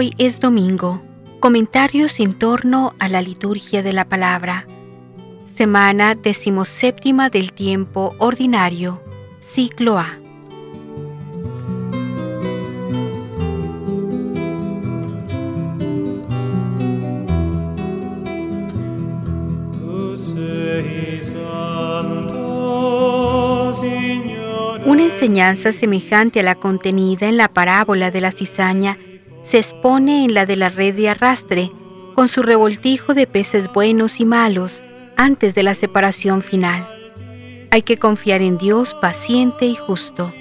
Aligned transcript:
Hoy 0.00 0.14
es 0.16 0.40
domingo. 0.40 1.02
Comentarios 1.40 2.20
en 2.20 2.32
torno 2.32 2.94
a 2.98 3.10
la 3.10 3.20
liturgia 3.20 3.82
de 3.82 3.92
la 3.92 4.06
palabra. 4.06 4.66
Semana 5.58 6.14
decimoséptima 6.14 7.28
del 7.28 7.52
tiempo 7.52 8.14
ordinario. 8.16 9.02
Ciclo 9.40 9.98
A. 9.98 10.18
Una 24.86 25.02
enseñanza 25.02 25.72
semejante 25.72 26.40
a 26.40 26.42
la 26.42 26.54
contenida 26.54 27.28
en 27.28 27.36
la 27.36 27.48
parábola 27.48 28.10
de 28.10 28.22
la 28.22 28.32
cizaña 28.32 28.96
se 29.42 29.58
expone 29.58 30.24
en 30.24 30.34
la 30.34 30.46
de 30.46 30.56
la 30.56 30.68
red 30.68 30.94
de 30.94 31.08
arrastre, 31.08 31.72
con 32.14 32.28
su 32.28 32.42
revoltijo 32.42 33.14
de 33.14 33.26
peces 33.26 33.72
buenos 33.72 34.20
y 34.20 34.24
malos 34.24 34.82
antes 35.16 35.54
de 35.54 35.62
la 35.62 35.74
separación 35.74 36.42
final. 36.42 36.86
Hay 37.70 37.82
que 37.82 37.98
confiar 37.98 38.42
en 38.42 38.58
Dios 38.58 38.94
paciente 38.94 39.66
y 39.66 39.76
justo. 39.76 40.32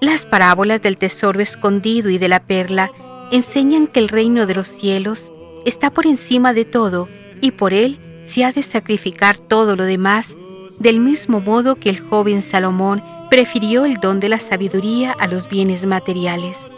Las 0.00 0.24
parábolas 0.24 0.80
del 0.82 0.96
tesoro 0.96 1.40
escondido 1.40 2.08
y 2.10 2.18
de 2.18 2.28
la 2.28 2.40
perla 2.40 2.90
enseñan 3.30 3.86
que 3.86 4.00
el 4.00 4.08
reino 4.08 4.46
de 4.46 4.54
los 4.54 4.68
cielos 4.68 5.30
está 5.64 5.90
por 5.90 6.06
encima 6.06 6.52
de 6.52 6.64
todo 6.64 7.08
y 7.40 7.52
por 7.52 7.72
él 7.72 7.98
se 8.24 8.44
ha 8.44 8.52
de 8.52 8.62
sacrificar 8.62 9.38
todo 9.38 9.76
lo 9.76 9.84
demás, 9.84 10.36
del 10.78 11.00
mismo 11.00 11.40
modo 11.40 11.76
que 11.76 11.90
el 11.90 12.00
joven 12.00 12.42
Salomón 12.42 13.02
prefirió 13.30 13.84
el 13.84 13.94
don 13.94 14.20
de 14.20 14.28
la 14.28 14.40
sabiduría 14.40 15.14
a 15.18 15.26
los 15.26 15.48
bienes 15.48 15.86
materiales. 15.86 16.70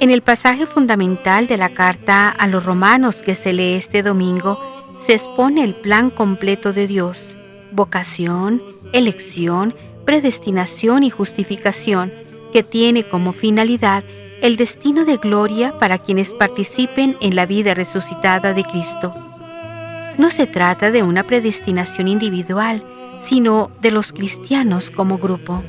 En 0.00 0.10
el 0.10 0.22
pasaje 0.22 0.64
fundamental 0.64 1.46
de 1.46 1.58
la 1.58 1.68
carta 1.68 2.30
a 2.30 2.46
los 2.46 2.64
romanos 2.64 3.20
que 3.20 3.34
se 3.34 3.52
lee 3.52 3.74
este 3.74 4.02
domingo, 4.02 4.58
se 5.06 5.12
expone 5.12 5.62
el 5.62 5.74
plan 5.74 6.08
completo 6.08 6.72
de 6.72 6.86
Dios, 6.86 7.36
vocación, 7.70 8.62
elección, 8.94 9.74
predestinación 10.06 11.02
y 11.02 11.10
justificación, 11.10 12.14
que 12.50 12.62
tiene 12.62 13.04
como 13.04 13.34
finalidad 13.34 14.02
el 14.40 14.56
destino 14.56 15.04
de 15.04 15.18
gloria 15.18 15.74
para 15.78 15.98
quienes 15.98 16.32
participen 16.32 17.18
en 17.20 17.36
la 17.36 17.44
vida 17.44 17.74
resucitada 17.74 18.54
de 18.54 18.64
Cristo. 18.64 19.12
No 20.16 20.30
se 20.30 20.46
trata 20.46 20.90
de 20.90 21.02
una 21.02 21.24
predestinación 21.24 22.08
individual, 22.08 22.82
sino 23.20 23.70
de 23.82 23.90
los 23.90 24.12
cristianos 24.12 24.90
como 24.90 25.18
grupo. 25.18 25.62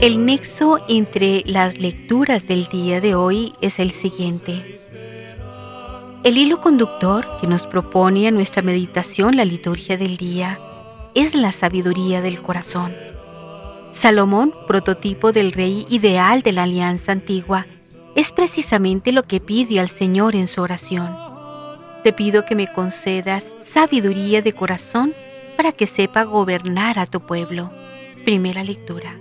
El 0.00 0.24
nexo 0.24 0.78
entre 0.88 1.42
las 1.46 1.78
lecturas 1.78 2.46
del 2.46 2.66
día 2.66 3.00
de 3.00 3.14
hoy 3.14 3.54
es 3.60 3.78
el 3.78 3.90
siguiente. 3.90 4.78
El 6.22 6.38
hilo 6.38 6.60
conductor 6.60 7.26
que 7.40 7.46
nos 7.46 7.66
propone 7.66 8.28
a 8.28 8.30
nuestra 8.30 8.62
meditación 8.62 9.36
la 9.36 9.44
liturgia 9.44 9.96
del 9.96 10.16
día 10.16 10.58
es 11.14 11.34
la 11.34 11.52
sabiduría 11.52 12.20
del 12.20 12.42
corazón. 12.42 12.92
Salomón, 13.90 14.52
prototipo 14.66 15.32
del 15.32 15.52
rey 15.52 15.86
ideal 15.88 16.42
de 16.42 16.52
la 16.52 16.64
alianza 16.64 17.12
antigua, 17.12 17.66
es 18.14 18.32
precisamente 18.32 19.12
lo 19.12 19.22
que 19.24 19.40
pide 19.40 19.80
al 19.80 19.88
Señor 19.88 20.34
en 20.34 20.46
su 20.46 20.62
oración. 20.62 21.25
Te 22.06 22.12
pido 22.12 22.44
que 22.44 22.54
me 22.54 22.72
concedas 22.72 23.52
sabiduría 23.62 24.40
de 24.40 24.52
corazón 24.52 25.12
para 25.56 25.72
que 25.72 25.88
sepa 25.88 26.22
gobernar 26.22 27.00
a 27.00 27.06
tu 27.06 27.18
pueblo. 27.18 27.72
Primera 28.24 28.62
lectura. 28.62 29.18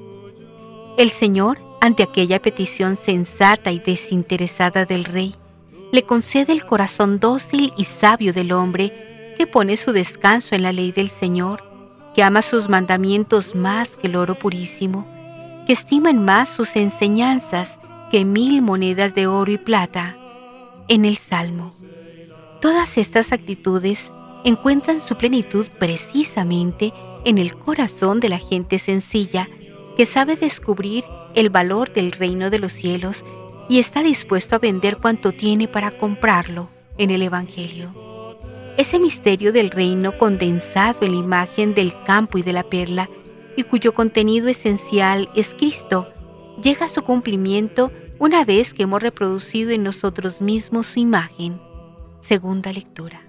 El 0.96 1.10
Señor, 1.10 1.58
ante 1.82 2.04
aquella 2.04 2.40
petición 2.40 2.96
sensata 2.96 3.72
y 3.72 3.80
desinteresada 3.80 4.86
del 4.86 5.04
rey, 5.04 5.34
le 5.92 6.04
concede 6.04 6.54
el 6.54 6.64
corazón 6.64 7.20
dócil 7.20 7.74
y 7.76 7.86
sabio 7.86 8.34
del 8.34 8.52
hombre 8.52 9.34
que 9.36 9.48
pone 9.48 9.78
su 9.78 9.92
descanso 9.92 10.54
en 10.54 10.62
la 10.62 10.72
ley 10.72 10.92
del 10.92 11.10
Señor, 11.10 11.64
que 12.14 12.22
ama 12.22 12.44
sus 12.44 12.70
mandamientos 12.70 13.56
más 13.56 13.98
que 13.98 14.06
el 14.06 14.16
oro 14.16 14.36
purísimo, 14.36 15.08
que 15.66 15.74
estima 15.74 16.12
en 16.12 16.24
más 16.24 16.50
sus 16.50 16.76
enseñanzas 16.76 17.80
que 18.12 18.26
mil 18.26 18.62
monedas 18.62 19.16
de 19.16 19.26
oro 19.26 19.52
y 19.52 19.58
plata. 19.58 20.16
En 20.88 21.04
el 21.04 21.18
Salmo. 21.18 21.74
Todas 22.66 22.98
estas 22.98 23.32
actitudes 23.32 24.12
encuentran 24.44 25.00
su 25.00 25.16
plenitud 25.18 25.68
precisamente 25.78 26.94
en 27.24 27.38
el 27.38 27.56
corazón 27.56 28.20
de 28.20 28.28
la 28.28 28.40
gente 28.40 28.80
sencilla 28.80 29.48
que 29.96 30.08
sabe 30.08 30.36
descubrir 30.36 31.04
el 31.36 31.52
valor 31.52 31.94
del 31.94 32.12
reino 32.12 32.50
de 32.50 32.58
los 32.58 32.72
cielos 32.72 33.24
y 33.70 33.78
está 33.78 34.02
dispuesto 34.02 34.56
a 34.56 34.58
vender 34.58 34.98
cuanto 34.98 35.32
tiene 35.32 35.68
para 35.68 35.92
comprarlo 35.92 36.72
en 36.98 37.12
el 37.12 37.22
Evangelio. 37.22 37.94
Ese 38.78 38.98
misterio 38.98 39.54
del 39.54 39.70
reino 39.70 40.18
condensado 40.18 41.06
en 41.06 41.12
la 41.12 41.20
imagen 41.20 41.76
del 41.76 41.94
campo 42.04 42.40
y 42.40 42.42
de 42.42 42.54
la 42.54 42.64
perla 42.64 43.12
y 43.56 43.62
cuyo 43.62 43.94
contenido 43.94 44.48
esencial 44.48 45.30
es 45.36 45.54
Cristo, 45.54 46.08
llega 46.64 46.88
a 46.88 46.90
su 46.90 47.04
cumplimiento 47.04 47.92
una 48.18 48.44
vez 48.44 48.74
que 48.74 48.82
hemos 48.82 49.04
reproducido 49.04 49.70
en 49.70 49.84
nosotros 49.84 50.42
mismos 50.42 50.88
su 50.88 51.00
imagen. 51.00 51.65
Segunda 52.28 52.74
lectura. 52.74 53.22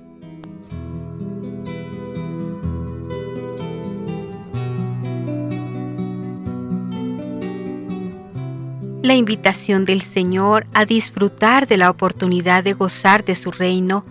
La 9.03 9.15
invitación 9.15 9.85
del 9.85 10.01
Señor 10.01 10.67
a 10.73 10.87
disfrutar 10.87 11.67
de 11.67 11.77
la 11.77 11.91
oportunidad 11.91 12.65
de 12.65 12.73
gozar 12.73 13.23
de 13.27 13.37
su 13.37 13.51
reino 13.51 14.07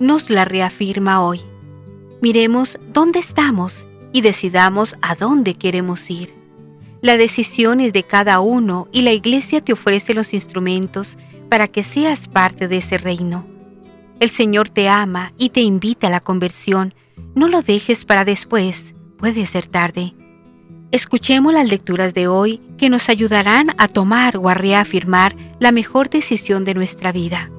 nos 0.00 0.28
la 0.28 0.44
reafirma 0.44 1.24
hoy. 1.24 1.40
Miremos 2.20 2.78
dónde 2.92 3.20
estamos 3.20 3.86
y 4.12 4.20
decidamos 4.20 4.96
a 5.00 5.14
dónde 5.14 5.54
queremos 5.54 6.10
ir. 6.10 6.34
La 7.00 7.16
decisión 7.16 7.80
es 7.80 7.94
de 7.94 8.02
cada 8.02 8.40
uno 8.40 8.88
y 8.92 9.00
la 9.00 9.14
Iglesia 9.14 9.62
te 9.62 9.72
ofrece 9.72 10.12
los 10.12 10.34
instrumentos 10.34 11.16
para 11.48 11.68
que 11.68 11.82
seas 11.82 12.28
parte 12.28 12.68
de 12.68 12.76
ese 12.76 12.98
reino. 12.98 13.55
El 14.18 14.30
Señor 14.30 14.70
te 14.70 14.88
ama 14.88 15.32
y 15.36 15.50
te 15.50 15.60
invita 15.60 16.06
a 16.06 16.10
la 16.10 16.20
conversión. 16.20 16.94
No 17.34 17.48
lo 17.48 17.60
dejes 17.60 18.04
para 18.04 18.24
después, 18.24 18.94
puede 19.18 19.46
ser 19.46 19.66
tarde. 19.66 20.14
Escuchemos 20.90 21.52
las 21.52 21.68
lecturas 21.68 22.14
de 22.14 22.26
hoy 22.26 22.62
que 22.78 22.88
nos 22.88 23.08
ayudarán 23.10 23.74
a 23.76 23.88
tomar 23.88 24.38
o 24.38 24.48
a 24.48 24.54
reafirmar 24.54 25.36
la 25.58 25.72
mejor 25.72 26.08
decisión 26.08 26.64
de 26.64 26.74
nuestra 26.74 27.12
vida. 27.12 27.50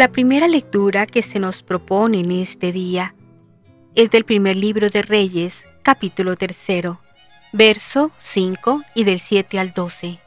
La 0.00 0.08
primera 0.08 0.48
lectura 0.48 1.04
que 1.04 1.22
se 1.22 1.38
nos 1.38 1.62
propone 1.62 2.20
en 2.20 2.30
este 2.30 2.72
día 2.72 3.14
es 3.94 4.10
del 4.10 4.24
primer 4.24 4.56
libro 4.56 4.88
de 4.88 5.02
Reyes, 5.02 5.66
capítulo 5.82 6.36
tercero, 6.36 7.02
verso 7.52 8.10
5 8.16 8.82
y 8.94 9.04
del 9.04 9.20
7 9.20 9.58
al 9.58 9.74
12. 9.74 10.18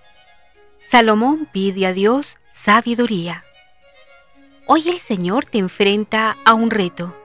Salomón 0.77 1.47
pide 1.51 1.87
a 1.87 1.93
Dios 1.93 2.37
sabiduría. 2.51 3.43
Hoy 4.67 4.89
el 4.89 4.99
Señor 4.99 5.47
te 5.47 5.57
enfrenta 5.57 6.37
a 6.45 6.53
un 6.53 6.69
reto. 6.69 7.17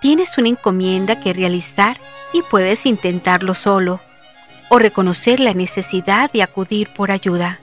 Tienes 0.00 0.38
una 0.38 0.50
encomienda 0.50 1.18
que 1.18 1.32
realizar 1.32 1.98
y 2.32 2.42
puedes 2.42 2.86
intentarlo 2.86 3.52
solo 3.52 3.98
o 4.68 4.78
reconocer 4.78 5.40
la 5.40 5.54
necesidad 5.54 6.30
de 6.30 6.44
acudir 6.44 6.88
por 6.94 7.10
ayuda. 7.10 7.58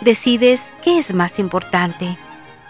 Decides 0.00 0.62
qué 0.82 0.98
es 0.98 1.12
más 1.12 1.38
importante 1.38 2.16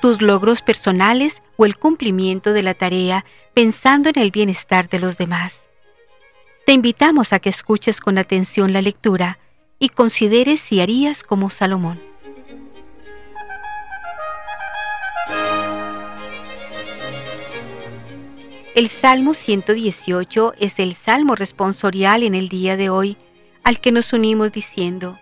tus 0.03 0.21
logros 0.21 0.63
personales 0.63 1.43
o 1.57 1.65
el 1.65 1.79
cumplimiento 1.79 2.53
de 2.53 2.65
la 2.65 2.75
tarea 2.75 3.25
pensando 3.55 4.09
en 4.09 4.19
el 4.19 4.33
bienestar 4.33 4.89
de 4.89 4.99
los 4.99 5.17
demás. 5.17 5.63
Te 6.67 6.73
invitamos 6.73 7.33
a 7.33 7.39
que 7.39 7.49
escuches 7.49 8.01
con 8.01 8.19
atención 8.19 8.73
la 8.73 8.83
lectura 8.83 9.39
y 9.79 9.91
consideres 9.91 10.61
si 10.61 10.81
harías 10.81 11.23
como 11.23 11.51
Salomón. 11.51 12.01
El 18.75 18.89
Salmo 18.89 19.35
118 19.35 20.55
es 20.59 20.81
el 20.81 20.97
Salmo 20.97 21.37
responsorial 21.37 22.25
en 22.25 22.35
el 22.35 22.49
día 22.49 22.77
de 22.77 22.91
hoy 22.91 23.17
al 23.63 23.79
que 23.79 23.93
nos 23.93 24.13
unimos 24.13 24.51
diciendo, 24.51 25.17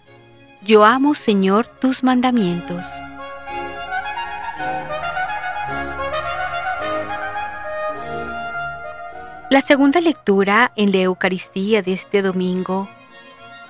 Yo 0.63 0.87
amo 0.87 1.15
Señor 1.15 1.67
tus 1.67 2.03
mandamientos. 2.03 2.87
La 9.51 9.63
segunda 9.63 10.01
lectura 10.01 10.71
en 10.77 10.93
la 10.93 10.99
Eucaristía 10.99 11.83
de 11.83 11.93
este 11.93 12.23
domingo 12.23 12.89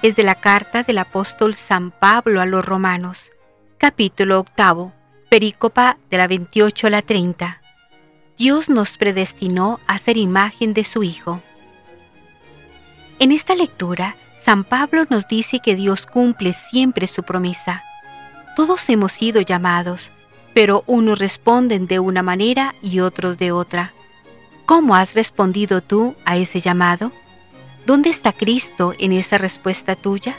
es 0.03 0.15
de 0.15 0.25
la 0.25 0.35
carta 0.35 0.83
del 0.83 0.99
apóstol 0.99 1.55
San 1.55 1.91
Pablo 1.91 2.43
a 2.43 2.45
los 2.45 2.63
romanos, 2.63 3.31
capítulo 3.79 4.41
octavo, 4.41 4.93
perícopa 5.31 5.97
de 6.11 6.19
la 6.19 6.27
28 6.27 6.87
a 6.87 6.91
la 6.91 7.01
30. 7.01 7.63
Dios 8.37 8.69
nos 8.69 8.99
predestinó 8.99 9.81
a 9.87 9.99
ser 9.99 10.19
imagen 10.19 10.75
de 10.75 10.85
su 10.85 11.03
Hijo. 11.03 11.41
En 13.19 13.33
esta 13.33 13.55
lectura, 13.55 14.17
San 14.39 14.65
Pablo 14.65 15.07
nos 15.09 15.29
dice 15.29 15.61
que 15.61 15.77
Dios 15.77 16.05
cumple 16.05 16.53
siempre 16.53 17.07
su 17.07 17.23
promesa. 17.23 17.83
Todos 18.55 18.87
hemos 18.91 19.13
sido 19.13 19.41
llamados, 19.41 20.11
pero 20.53 20.85
unos 20.87 21.19
responden 21.19 21.87
de 21.87 22.01
una 22.01 22.23
manera 22.23 22.75
y 22.83 23.01
otros 23.01 23.39
de 23.39 23.51
otra. 23.51 23.95
¿Cómo 24.71 24.95
has 24.95 25.15
respondido 25.15 25.81
tú 25.81 26.15
a 26.25 26.37
ese 26.37 26.61
llamado? 26.61 27.11
¿Dónde 27.87 28.09
está 28.09 28.33
Cristo 28.33 28.95
en 29.01 29.11
esa 29.13 29.37
respuesta 29.37 29.97
tuya? 29.97 30.37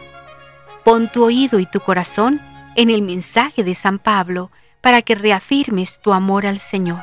Pon 0.86 1.10
tu 1.10 1.26
oído 1.26 1.60
y 1.60 1.66
tu 1.66 1.82
corazón 1.82 2.40
en 2.78 2.90
el 2.90 3.02
mensaje 3.02 3.66
de 3.66 3.76
San 3.76 4.00
Pablo 4.00 4.50
para 4.80 5.02
que 5.02 5.16
reafirmes 5.16 6.00
tu 6.00 6.14
amor 6.14 6.46
al 6.46 6.60
Señor. 6.60 7.02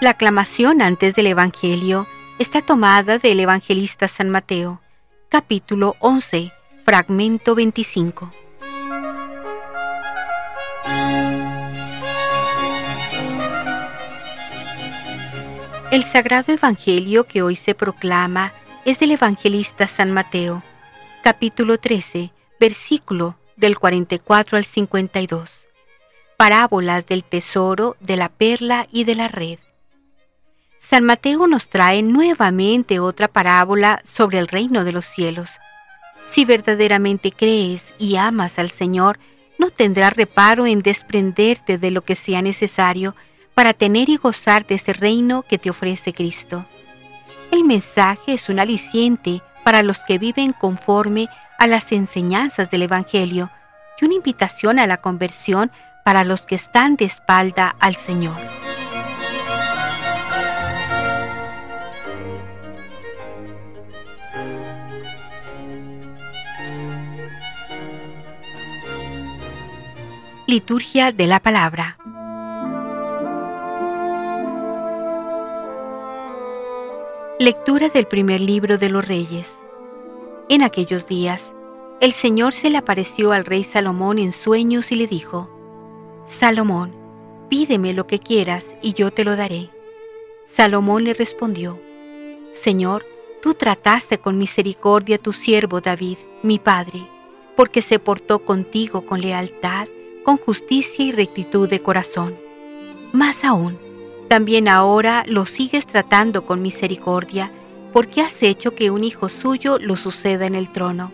La 0.00 0.10
aclamación 0.10 0.82
antes 0.82 1.14
del 1.14 1.28
Evangelio 1.28 2.08
está 2.40 2.60
tomada 2.60 3.18
del 3.18 3.38
evangelista 3.38 4.08
San 4.08 4.30
Mateo, 4.30 4.80
capítulo 5.28 5.94
11, 6.00 6.50
fragmento 6.84 7.54
25. 7.54 8.43
El 15.94 16.02
sagrado 16.02 16.52
Evangelio 16.52 17.22
que 17.22 17.42
hoy 17.42 17.54
se 17.54 17.76
proclama 17.76 18.52
es 18.84 18.98
del 18.98 19.12
evangelista 19.12 19.86
San 19.86 20.10
Mateo, 20.10 20.64
capítulo 21.22 21.78
13, 21.78 22.32
versículo 22.58 23.36
del 23.54 23.78
44 23.78 24.58
al 24.58 24.64
52. 24.64 25.68
Parábolas 26.36 27.06
del 27.06 27.22
tesoro, 27.22 27.96
de 28.00 28.16
la 28.16 28.28
perla 28.28 28.88
y 28.90 29.04
de 29.04 29.14
la 29.14 29.28
red. 29.28 29.60
San 30.80 31.04
Mateo 31.04 31.46
nos 31.46 31.68
trae 31.68 32.02
nuevamente 32.02 32.98
otra 32.98 33.28
parábola 33.28 34.02
sobre 34.02 34.40
el 34.40 34.48
reino 34.48 34.82
de 34.82 34.90
los 34.90 35.04
cielos. 35.04 35.60
Si 36.24 36.44
verdaderamente 36.44 37.30
crees 37.30 37.94
y 38.00 38.16
amas 38.16 38.58
al 38.58 38.72
Señor, 38.72 39.20
no 39.60 39.70
tendrás 39.70 40.14
reparo 40.14 40.66
en 40.66 40.82
desprenderte 40.82 41.78
de 41.78 41.92
lo 41.92 42.02
que 42.02 42.16
sea 42.16 42.42
necesario 42.42 43.14
para 43.54 43.72
tener 43.72 44.08
y 44.08 44.16
gozar 44.16 44.66
de 44.66 44.74
ese 44.74 44.92
reino 44.92 45.42
que 45.42 45.58
te 45.58 45.70
ofrece 45.70 46.12
Cristo. 46.12 46.64
El 47.50 47.64
mensaje 47.64 48.34
es 48.34 48.48
un 48.48 48.58
aliciente 48.58 49.42
para 49.62 49.82
los 49.82 50.02
que 50.04 50.18
viven 50.18 50.52
conforme 50.52 51.28
a 51.58 51.66
las 51.66 51.92
enseñanzas 51.92 52.70
del 52.70 52.82
Evangelio 52.82 53.50
y 54.00 54.04
una 54.04 54.14
invitación 54.14 54.78
a 54.78 54.86
la 54.86 54.98
conversión 54.98 55.70
para 56.04 56.24
los 56.24 56.46
que 56.46 56.56
están 56.56 56.96
de 56.96 57.06
espalda 57.06 57.74
al 57.80 57.96
Señor. 57.96 58.36
Liturgia 70.46 71.10
de 71.10 71.26
la 71.26 71.40
Palabra 71.40 71.96
Lectura 77.44 77.90
del 77.90 78.06
primer 78.06 78.40
libro 78.40 78.78
de 78.78 78.88
los 78.88 79.06
Reyes. 79.06 79.52
En 80.48 80.62
aquellos 80.62 81.06
días, 81.06 81.52
el 82.00 82.14
Señor 82.14 82.54
se 82.54 82.70
le 82.70 82.78
apareció 82.78 83.32
al 83.32 83.44
rey 83.44 83.64
Salomón 83.64 84.18
en 84.18 84.32
sueños 84.32 84.90
y 84.92 84.96
le 84.96 85.06
dijo, 85.06 85.50
Salomón, 86.26 86.94
pídeme 87.50 87.92
lo 87.92 88.06
que 88.06 88.18
quieras 88.18 88.76
y 88.80 88.94
yo 88.94 89.10
te 89.10 89.24
lo 89.24 89.36
daré. 89.36 89.68
Salomón 90.46 91.04
le 91.04 91.12
respondió, 91.12 91.78
Señor, 92.54 93.04
tú 93.42 93.52
trataste 93.52 94.16
con 94.16 94.38
misericordia 94.38 95.16
a 95.16 95.18
tu 95.18 95.34
siervo 95.34 95.82
David, 95.82 96.16
mi 96.42 96.58
padre, 96.58 97.06
porque 97.56 97.82
se 97.82 97.98
portó 97.98 98.38
contigo 98.38 99.04
con 99.04 99.20
lealtad, 99.20 99.86
con 100.24 100.38
justicia 100.38 101.04
y 101.04 101.12
rectitud 101.12 101.68
de 101.68 101.80
corazón. 101.80 102.38
Más 103.12 103.44
aún, 103.44 103.83
también 104.28 104.68
ahora 104.68 105.24
lo 105.26 105.46
sigues 105.46 105.86
tratando 105.86 106.44
con 106.46 106.62
misericordia, 106.62 107.50
porque 107.92 108.20
has 108.20 108.42
hecho 108.42 108.74
que 108.74 108.90
un 108.90 109.04
hijo 109.04 109.28
suyo 109.28 109.78
lo 109.78 109.96
suceda 109.96 110.46
en 110.46 110.54
el 110.54 110.70
trono. 110.70 111.12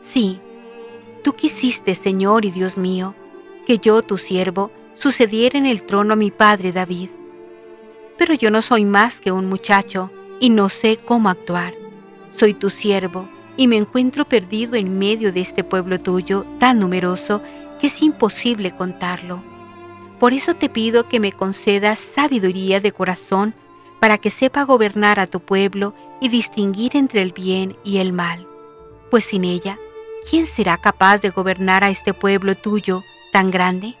Sí, 0.00 0.40
tú 1.22 1.34
quisiste, 1.34 1.94
Señor 1.94 2.44
y 2.44 2.50
Dios 2.50 2.78
mío, 2.78 3.14
que 3.66 3.78
yo, 3.78 4.02
tu 4.02 4.16
siervo, 4.16 4.70
sucediera 4.94 5.58
en 5.58 5.66
el 5.66 5.84
trono 5.84 6.14
a 6.14 6.16
mi 6.16 6.30
padre 6.30 6.72
David. 6.72 7.10
Pero 8.16 8.34
yo 8.34 8.50
no 8.50 8.62
soy 8.62 8.84
más 8.84 9.20
que 9.20 9.32
un 9.32 9.46
muchacho 9.46 10.10
y 10.40 10.50
no 10.50 10.68
sé 10.68 10.98
cómo 10.98 11.28
actuar. 11.28 11.74
Soy 12.30 12.54
tu 12.54 12.70
siervo 12.70 13.28
y 13.56 13.66
me 13.66 13.76
encuentro 13.76 14.26
perdido 14.26 14.74
en 14.76 14.98
medio 14.98 15.32
de 15.32 15.40
este 15.40 15.64
pueblo 15.64 16.00
tuyo 16.00 16.46
tan 16.58 16.78
numeroso 16.78 17.42
que 17.80 17.88
es 17.88 18.02
imposible 18.02 18.74
contarlo. 18.74 19.42
Por 20.20 20.34
eso 20.34 20.54
te 20.54 20.68
pido 20.68 21.08
que 21.08 21.18
me 21.18 21.32
concedas 21.32 21.98
sabiduría 21.98 22.78
de 22.80 22.92
corazón 22.92 23.54
para 24.00 24.18
que 24.18 24.30
sepa 24.30 24.64
gobernar 24.64 25.18
a 25.18 25.26
tu 25.26 25.40
pueblo 25.40 25.94
y 26.20 26.28
distinguir 26.28 26.94
entre 26.94 27.22
el 27.22 27.32
bien 27.32 27.78
y 27.84 27.98
el 27.98 28.12
mal. 28.12 28.46
Pues 29.10 29.24
sin 29.24 29.44
ella, 29.44 29.78
¿quién 30.28 30.46
será 30.46 30.76
capaz 30.76 31.22
de 31.22 31.30
gobernar 31.30 31.84
a 31.84 31.90
este 31.90 32.12
pueblo 32.12 32.54
tuyo 32.54 33.02
tan 33.32 33.50
grande? 33.50 33.94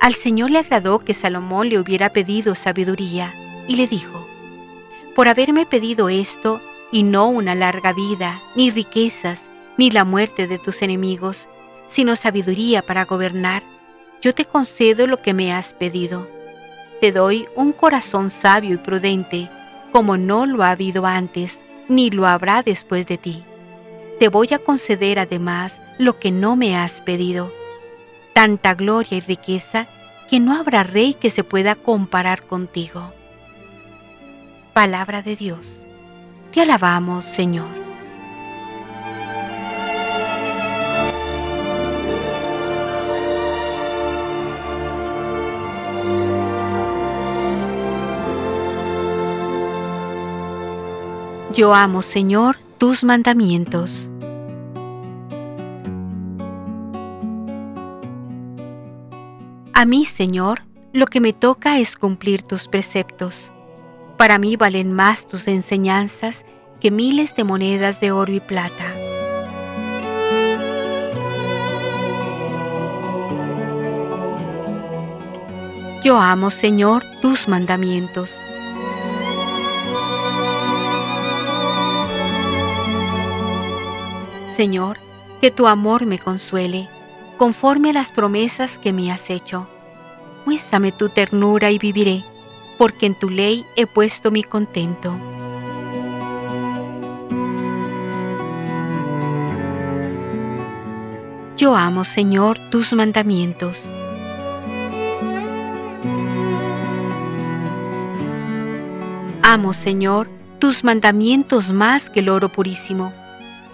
Al 0.00 0.14
Señor 0.14 0.50
le 0.50 0.58
agradó 0.58 0.98
que 0.98 1.14
Salomón 1.14 1.68
le 1.68 1.78
hubiera 1.78 2.10
pedido 2.10 2.56
sabiduría 2.56 3.32
y 3.68 3.76
le 3.76 3.86
dijo, 3.86 4.26
Por 5.14 5.28
haberme 5.28 5.66
pedido 5.66 6.08
esto 6.08 6.60
y 6.90 7.04
no 7.04 7.28
una 7.28 7.54
larga 7.54 7.92
vida, 7.92 8.42
ni 8.56 8.70
riquezas, 8.72 9.48
ni 9.78 9.92
la 9.92 10.04
muerte 10.04 10.48
de 10.48 10.58
tus 10.58 10.82
enemigos, 10.82 11.46
sino 11.86 12.16
sabiduría 12.16 12.82
para 12.82 13.04
gobernar, 13.04 13.62
yo 14.22 14.34
te 14.34 14.44
concedo 14.46 15.06
lo 15.06 15.20
que 15.20 15.34
me 15.34 15.52
has 15.52 15.72
pedido. 15.72 16.28
Te 17.00 17.10
doy 17.12 17.48
un 17.56 17.72
corazón 17.72 18.30
sabio 18.30 18.74
y 18.74 18.78
prudente, 18.78 19.50
como 19.90 20.16
no 20.16 20.46
lo 20.46 20.62
ha 20.62 20.70
habido 20.70 21.04
antes, 21.04 21.62
ni 21.88 22.10
lo 22.10 22.26
habrá 22.26 22.62
después 22.62 23.06
de 23.06 23.18
ti. 23.18 23.44
Te 24.20 24.28
voy 24.28 24.48
a 24.52 24.60
conceder 24.60 25.18
además 25.18 25.80
lo 25.98 26.20
que 26.20 26.30
no 26.30 26.54
me 26.54 26.76
has 26.76 27.00
pedido, 27.00 27.52
tanta 28.32 28.74
gloria 28.74 29.18
y 29.18 29.20
riqueza 29.20 29.88
que 30.30 30.38
no 30.38 30.54
habrá 30.54 30.84
rey 30.84 31.14
que 31.14 31.30
se 31.30 31.42
pueda 31.42 31.74
comparar 31.74 32.44
contigo. 32.44 33.12
Palabra 34.72 35.22
de 35.22 35.36
Dios. 35.36 35.84
Te 36.52 36.62
alabamos, 36.62 37.24
Señor. 37.24 37.81
Yo 51.54 51.74
amo, 51.74 52.00
Señor, 52.00 52.56
tus 52.78 53.04
mandamientos. 53.04 54.08
A 59.74 59.84
mí, 59.84 60.06
Señor, 60.06 60.62
lo 60.94 61.04
que 61.06 61.20
me 61.20 61.34
toca 61.34 61.78
es 61.78 61.96
cumplir 61.96 62.42
tus 62.42 62.68
preceptos. 62.68 63.50
Para 64.16 64.38
mí 64.38 64.56
valen 64.56 64.94
más 64.94 65.26
tus 65.26 65.46
enseñanzas 65.46 66.46
que 66.80 66.90
miles 66.90 67.36
de 67.36 67.44
monedas 67.44 68.00
de 68.00 68.12
oro 68.12 68.32
y 68.32 68.40
plata. 68.40 68.94
Yo 76.02 76.16
amo, 76.16 76.50
Señor, 76.50 77.04
tus 77.20 77.46
mandamientos. 77.46 78.34
Señor, 84.62 84.98
que 85.40 85.50
tu 85.50 85.66
amor 85.66 86.06
me 86.06 86.20
consuele, 86.20 86.88
conforme 87.36 87.90
a 87.90 87.94
las 87.94 88.12
promesas 88.12 88.78
que 88.78 88.92
me 88.92 89.10
has 89.10 89.28
hecho. 89.28 89.66
Muéstrame 90.46 90.92
tu 90.92 91.08
ternura 91.08 91.72
y 91.72 91.80
viviré, 91.80 92.22
porque 92.78 93.06
en 93.06 93.16
tu 93.16 93.28
ley 93.28 93.66
he 93.74 93.88
puesto 93.88 94.30
mi 94.30 94.44
contento. 94.44 95.18
Yo 101.56 101.74
amo, 101.74 102.04
Señor, 102.04 102.56
tus 102.70 102.92
mandamientos. 102.92 103.82
Amo, 109.42 109.74
Señor, 109.74 110.28
tus 110.60 110.84
mandamientos 110.84 111.72
más 111.72 112.08
que 112.08 112.20
el 112.20 112.28
oro 112.28 112.48
purísimo 112.48 113.12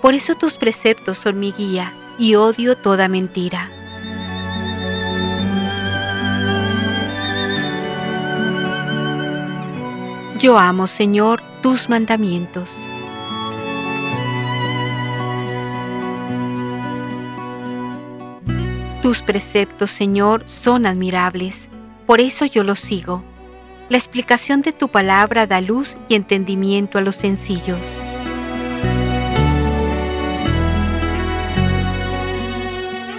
por 0.00 0.14
eso 0.14 0.35
tus 0.35 0.57
preceptos 0.57 1.19
son 1.19 1.40
mi 1.40 1.52
guía 1.52 1.93
y 2.19 2.35
odio 2.35 2.76
toda 2.76 3.09
mentira. 3.09 3.71
Yo 10.38 10.57
amo, 10.57 10.87
Señor, 10.87 11.43
tus 11.62 11.88
mandamientos. 11.88 12.71
Tus 19.02 19.23
preceptos, 19.23 19.90
Señor, 19.90 20.43
son 20.47 20.87
admirables, 20.87 21.69
por 22.07 22.21
eso 22.21 22.45
yo 22.45 22.62
los 22.62 22.78
sigo. 22.78 23.25
La 23.88 23.97
explicación 23.97 24.62
de 24.62 24.73
tu 24.73 24.88
palabra 24.88 25.47
da 25.47 25.61
luz 25.61 25.97
y 26.09 26.14
entendimiento 26.14 26.99
a 26.99 27.00
los 27.00 27.17
sencillos. 27.17 27.78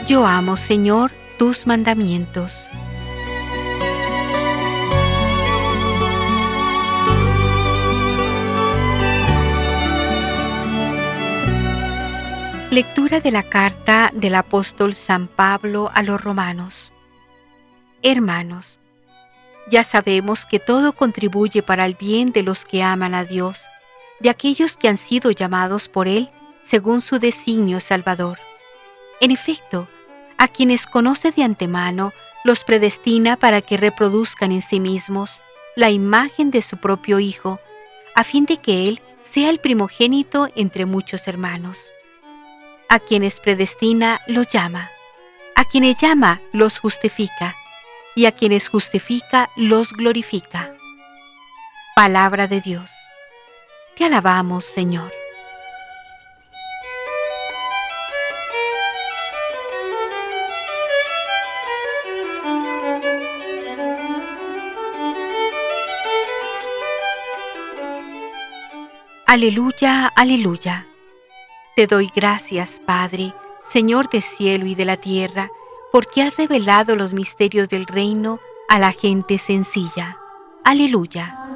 Yo 0.10 0.26
amo, 0.26 0.58
Señor, 0.58 1.12
tus 1.38 1.68
mandamientos. 1.68 2.68
Lectura 12.72 13.20
de 13.20 13.30
la 13.30 13.44
carta 13.44 14.10
del 14.16 14.34
apóstol 14.34 14.96
San 14.96 15.28
Pablo 15.28 15.92
a 15.94 16.02
los 16.02 16.20
romanos. 16.20 16.92
Hermanos, 18.02 18.80
ya 19.70 19.84
sabemos 19.84 20.44
que 20.44 20.58
todo 20.58 20.94
contribuye 20.94 21.62
para 21.62 21.86
el 21.86 21.94
bien 21.94 22.32
de 22.32 22.42
los 22.42 22.66
que 22.66 22.82
aman 22.82 23.14
a 23.14 23.26
Dios, 23.26 23.62
de 24.20 24.32
aquellos 24.32 24.76
que 24.76 24.88
han 24.88 24.98
sido 24.98 25.30
llamados 25.30 25.88
por 25.88 26.08
Él 26.08 26.32
según 26.64 27.02
su 27.02 27.20
designio 27.20 27.80
salvador. 27.80 28.40
En 29.22 29.30
efecto, 29.30 29.88
a 30.40 30.48
quienes 30.48 30.88
conoce 30.88 31.32
de 31.32 31.44
antemano, 31.44 32.14
los 32.46 32.64
predestina 32.64 33.36
para 33.36 33.62
que 33.62 33.78
reproduzcan 33.78 34.52
en 34.54 34.62
sí 34.62 34.80
mismos 34.80 35.42
la 35.76 35.90
imagen 35.92 36.50
de 36.50 36.62
su 36.62 36.78
propio 36.78 37.20
Hijo, 37.20 37.60
a 38.16 38.24
fin 38.24 38.46
de 38.46 38.58
que 38.58 38.88
Él 38.88 39.02
sea 39.22 39.50
el 39.50 39.60
primogénito 39.60 40.50
entre 40.56 40.86
muchos 40.86 41.28
hermanos. 41.28 41.78
A 42.88 43.00
quienes 43.00 43.40
predestina 43.40 44.22
los 44.28 44.50
llama, 44.50 44.90
a 45.56 45.66
quienes 45.66 45.98
llama 45.98 46.42
los 46.54 46.80
justifica, 46.80 47.56
y 48.16 48.26
a 48.26 48.32
quienes 48.32 48.70
justifica 48.70 49.50
los 49.58 49.92
glorifica. 49.92 50.72
Palabra 51.96 52.48
de 52.48 52.62
Dios. 52.62 52.90
Te 53.96 54.06
alabamos, 54.06 54.64
Señor. 54.64 55.19
Aleluya, 69.32 70.08
aleluya. 70.08 70.88
Te 71.76 71.86
doy 71.86 72.12
gracias, 72.16 72.82
Padre, 72.84 73.36
Señor 73.72 74.10
del 74.10 74.24
cielo 74.24 74.66
y 74.66 74.74
de 74.74 74.86
la 74.86 74.98
tierra, 74.98 75.52
porque 75.92 76.24
has 76.24 76.38
revelado 76.38 76.96
los 76.96 77.14
misterios 77.14 77.70
del 77.70 77.86
reino 77.86 78.40
a 78.70 78.80
la 78.80 78.92
gente 78.92 79.38
sencilla. 79.38 80.18
Aleluya. 80.64 81.49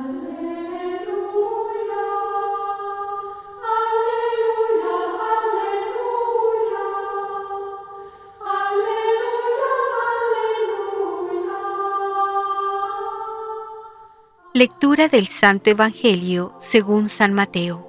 Lectura 14.64 15.10
del 15.10 15.28
Santo 15.28 15.72
Evangelio 15.72 16.54
según 16.62 17.10
San 17.10 17.34
Mateo. 17.34 17.86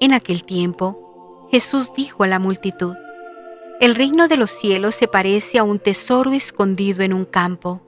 En 0.00 0.12
aquel 0.12 0.42
tiempo, 0.42 1.46
Jesús 1.52 1.92
dijo 1.96 2.24
a 2.24 2.26
la 2.26 2.40
multitud, 2.40 2.96
El 3.80 3.94
reino 3.94 4.26
de 4.26 4.36
los 4.36 4.50
cielos 4.50 4.96
se 4.96 5.06
parece 5.06 5.60
a 5.60 5.62
un 5.62 5.78
tesoro 5.78 6.32
escondido 6.32 7.04
en 7.04 7.12
un 7.12 7.24
campo. 7.24 7.82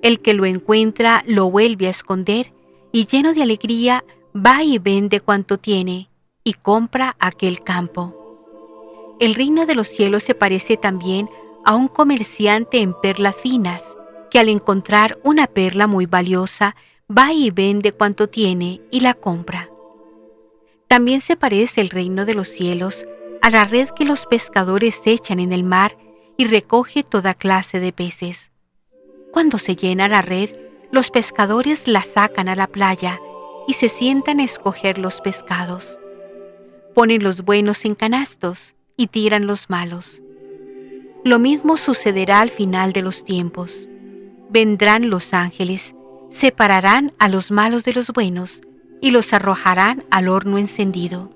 El 0.00 0.20
que 0.20 0.32
lo 0.32 0.44
encuentra 0.44 1.24
lo 1.26 1.50
vuelve 1.50 1.88
a 1.88 1.90
esconder 1.90 2.52
y 2.92 3.06
lleno 3.06 3.34
de 3.34 3.42
alegría 3.42 4.04
va 4.32 4.62
y 4.62 4.78
vende 4.78 5.18
cuanto 5.18 5.58
tiene 5.58 6.08
y 6.44 6.52
compra 6.52 7.16
aquel 7.18 7.64
campo. 7.64 9.16
El 9.18 9.34
reino 9.34 9.66
de 9.66 9.74
los 9.74 9.88
cielos 9.88 10.22
se 10.22 10.36
parece 10.36 10.76
también 10.76 11.28
a 11.64 11.74
un 11.74 11.88
comerciante 11.88 12.78
en 12.78 12.94
perlas 12.94 13.34
finas, 13.42 13.82
que 14.32 14.38
al 14.38 14.48
encontrar 14.48 15.18
una 15.24 15.46
perla 15.46 15.86
muy 15.86 16.06
valiosa, 16.06 16.74
va 17.06 17.34
y 17.34 17.50
vende 17.50 17.92
cuanto 17.92 18.30
tiene 18.30 18.80
y 18.90 19.00
la 19.00 19.12
compra. 19.12 19.68
También 20.88 21.20
se 21.20 21.36
parece 21.36 21.82
el 21.82 21.90
reino 21.90 22.24
de 22.24 22.32
los 22.32 22.48
cielos 22.48 23.04
a 23.42 23.50
la 23.50 23.66
red 23.66 23.90
que 23.90 24.06
los 24.06 24.24
pescadores 24.24 25.02
echan 25.04 25.38
en 25.38 25.52
el 25.52 25.64
mar 25.64 25.98
y 26.38 26.46
recoge 26.46 27.02
toda 27.02 27.34
clase 27.34 27.78
de 27.78 27.92
peces. 27.92 28.50
Cuando 29.32 29.58
se 29.58 29.76
llena 29.76 30.08
la 30.08 30.22
red, 30.22 30.48
los 30.90 31.10
pescadores 31.10 31.86
la 31.86 32.02
sacan 32.02 32.48
a 32.48 32.56
la 32.56 32.68
playa 32.68 33.20
y 33.68 33.74
se 33.74 33.90
sientan 33.90 34.40
a 34.40 34.44
escoger 34.44 34.96
los 34.96 35.20
pescados. 35.20 35.98
Ponen 36.94 37.22
los 37.22 37.42
buenos 37.42 37.84
en 37.84 37.94
canastos 37.94 38.74
y 38.96 39.08
tiran 39.08 39.46
los 39.46 39.68
malos. 39.68 40.22
Lo 41.22 41.38
mismo 41.38 41.76
sucederá 41.76 42.40
al 42.40 42.50
final 42.50 42.94
de 42.94 43.02
los 43.02 43.26
tiempos. 43.26 43.88
Vendrán 44.52 45.08
los 45.08 45.32
ángeles, 45.32 45.94
separarán 46.30 47.12
a 47.18 47.28
los 47.28 47.50
malos 47.50 47.84
de 47.84 47.94
los 47.94 48.10
buenos 48.10 48.60
y 49.00 49.10
los 49.10 49.32
arrojarán 49.32 50.04
al 50.10 50.28
horno 50.28 50.58
encendido. 50.58 51.30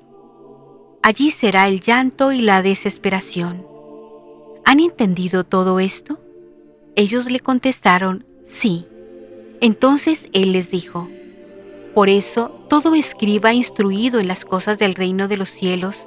Allí 1.03 1.31
será 1.31 1.67
el 1.67 1.81
llanto 1.81 2.33
y 2.33 2.43
la 2.43 2.61
desesperación. 2.61 3.67
¿Han 4.67 4.81
entendido 4.81 5.45
todo 5.45 5.81
esto? 5.81 6.21
Ellos 6.95 7.31
le 7.31 7.41
contestaron, 7.41 8.27
sí. 8.47 8.87
Entonces 9.63 10.29
él 10.35 10.53
les 10.53 10.71
dijo, 10.71 11.09
por 11.95 12.11
eso 12.11 12.67
todo 12.69 12.95
escriba 12.95 13.55
instruido 13.55 14.21
en 14.21 14.29
las 14.29 14.45
cosas 14.45 14.79
del 14.79 14.95
reino 14.95 15.27
de 15.27 15.39
los 15.39 15.49
cielos 15.49 16.07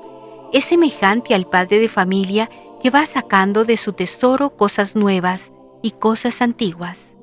es 0.54 0.66
semejante 0.66 1.34
al 1.34 1.48
padre 1.48 1.80
de 1.80 1.90
familia 1.90 2.52
que 2.84 2.92
va 2.92 3.08
sacando 3.08 3.66
de 3.66 3.78
su 3.78 3.94
tesoro 3.94 4.52
cosas 4.52 4.96
nuevas 4.96 5.52
y 5.82 5.92
cosas 5.92 6.42
antiguas. 6.42 7.14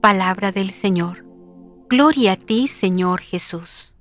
Palabra 0.00 0.52
del 0.52 0.72
Señor. 0.72 1.24
Gloria 1.88 2.32
a 2.32 2.36
ti, 2.36 2.68
Señor 2.68 3.20
Jesús. 3.20 3.92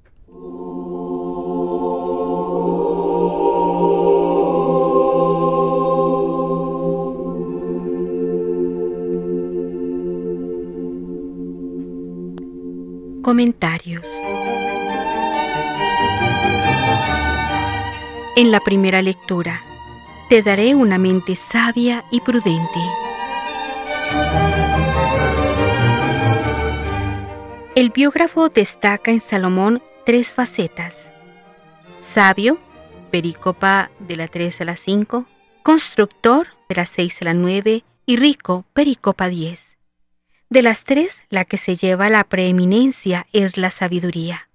Comentarios. 13.21 14.05
En 18.35 18.49
la 18.49 18.59
primera 18.61 19.01
lectura, 19.01 19.61
te 20.29 20.41
daré 20.41 20.73
una 20.73 20.97
mente 20.97 21.35
sabia 21.35 22.05
y 22.09 22.21
prudente. 22.21 22.79
El 27.73 27.89
biógrafo 27.89 28.49
destaca 28.49 29.11
en 29.11 29.21
Salomón 29.21 29.81
tres 30.05 30.31
facetas. 30.31 31.11
Sabio, 31.99 32.59
perícopa 33.11 33.91
de 33.99 34.17
la 34.17 34.27
3 34.27 34.61
a 34.61 34.65
la 34.65 34.75
5, 34.75 35.25
constructor 35.63 36.47
de 36.69 36.75
la 36.75 36.85
6 36.85 37.21
a 37.21 37.25
la 37.25 37.33
9 37.33 37.83
y 38.05 38.15
rico, 38.17 38.65
pericopa 38.73 39.29
10. 39.29 39.77
De 40.49 40.61
las 40.61 40.83
tres, 40.83 41.23
la 41.29 41.45
que 41.45 41.57
se 41.57 41.75
lleva 41.77 42.09
la 42.09 42.25
preeminencia 42.25 43.25
es 43.31 43.57
la 43.57 43.71
sabiduría. 43.71 44.49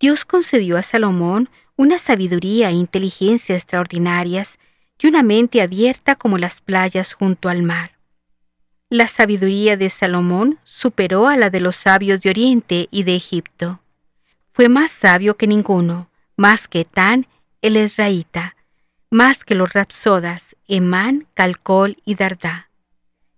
Dios 0.00 0.24
concedió 0.24 0.78
a 0.78 0.82
Salomón 0.82 1.50
una 1.76 1.98
sabiduría 1.98 2.70
e 2.70 2.72
inteligencia 2.72 3.54
extraordinarias 3.54 4.58
y 4.98 5.06
una 5.06 5.22
mente 5.22 5.60
abierta 5.60 6.16
como 6.16 6.38
las 6.38 6.60
playas 6.60 7.12
junto 7.12 7.48
al 7.48 7.62
mar. 7.62 7.99
La 8.92 9.06
sabiduría 9.06 9.76
de 9.76 9.88
Salomón 9.88 10.58
superó 10.64 11.28
a 11.28 11.36
la 11.36 11.48
de 11.48 11.60
los 11.60 11.76
sabios 11.76 12.22
de 12.22 12.30
Oriente 12.30 12.88
y 12.90 13.04
de 13.04 13.14
Egipto. 13.14 13.78
Fue 14.52 14.68
más 14.68 14.90
sabio 14.90 15.36
que 15.36 15.46
ninguno, 15.46 16.10
más 16.36 16.66
que 16.66 16.84
Tan 16.84 17.28
el 17.62 17.76
Esraíta, 17.76 18.56
más 19.08 19.44
que 19.44 19.54
los 19.54 19.72
rapsodas 19.74 20.56
Emán, 20.66 21.28
Calcol 21.34 21.98
y 22.04 22.16
Dardá. 22.16 22.68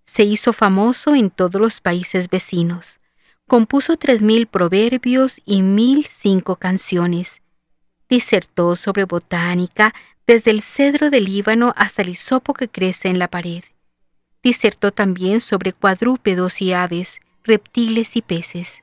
Se 0.07 0.23
hizo 0.23 0.55
famoso 0.55 1.15
en 1.15 1.29
todos 1.29 1.61
los 1.61 1.83
países 1.83 2.31
vecinos. 2.31 2.99
compuso 3.47 3.99
tres 3.99 4.23
mil 4.23 4.47
proverbios 4.47 5.43
y 5.45 5.61
mil 5.61 6.07
cinco 6.07 6.57
canciones. 6.57 7.43
Disertó 8.09 8.75
sobre 8.75 9.05
botánica 9.05 9.93
desde 10.27 10.51
el 10.51 10.63
cedro 10.63 11.11
del 11.11 11.27
Líbano 11.27 11.75
hasta 11.77 12.01
el 12.01 12.09
hisopo 12.09 12.55
que 12.55 12.69
crece 12.69 13.09
en 13.09 13.19
la 13.19 13.29
pared. 13.29 13.65
Disertó 14.43 14.91
también 14.91 15.41
sobre 15.41 15.73
cuadrúpedos 15.73 16.61
y 16.63 16.73
aves, 16.73 17.21
reptiles 17.45 18.17
y 18.17 18.23
peces. 18.23 18.83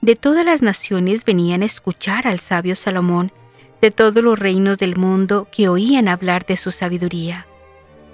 De 0.00 0.14
todas 0.14 0.44
las 0.44 0.62
naciones 0.62 1.24
venían 1.24 1.62
a 1.62 1.64
escuchar 1.66 2.28
al 2.28 2.38
sabio 2.38 2.76
Salomón, 2.76 3.32
de 3.80 3.90
todos 3.90 4.22
los 4.22 4.38
reinos 4.38 4.78
del 4.78 4.96
mundo 4.96 5.48
que 5.50 5.68
oían 5.68 6.06
hablar 6.06 6.46
de 6.46 6.56
su 6.56 6.70
sabiduría. 6.70 7.46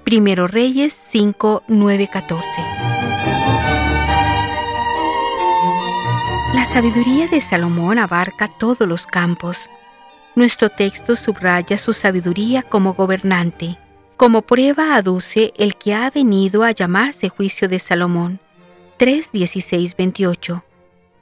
Primero 0.05 0.47
Reyes 0.47 0.95
5, 0.95 1.65
9, 1.69 2.09
14. 2.11 2.47
La 6.55 6.65
sabiduría 6.65 7.29
de 7.29 7.43
Salomón 7.43 7.99
abarca 7.99 8.49
todos 8.49 8.89
los 8.89 9.07
campos. 9.07 9.69
Nuestro 10.35 10.71
texto 10.71 11.15
subraya 11.15 11.77
su 11.77 11.93
sabiduría 11.93 12.63
como 12.63 12.95
gobernante. 12.95 13.79
Como 14.21 14.43
prueba 14.43 14.97
aduce 14.97 15.55
el 15.57 15.77
que 15.77 15.95
ha 15.95 16.11
venido 16.11 16.63
a 16.63 16.73
llamarse 16.73 17.31
juicio 17.31 17.69
de 17.69 17.79
Salomón. 17.79 18.39
3, 18.99 19.33
16, 19.33 19.97
28 19.97 20.63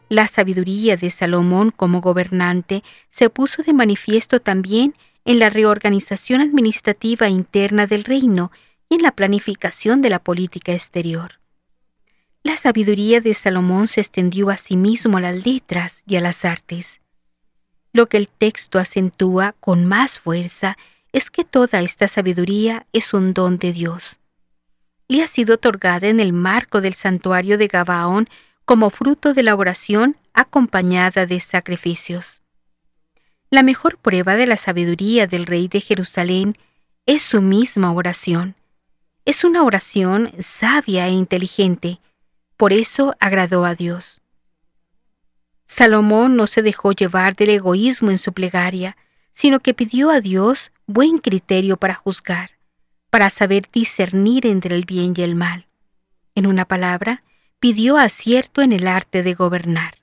la 0.08 0.26
sabiduría 0.26 0.96
de 0.96 1.08
Salomón 1.10 1.70
como 1.70 2.00
gobernante 2.00 2.82
se 3.10 3.30
puso 3.30 3.62
de 3.62 3.72
manifiesto 3.72 4.40
también 4.40 4.96
en 5.24 5.38
la 5.38 5.48
reorganización 5.48 6.40
administrativa 6.40 7.28
interna 7.28 7.86
del 7.86 8.02
reino 8.02 8.50
y 8.88 8.96
en 8.96 9.02
la 9.02 9.12
planificación 9.12 10.02
de 10.02 10.10
la 10.10 10.18
política 10.18 10.72
exterior. 10.72 11.38
La 12.42 12.56
sabiduría 12.56 13.20
de 13.20 13.32
Salomón 13.32 13.86
se 13.86 14.00
extendió 14.00 14.50
asimismo 14.50 15.18
a 15.18 15.20
las 15.20 15.46
letras 15.46 16.02
y 16.04 16.16
a 16.16 16.20
las 16.20 16.44
artes. 16.44 17.00
Lo 17.92 18.08
que 18.08 18.16
el 18.16 18.26
texto 18.26 18.80
acentúa 18.80 19.54
con 19.60 19.86
más 19.86 20.18
fuerza 20.18 20.76
es 21.12 21.30
que 21.30 21.44
toda 21.44 21.80
esta 21.80 22.08
sabiduría 22.08 22.86
es 22.92 23.14
un 23.14 23.34
don 23.34 23.58
de 23.58 23.72
Dios. 23.72 24.18
Le 25.08 25.22
ha 25.22 25.28
sido 25.28 25.54
otorgada 25.54 26.08
en 26.08 26.20
el 26.20 26.32
marco 26.32 26.80
del 26.80 26.94
santuario 26.94 27.56
de 27.58 27.66
Gabaón 27.66 28.28
como 28.64 28.90
fruto 28.90 29.32
de 29.32 29.42
la 29.42 29.54
oración 29.54 30.16
acompañada 30.34 31.24
de 31.24 31.40
sacrificios. 31.40 32.42
La 33.50 33.62
mejor 33.62 33.96
prueba 33.96 34.36
de 34.36 34.46
la 34.46 34.58
sabiduría 34.58 35.26
del 35.26 35.46
rey 35.46 35.68
de 35.68 35.80
Jerusalén 35.80 36.58
es 37.06 37.22
su 37.22 37.40
misma 37.40 37.92
oración. 37.92 38.54
Es 39.24 39.44
una 39.44 39.62
oración 39.62 40.32
sabia 40.40 41.06
e 41.06 41.12
inteligente, 41.12 42.00
por 42.58 42.74
eso 42.74 43.14
agradó 43.20 43.64
a 43.64 43.74
Dios. 43.74 44.20
Salomón 45.66 46.36
no 46.36 46.46
se 46.46 46.60
dejó 46.60 46.92
llevar 46.92 47.36
del 47.36 47.50
egoísmo 47.50 48.10
en 48.10 48.18
su 48.18 48.32
plegaria, 48.34 48.96
sino 49.32 49.60
que 49.60 49.72
pidió 49.72 50.10
a 50.10 50.20
Dios 50.20 50.72
buen 50.88 51.18
criterio 51.18 51.76
para 51.76 51.94
juzgar, 51.94 52.52
para 53.10 53.28
saber 53.28 53.68
discernir 53.70 54.46
entre 54.46 54.74
el 54.74 54.86
bien 54.86 55.12
y 55.14 55.22
el 55.22 55.34
mal. 55.34 55.66
En 56.34 56.46
una 56.46 56.64
palabra, 56.64 57.22
pidió 57.60 57.98
acierto 57.98 58.62
en 58.62 58.72
el 58.72 58.88
arte 58.88 59.22
de 59.22 59.34
gobernar. 59.34 59.98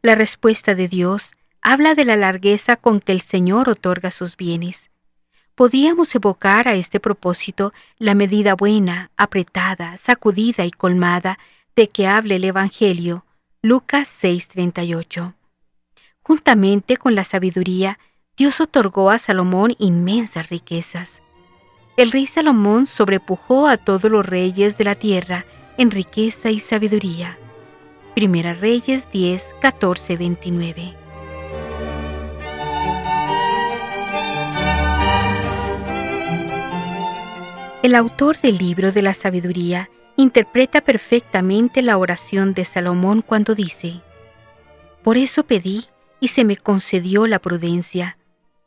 La 0.00 0.14
respuesta 0.14 0.74
de 0.74 0.88
Dios 0.88 1.32
habla 1.60 1.94
de 1.94 2.06
la 2.06 2.16
largueza 2.16 2.76
con 2.76 3.00
que 3.00 3.12
el 3.12 3.20
Señor 3.20 3.68
otorga 3.68 4.10
sus 4.10 4.38
bienes. 4.38 4.90
Podíamos 5.54 6.14
evocar 6.14 6.66
a 6.66 6.74
este 6.74 6.98
propósito 6.98 7.74
la 7.98 8.14
medida 8.14 8.54
buena, 8.54 9.10
apretada, 9.18 9.98
sacudida 9.98 10.64
y 10.64 10.70
colmada 10.70 11.38
de 11.76 11.90
que 11.90 12.06
habla 12.06 12.36
el 12.36 12.44
Evangelio, 12.44 13.26
Lucas 13.60 14.08
6:38. 14.08 15.34
Juntamente 16.22 16.96
con 16.96 17.14
la 17.14 17.24
sabiduría, 17.24 17.98
Dios 18.36 18.60
otorgó 18.60 19.10
a 19.10 19.20
Salomón 19.20 19.76
inmensas 19.78 20.50
riquezas. 20.50 21.22
El 21.96 22.10
rey 22.10 22.26
Salomón 22.26 22.88
sobrepujó 22.88 23.68
a 23.68 23.76
todos 23.76 24.10
los 24.10 24.26
reyes 24.26 24.76
de 24.76 24.82
la 24.82 24.96
tierra 24.96 25.46
en 25.78 25.92
riqueza 25.92 26.50
y 26.50 26.58
sabiduría. 26.58 27.38
Primera 28.16 28.52
Reyes 28.52 29.08
10, 29.12 29.54
14, 29.60 30.16
29. 30.16 30.96
El 37.84 37.94
autor 37.94 38.40
del 38.40 38.58
libro 38.58 38.90
de 38.90 39.02
la 39.02 39.14
sabiduría 39.14 39.90
interpreta 40.16 40.80
perfectamente 40.80 41.82
la 41.82 41.98
oración 41.98 42.52
de 42.54 42.64
Salomón 42.64 43.22
cuando 43.22 43.54
dice, 43.54 44.00
Por 45.04 45.18
eso 45.18 45.44
pedí 45.44 45.86
y 46.18 46.28
se 46.28 46.44
me 46.44 46.56
concedió 46.56 47.28
la 47.28 47.38
prudencia, 47.38 48.16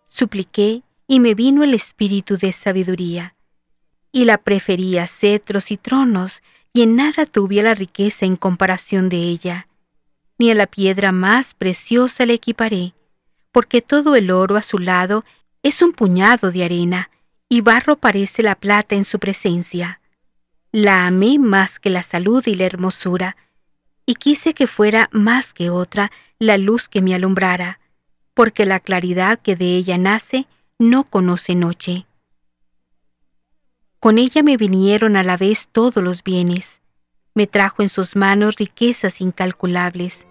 supliqué 0.08 0.84
y 1.08 1.20
me 1.20 1.36
vino 1.36 1.64
el 1.64 1.74
espíritu 1.74 2.38
de 2.38 2.52
sabiduría, 2.52 3.36
y 4.12 4.26
la 4.26 4.38
prefería 4.38 5.08
cetros 5.08 5.72
y 5.72 5.78
tronos 5.78 6.42
y 6.74 6.82
en 6.82 6.96
nada 6.96 7.26
tuve 7.26 7.62
la 7.64 7.74
riqueza 7.74 8.26
en 8.26 8.36
comparación 8.36 9.10
de 9.10 9.18
ella, 9.18 9.68
ni 10.38 10.52
a 10.52 10.56
la 10.56 10.68
piedra 10.68 11.12
más 11.12 11.54
preciosa 11.54 12.26
le 12.26 12.34
equiparé, 12.34 12.94
porque 13.52 13.82
todo 13.82 14.16
el 14.16 14.32
oro 14.32 14.56
a 14.56 14.62
su 14.62 14.78
lado 14.78 15.26
es 15.64 15.82
un 15.82 15.94
puñado 15.94 16.52
de 16.52 16.64
arena, 16.64 17.10
y 17.50 17.62
barro 17.62 17.96
parece 17.96 18.44
la 18.44 18.56
plata 18.56 18.96
en 18.96 19.06
su 19.06 19.20
presencia. 19.20 20.02
La 20.72 21.08
amé 21.08 21.40
más 21.40 21.80
que 21.80 21.90
la 21.90 22.04
salud 22.04 22.46
y 22.46 22.56
la 22.56 22.66
hermosura, 22.66 23.38
y 24.06 24.16
quise 24.16 24.54
que 24.54 24.68
fuera 24.68 25.10
más 25.12 25.54
que 25.54 25.70
otra 25.70 26.12
la 26.40 26.58
luz 26.58 26.88
que 26.88 27.02
me 27.02 27.16
alumbrara, 27.16 27.80
porque 28.38 28.68
la 28.68 28.80
claridad 28.80 29.40
que 29.40 29.56
de 29.56 29.76
ella 29.76 29.98
nace 29.98 30.46
no 30.78 31.06
conoce 31.06 31.56
noche. 31.56 32.06
Con 34.00 34.20
ella 34.20 34.44
me 34.44 34.58
vinieron 34.58 35.16
a 35.16 35.24
la 35.24 35.38
vez 35.38 35.70
todos 35.72 36.04
los 36.04 36.24
bienes. 36.24 36.80
Me 37.34 37.48
trajo 37.48 37.82
en 37.82 37.90
sus 37.90 38.16
manos 38.16 38.58
riquezas 38.58 39.22
incalculables. 39.22 40.28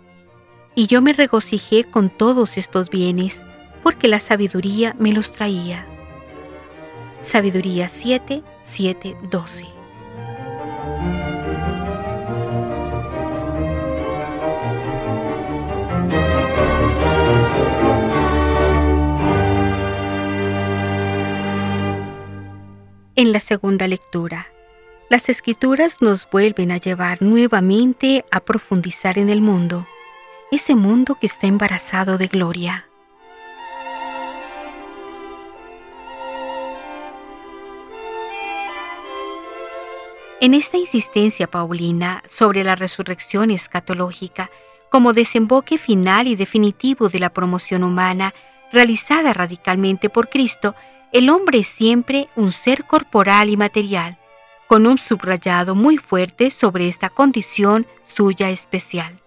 Y 0.76 0.86
yo 0.86 1.02
me 1.02 1.14
regocijé 1.14 1.82
con 1.82 2.08
todos 2.08 2.58
estos 2.58 2.90
bienes, 2.90 3.44
porque 3.82 4.06
la 4.06 4.20
sabiduría 4.20 4.94
me 5.00 5.10
los 5.12 5.32
traía. 5.32 5.84
Sabiduría 7.22 7.88
7, 7.88 8.44
7, 8.62 9.16
12. 9.32 9.75
En 23.18 23.32
la 23.32 23.40
segunda 23.40 23.88
lectura, 23.88 24.48
las 25.08 25.30
escrituras 25.30 26.02
nos 26.02 26.28
vuelven 26.28 26.70
a 26.70 26.76
llevar 26.76 27.22
nuevamente 27.22 28.26
a 28.30 28.40
profundizar 28.40 29.16
en 29.16 29.30
el 29.30 29.40
mundo, 29.40 29.86
ese 30.50 30.74
mundo 30.74 31.14
que 31.18 31.26
está 31.26 31.46
embarazado 31.46 32.18
de 32.18 32.26
gloria. 32.26 32.90
En 40.42 40.52
esta 40.52 40.76
insistencia 40.76 41.46
paulina 41.46 42.22
sobre 42.26 42.64
la 42.64 42.74
resurrección 42.74 43.50
escatológica 43.50 44.50
como 44.90 45.14
desemboque 45.14 45.78
final 45.78 46.28
y 46.28 46.36
definitivo 46.36 47.08
de 47.08 47.20
la 47.20 47.30
promoción 47.30 47.82
humana 47.82 48.34
realizada 48.70 49.32
radicalmente 49.32 50.10
por 50.10 50.28
Cristo, 50.28 50.74
el 51.12 51.30
hombre 51.30 51.58
es 51.58 51.68
siempre 51.68 52.28
un 52.36 52.52
ser 52.52 52.84
corporal 52.84 53.48
y 53.48 53.56
material, 53.56 54.18
con 54.68 54.86
un 54.86 54.98
subrayado 54.98 55.74
muy 55.74 55.96
fuerte 55.96 56.50
sobre 56.50 56.88
esta 56.88 57.10
condición 57.10 57.86
suya 58.04 58.50
especial. 58.50 59.20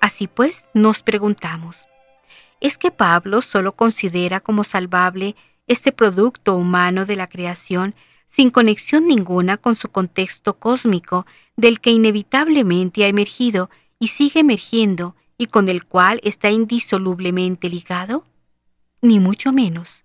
Así 0.00 0.26
pues, 0.26 0.68
nos 0.74 1.02
preguntamos, 1.02 1.86
¿es 2.60 2.78
que 2.78 2.90
Pablo 2.90 3.42
solo 3.42 3.72
considera 3.72 4.40
como 4.40 4.64
salvable 4.64 5.36
este 5.66 5.92
producto 5.92 6.56
humano 6.56 7.06
de 7.06 7.16
la 7.16 7.26
creación 7.26 7.94
sin 8.28 8.50
conexión 8.50 9.06
ninguna 9.06 9.56
con 9.56 9.76
su 9.76 9.88
contexto 9.88 10.58
cósmico 10.58 11.26
del 11.56 11.80
que 11.80 11.90
inevitablemente 11.90 13.04
ha 13.04 13.08
emergido 13.08 13.70
y 13.98 14.08
sigue 14.08 14.40
emergiendo 14.40 15.14
y 15.38 15.46
con 15.46 15.68
el 15.68 15.84
cual 15.84 16.20
está 16.24 16.50
indisolublemente 16.50 17.68
ligado? 17.68 18.24
Ni 19.00 19.20
mucho 19.20 19.52
menos. 19.52 20.03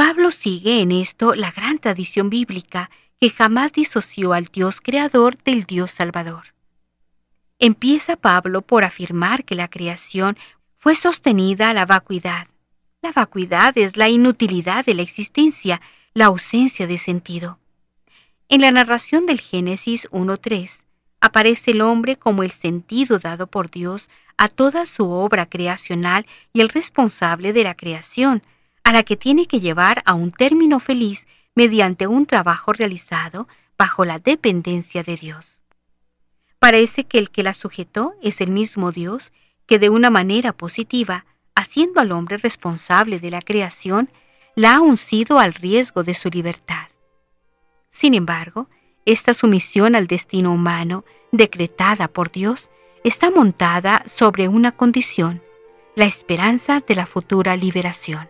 Pablo 0.00 0.30
sigue 0.30 0.80
en 0.80 0.92
esto 0.92 1.34
la 1.34 1.50
gran 1.50 1.78
tradición 1.78 2.30
bíblica 2.30 2.88
que 3.20 3.28
jamás 3.28 3.74
disoció 3.74 4.32
al 4.32 4.46
Dios 4.46 4.80
creador 4.80 5.36
del 5.44 5.64
Dios 5.64 5.90
salvador. 5.90 6.54
Empieza 7.58 8.16
Pablo 8.16 8.62
por 8.62 8.84
afirmar 8.84 9.44
que 9.44 9.54
la 9.54 9.68
creación 9.68 10.38
fue 10.78 10.94
sostenida 10.94 11.68
a 11.68 11.74
la 11.74 11.84
vacuidad. 11.84 12.48
La 13.02 13.12
vacuidad 13.12 13.76
es 13.76 13.98
la 13.98 14.08
inutilidad 14.08 14.86
de 14.86 14.94
la 14.94 15.02
existencia, 15.02 15.82
la 16.14 16.24
ausencia 16.24 16.86
de 16.86 16.96
sentido. 16.96 17.58
En 18.48 18.62
la 18.62 18.70
narración 18.70 19.26
del 19.26 19.38
Génesis 19.38 20.08
1.3, 20.12 20.82
aparece 21.20 21.72
el 21.72 21.82
hombre 21.82 22.16
como 22.16 22.42
el 22.42 22.52
sentido 22.52 23.18
dado 23.18 23.48
por 23.48 23.70
Dios 23.70 24.08
a 24.38 24.48
toda 24.48 24.86
su 24.86 25.10
obra 25.10 25.44
creacional 25.44 26.24
y 26.54 26.62
el 26.62 26.70
responsable 26.70 27.52
de 27.52 27.64
la 27.64 27.74
creación, 27.74 28.42
a 28.84 28.92
la 28.92 29.02
que 29.02 29.16
tiene 29.16 29.46
que 29.46 29.60
llevar 29.60 30.02
a 30.06 30.14
un 30.14 30.32
término 30.32 30.80
feliz 30.80 31.26
mediante 31.54 32.06
un 32.06 32.26
trabajo 32.26 32.72
realizado 32.72 33.48
bajo 33.78 34.04
la 34.04 34.18
dependencia 34.18 35.02
de 35.02 35.16
Dios. 35.16 35.60
Parece 36.58 37.04
que 37.04 37.18
el 37.18 37.30
que 37.30 37.42
la 37.42 37.54
sujetó 37.54 38.14
es 38.22 38.40
el 38.40 38.50
mismo 38.50 38.92
Dios 38.92 39.32
que 39.66 39.78
de 39.78 39.88
una 39.88 40.10
manera 40.10 40.52
positiva, 40.52 41.24
haciendo 41.54 42.00
al 42.00 42.12
hombre 42.12 42.36
responsable 42.36 43.18
de 43.18 43.30
la 43.30 43.40
creación, 43.40 44.10
la 44.54 44.74
ha 44.74 44.80
uncido 44.80 45.38
al 45.38 45.54
riesgo 45.54 46.02
de 46.02 46.14
su 46.14 46.28
libertad. 46.28 46.88
Sin 47.90 48.14
embargo, 48.14 48.68
esta 49.06 49.32
sumisión 49.32 49.94
al 49.94 50.06
destino 50.06 50.52
humano, 50.52 51.04
decretada 51.32 52.08
por 52.08 52.30
Dios, 52.30 52.70
está 53.04 53.30
montada 53.30 54.04
sobre 54.06 54.48
una 54.48 54.72
condición, 54.72 55.42
la 55.96 56.04
esperanza 56.04 56.82
de 56.86 56.94
la 56.94 57.06
futura 57.06 57.56
liberación. 57.56 58.28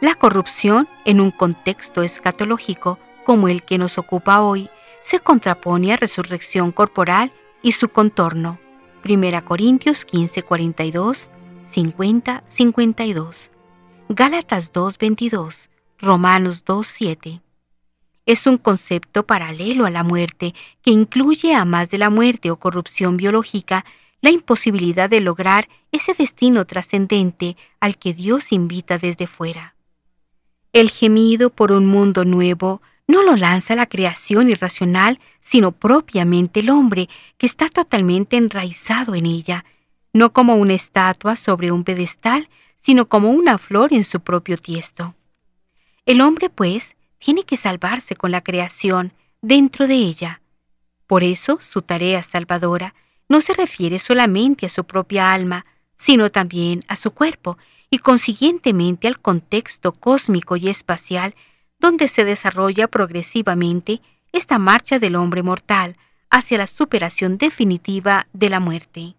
La 0.00 0.14
corrupción 0.14 0.88
en 1.04 1.20
un 1.20 1.32
contexto 1.32 2.02
escatológico 2.02 3.00
como 3.24 3.48
el 3.48 3.64
que 3.64 3.78
nos 3.78 3.98
ocupa 3.98 4.42
hoy 4.42 4.70
se 5.02 5.18
contrapone 5.18 5.92
a 5.92 5.96
resurrección 5.96 6.70
corporal 6.70 7.32
y 7.62 7.72
su 7.72 7.88
contorno. 7.88 8.60
1 9.04 9.44
Corintios 9.44 10.04
15, 10.04 10.44
42, 10.44 11.30
50, 11.64 12.44
52. 12.46 13.50
Gálatas 14.08 14.72
2, 14.72 14.98
22. 14.98 15.68
Romanos 15.98 16.64
2, 16.64 16.86
7. 16.86 17.42
Es 18.24 18.46
un 18.46 18.56
concepto 18.56 19.26
paralelo 19.26 19.84
a 19.84 19.90
la 19.90 20.04
muerte 20.04 20.54
que 20.82 20.92
incluye, 20.92 21.54
a 21.56 21.64
más 21.64 21.90
de 21.90 21.98
la 21.98 22.08
muerte 22.08 22.52
o 22.52 22.56
corrupción 22.56 23.16
biológica, 23.16 23.84
la 24.20 24.30
imposibilidad 24.30 25.10
de 25.10 25.20
lograr 25.20 25.68
ese 25.90 26.14
destino 26.14 26.66
trascendente 26.66 27.56
al 27.80 27.98
que 27.98 28.14
Dios 28.14 28.52
invita 28.52 28.98
desde 28.98 29.26
fuera. 29.26 29.74
El 30.72 30.90
gemido 30.90 31.50
por 31.50 31.72
un 31.72 31.86
mundo 31.86 32.24
nuevo 32.24 32.82
no 33.06 33.22
lo 33.22 33.36
lanza 33.36 33.74
la 33.74 33.86
creación 33.86 34.50
irracional, 34.50 35.18
sino 35.40 35.72
propiamente 35.72 36.60
el 36.60 36.68
hombre, 36.68 37.08
que 37.38 37.46
está 37.46 37.70
totalmente 37.70 38.36
enraizado 38.36 39.14
en 39.14 39.24
ella, 39.24 39.64
no 40.12 40.32
como 40.32 40.56
una 40.56 40.74
estatua 40.74 41.36
sobre 41.36 41.72
un 41.72 41.84
pedestal, 41.84 42.48
sino 42.78 43.08
como 43.08 43.30
una 43.30 43.56
flor 43.56 43.94
en 43.94 44.04
su 44.04 44.20
propio 44.20 44.58
tiesto. 44.58 45.14
El 46.04 46.20
hombre, 46.20 46.50
pues, 46.50 46.96
tiene 47.18 47.44
que 47.44 47.56
salvarse 47.56 48.14
con 48.14 48.30
la 48.30 48.42
creación, 48.42 49.12
dentro 49.40 49.86
de 49.86 49.94
ella. 49.94 50.42
Por 51.06 51.22
eso 51.22 51.58
su 51.62 51.82
tarea 51.82 52.22
salvadora 52.22 52.94
no 53.28 53.40
se 53.40 53.54
refiere 53.54 53.98
solamente 53.98 54.66
a 54.66 54.68
su 54.68 54.84
propia 54.84 55.32
alma, 55.32 55.64
sino 55.98 56.30
también 56.30 56.82
a 56.88 56.96
su 56.96 57.10
cuerpo, 57.10 57.58
y 57.90 57.98
consiguientemente 57.98 59.08
al 59.08 59.20
contexto 59.20 59.92
cósmico 59.92 60.56
y 60.56 60.68
espacial 60.68 61.34
donde 61.78 62.08
se 62.08 62.24
desarrolla 62.24 62.88
progresivamente 62.88 64.00
esta 64.32 64.58
marcha 64.58 64.98
del 64.98 65.16
hombre 65.16 65.42
mortal 65.42 65.96
hacia 66.30 66.58
la 66.58 66.66
superación 66.66 67.38
definitiva 67.38 68.26
de 68.32 68.50
la 68.50 68.60
muerte. 68.60 69.14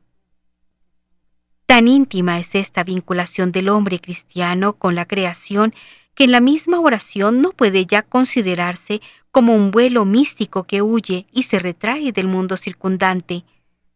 Tan 1.65 1.87
íntima 1.87 2.39
es 2.39 2.55
esta 2.55 2.83
vinculación 2.83 3.51
del 3.51 3.69
hombre 3.69 3.99
cristiano 3.99 4.73
con 4.73 4.95
la 4.95 5.05
creación 5.05 5.73
que 6.15 6.25
en 6.25 6.31
la 6.31 6.41
misma 6.41 6.79
oración 6.79 7.41
no 7.41 7.51
puede 7.51 7.85
ya 7.85 8.01
considerarse 8.01 9.01
como 9.31 9.55
un 9.55 9.71
vuelo 9.71 10.05
místico 10.05 10.63
que 10.63 10.81
huye 10.81 11.27
y 11.31 11.43
se 11.43 11.59
retrae 11.59 12.11
del 12.11 12.27
mundo 12.27 12.57
circundante, 12.57 13.45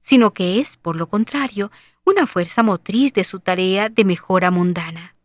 sino 0.02 0.34
que 0.34 0.60
es, 0.60 0.78
por 0.78 0.96
lo 0.96 1.08
contrario, 1.08 1.72
una 2.06 2.28
fuerza 2.28 2.64
motriz 2.64 3.14
de 3.14 3.24
su 3.24 3.40
tarea 3.40 3.90
de 3.90 4.06
mejora 4.06 4.52
mundana. 4.52 5.16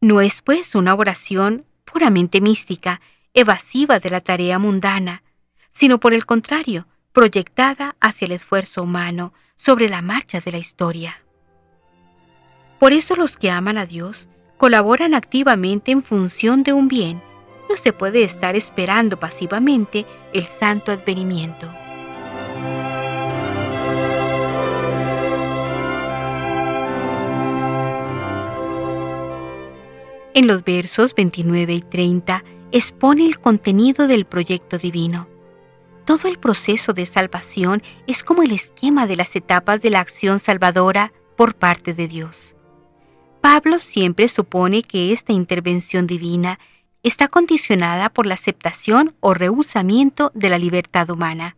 No 0.00 0.20
es 0.20 0.42
pues 0.42 0.74
una 0.74 0.94
oración 0.94 1.64
puramente 1.84 2.40
mística, 2.40 3.00
evasiva 3.34 3.98
de 3.98 4.10
la 4.10 4.20
tarea 4.20 4.58
mundana, 4.58 5.22
sino 5.70 5.98
por 5.98 6.14
el 6.14 6.26
contrario, 6.26 6.86
proyectada 7.12 7.96
hacia 8.00 8.26
el 8.26 8.32
esfuerzo 8.32 8.82
humano 8.82 9.32
sobre 9.56 9.88
la 9.88 10.02
marcha 10.02 10.40
de 10.40 10.52
la 10.52 10.58
historia. 10.58 11.22
Por 12.78 12.92
eso 12.92 13.16
los 13.16 13.36
que 13.36 13.50
aman 13.50 13.76
a 13.76 13.86
Dios 13.86 14.28
colaboran 14.56 15.14
activamente 15.14 15.90
en 15.90 16.02
función 16.02 16.62
de 16.62 16.72
un 16.72 16.88
bien. 16.88 17.22
No 17.68 17.76
se 17.76 17.92
puede 17.92 18.22
estar 18.22 18.56
esperando 18.56 19.18
pasivamente 19.18 20.06
el 20.32 20.46
santo 20.46 20.92
advenimiento. 20.92 21.68
En 30.38 30.46
los 30.46 30.62
versos 30.62 31.16
29 31.16 31.74
y 31.74 31.80
30 31.80 32.44
expone 32.70 33.26
el 33.26 33.40
contenido 33.40 34.06
del 34.06 34.24
proyecto 34.24 34.78
divino. 34.78 35.26
Todo 36.04 36.28
el 36.28 36.38
proceso 36.38 36.92
de 36.92 37.06
salvación 37.06 37.82
es 38.06 38.22
como 38.22 38.44
el 38.44 38.52
esquema 38.52 39.08
de 39.08 39.16
las 39.16 39.34
etapas 39.34 39.82
de 39.82 39.90
la 39.90 39.98
acción 39.98 40.38
salvadora 40.38 41.12
por 41.36 41.56
parte 41.56 41.92
de 41.92 42.06
Dios. 42.06 42.54
Pablo 43.40 43.80
siempre 43.80 44.28
supone 44.28 44.84
que 44.84 45.12
esta 45.12 45.32
intervención 45.32 46.06
divina 46.06 46.60
está 47.02 47.26
condicionada 47.26 48.08
por 48.08 48.24
la 48.24 48.34
aceptación 48.34 49.16
o 49.18 49.34
rehusamiento 49.34 50.30
de 50.36 50.50
la 50.50 50.58
libertad 50.58 51.10
humana. 51.10 51.56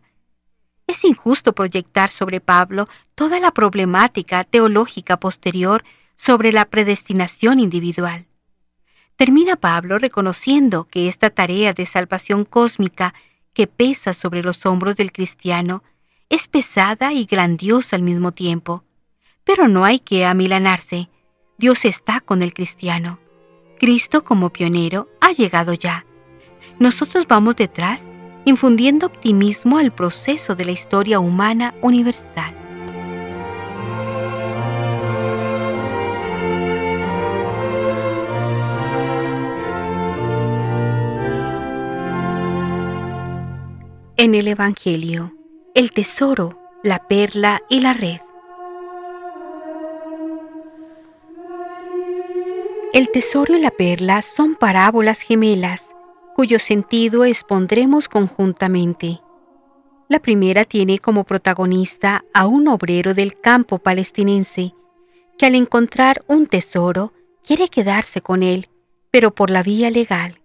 Es 0.87 1.05
injusto 1.05 1.53
proyectar 1.53 2.09
sobre 2.09 2.41
Pablo 2.41 2.87
toda 3.13 3.39
la 3.39 3.51
problemática 3.51 4.43
teológica 4.43 5.19
posterior 5.19 5.83
sobre 6.15 6.51
la 6.51 6.65
predestinación 6.65 7.59
individual. 7.59 8.25
Termina 9.15 9.55
Pablo 9.55 9.99
reconociendo 9.99 10.85
que 10.85 11.07
esta 11.07 11.29
tarea 11.29 11.73
de 11.73 11.85
salvación 11.85 12.45
cósmica 12.45 13.13
que 13.53 13.67
pesa 13.67 14.13
sobre 14.13 14.43
los 14.43 14.65
hombros 14.65 14.95
del 14.95 15.11
cristiano 15.11 15.83
es 16.29 16.47
pesada 16.47 17.13
y 17.13 17.25
grandiosa 17.25 17.95
al 17.95 18.01
mismo 18.01 18.31
tiempo. 18.31 18.83
Pero 19.43 19.67
no 19.67 19.85
hay 19.85 19.99
que 19.99 20.25
amilanarse. 20.25 21.09
Dios 21.57 21.85
está 21.85 22.21
con 22.21 22.41
el 22.41 22.53
cristiano. 22.53 23.19
Cristo 23.79 24.23
como 24.23 24.51
pionero 24.51 25.09
ha 25.19 25.31
llegado 25.31 25.73
ya. 25.73 26.05
Nosotros 26.79 27.25
vamos 27.27 27.55
detrás, 27.55 28.07
infundiendo 28.45 29.07
optimismo 29.07 29.77
al 29.77 29.93
proceso 29.93 30.55
de 30.55 30.65
la 30.65 30.71
historia 30.71 31.19
humana 31.19 31.75
universal. 31.81 32.60
En 44.23 44.35
el 44.35 44.47
Evangelio, 44.47 45.33
el 45.73 45.93
tesoro, 45.93 46.61
la 46.83 47.07
perla 47.07 47.63
y 47.69 47.79
la 47.79 47.93
red. 47.93 48.19
El 52.93 53.09
tesoro 53.09 53.57
y 53.57 53.59
la 53.59 53.71
perla 53.71 54.21
son 54.21 54.53
parábolas 54.53 55.21
gemelas, 55.21 55.87
cuyo 56.35 56.59
sentido 56.59 57.25
expondremos 57.25 58.07
conjuntamente. 58.07 59.21
La 60.07 60.19
primera 60.19 60.65
tiene 60.65 60.99
como 60.99 61.23
protagonista 61.23 62.23
a 62.31 62.45
un 62.45 62.67
obrero 62.67 63.15
del 63.15 63.41
campo 63.41 63.79
palestinense, 63.79 64.75
que 65.39 65.47
al 65.47 65.55
encontrar 65.55 66.23
un 66.27 66.45
tesoro 66.45 67.11
quiere 67.43 67.69
quedarse 67.69 68.21
con 68.21 68.43
él, 68.43 68.67
pero 69.09 69.33
por 69.33 69.49
la 69.49 69.63
vía 69.63 69.89
legal. 69.89 70.40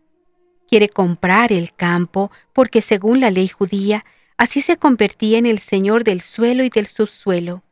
Quiere 0.69 0.89
comprar 0.89 1.53
el 1.53 1.73
campo 1.75 2.31
porque 2.53 2.83
según 2.83 3.21
la 3.21 3.31
ley 3.31 3.49
judía, 3.49 4.05
así 4.37 4.63
se 4.63 4.77
convertía 4.77 5.39
en 5.39 5.47
el 5.47 5.61
señor 5.61 6.05
del 6.05 6.21
suelo 6.21 6.65
y 6.65 6.69
del 6.69 6.87
subsuelo. 6.87 7.63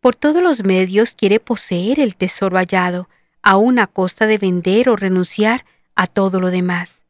Por 0.00 0.16
todos 0.16 0.42
los 0.42 0.64
medios 0.64 1.14
quiere 1.14 1.38
poseer 1.38 2.00
el 2.00 2.16
tesoro 2.16 2.56
hallado, 2.56 3.08
aun 3.42 3.78
a 3.78 3.86
costa 3.86 4.26
de 4.26 4.38
vender 4.38 4.88
o 4.88 4.96
renunciar 4.96 5.64
a 5.94 6.06
todo 6.06 6.40
lo 6.40 6.50
demás. 6.50 7.04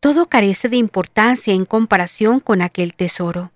Todo 0.00 0.28
carece 0.28 0.68
de 0.68 0.76
importancia 0.76 1.52
en 1.54 1.64
comparación 1.64 2.40
con 2.40 2.62
aquel 2.62 2.94
tesoro. 2.94 3.52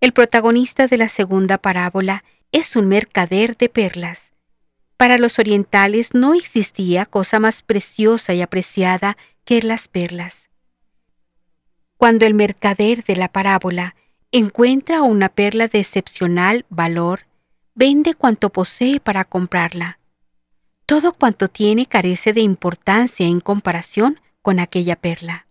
El 0.00 0.12
protagonista 0.12 0.86
de 0.86 0.96
la 0.96 1.08
segunda 1.08 1.58
parábola 1.58 2.22
es 2.52 2.76
un 2.76 2.86
mercader 2.86 3.56
de 3.56 3.68
perlas. 3.68 4.32
Para 4.96 5.18
los 5.18 5.38
orientales 5.38 6.14
no 6.14 6.34
existía 6.34 7.06
cosa 7.06 7.38
más 7.40 7.62
preciosa 7.62 8.34
y 8.34 8.42
apreciada 8.42 9.16
que 9.48 9.62
las 9.62 9.88
perlas. 9.88 10.50
Cuando 11.96 12.26
el 12.26 12.34
mercader 12.34 13.02
de 13.02 13.16
la 13.16 13.28
parábola 13.28 13.94
encuentra 14.30 15.00
una 15.00 15.30
perla 15.30 15.68
de 15.68 15.80
excepcional 15.80 16.66
valor, 16.68 17.20
vende 17.74 18.14
cuanto 18.14 18.50
posee 18.50 19.00
para 19.00 19.24
comprarla. 19.24 20.00
todo 20.84 21.14
cuanto 21.14 21.48
tiene 21.48 21.86
carece 21.86 22.34
de 22.34 22.42
importancia 22.42 23.26
en 23.26 23.40
comparación 23.40 24.20
con 24.42 24.60
aquella 24.60 24.96
perla. 24.96 25.46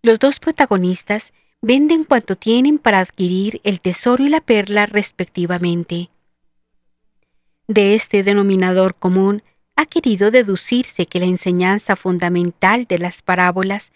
Los 0.00 0.18
dos 0.18 0.40
protagonistas 0.40 1.34
venden 1.60 2.04
cuanto 2.04 2.36
tienen 2.36 2.78
para 2.78 3.00
adquirir 3.00 3.60
el 3.62 3.82
tesoro 3.82 4.24
y 4.24 4.30
la 4.30 4.40
perla 4.40 4.86
respectivamente. 4.86 6.08
De 7.68 7.94
este 7.94 8.22
denominador 8.22 8.94
común 8.94 9.42
ha 9.76 9.86
querido 9.86 10.30
deducirse 10.30 11.06
que 11.06 11.20
la 11.20 11.26
enseñanza 11.26 11.96
fundamental 11.96 12.86
de 12.86 12.98
las 12.98 13.22
parábolas 13.22 13.92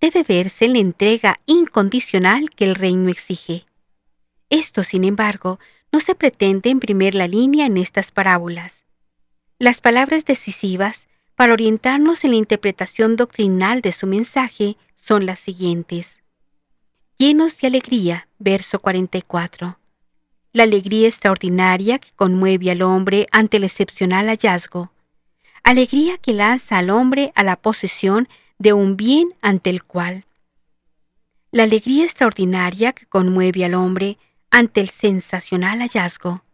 debe 0.00 0.22
verse 0.22 0.64
en 0.64 0.72
la 0.72 0.78
entrega 0.78 1.40
incondicional 1.46 2.50
que 2.50 2.64
el 2.64 2.74
reino 2.74 3.08
exige. 3.10 3.66
Esto, 4.48 4.82
sin 4.82 5.04
embargo, 5.04 5.58
no 5.92 6.00
se 6.00 6.14
pretende 6.14 6.70
imprimir 6.70 7.14
la 7.14 7.28
línea 7.28 7.66
en 7.66 7.76
estas 7.76 8.10
parábolas. 8.10 8.84
Las 9.58 9.80
palabras 9.80 10.24
decisivas 10.24 11.08
para 11.36 11.52
orientarnos 11.52 12.24
en 12.24 12.30
la 12.30 12.36
interpretación 12.36 13.16
doctrinal 13.16 13.80
de 13.80 13.92
su 13.92 14.06
mensaje 14.06 14.76
son 14.94 15.26
las 15.26 15.40
siguientes. 15.40 16.22
Llenos 17.18 17.58
de 17.58 17.66
alegría, 17.66 18.28
verso 18.38 18.78
44. 18.80 19.78
La 20.52 20.62
alegría 20.62 21.06
extraordinaria 21.06 21.98
que 21.98 22.10
conmueve 22.16 22.70
al 22.70 22.82
hombre 22.82 23.26
ante 23.30 23.58
el 23.58 23.64
excepcional 23.64 24.26
hallazgo. 24.26 24.90
Alegría 25.62 26.18
que 26.18 26.32
lanza 26.32 26.78
al 26.78 26.90
hombre 26.90 27.32
a 27.34 27.42
la 27.42 27.56
posesión 27.56 28.28
de 28.58 28.72
un 28.72 28.96
bien 28.96 29.34
ante 29.40 29.70
el 29.70 29.84
cual. 29.84 30.24
La 31.50 31.64
alegría 31.64 32.04
extraordinaria 32.04 32.92
que 32.92 33.06
conmueve 33.06 33.64
al 33.64 33.74
hombre 33.74 34.18
ante 34.50 34.80
el 34.80 34.90
sensacional 34.90 35.80
hallazgo. 35.80 36.44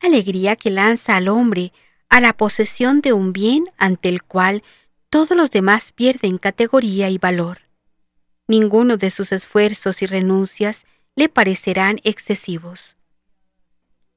Alegría 0.00 0.56
que 0.56 0.70
lanza 0.70 1.16
al 1.16 1.28
hombre 1.28 1.72
a 2.08 2.20
la 2.20 2.34
posesión 2.34 3.00
de 3.00 3.12
un 3.12 3.32
bien 3.32 3.64
ante 3.76 4.08
el 4.08 4.22
cual 4.22 4.62
todos 5.10 5.36
los 5.36 5.50
demás 5.50 5.92
pierden 5.92 6.38
categoría 6.38 7.10
y 7.10 7.18
valor. 7.18 7.62
Ninguno 8.48 8.96
de 8.96 9.10
sus 9.10 9.32
esfuerzos 9.32 10.02
y 10.02 10.06
renuncias 10.06 10.86
le 11.14 11.28
parecerán 11.28 12.00
excesivos. 12.04 12.96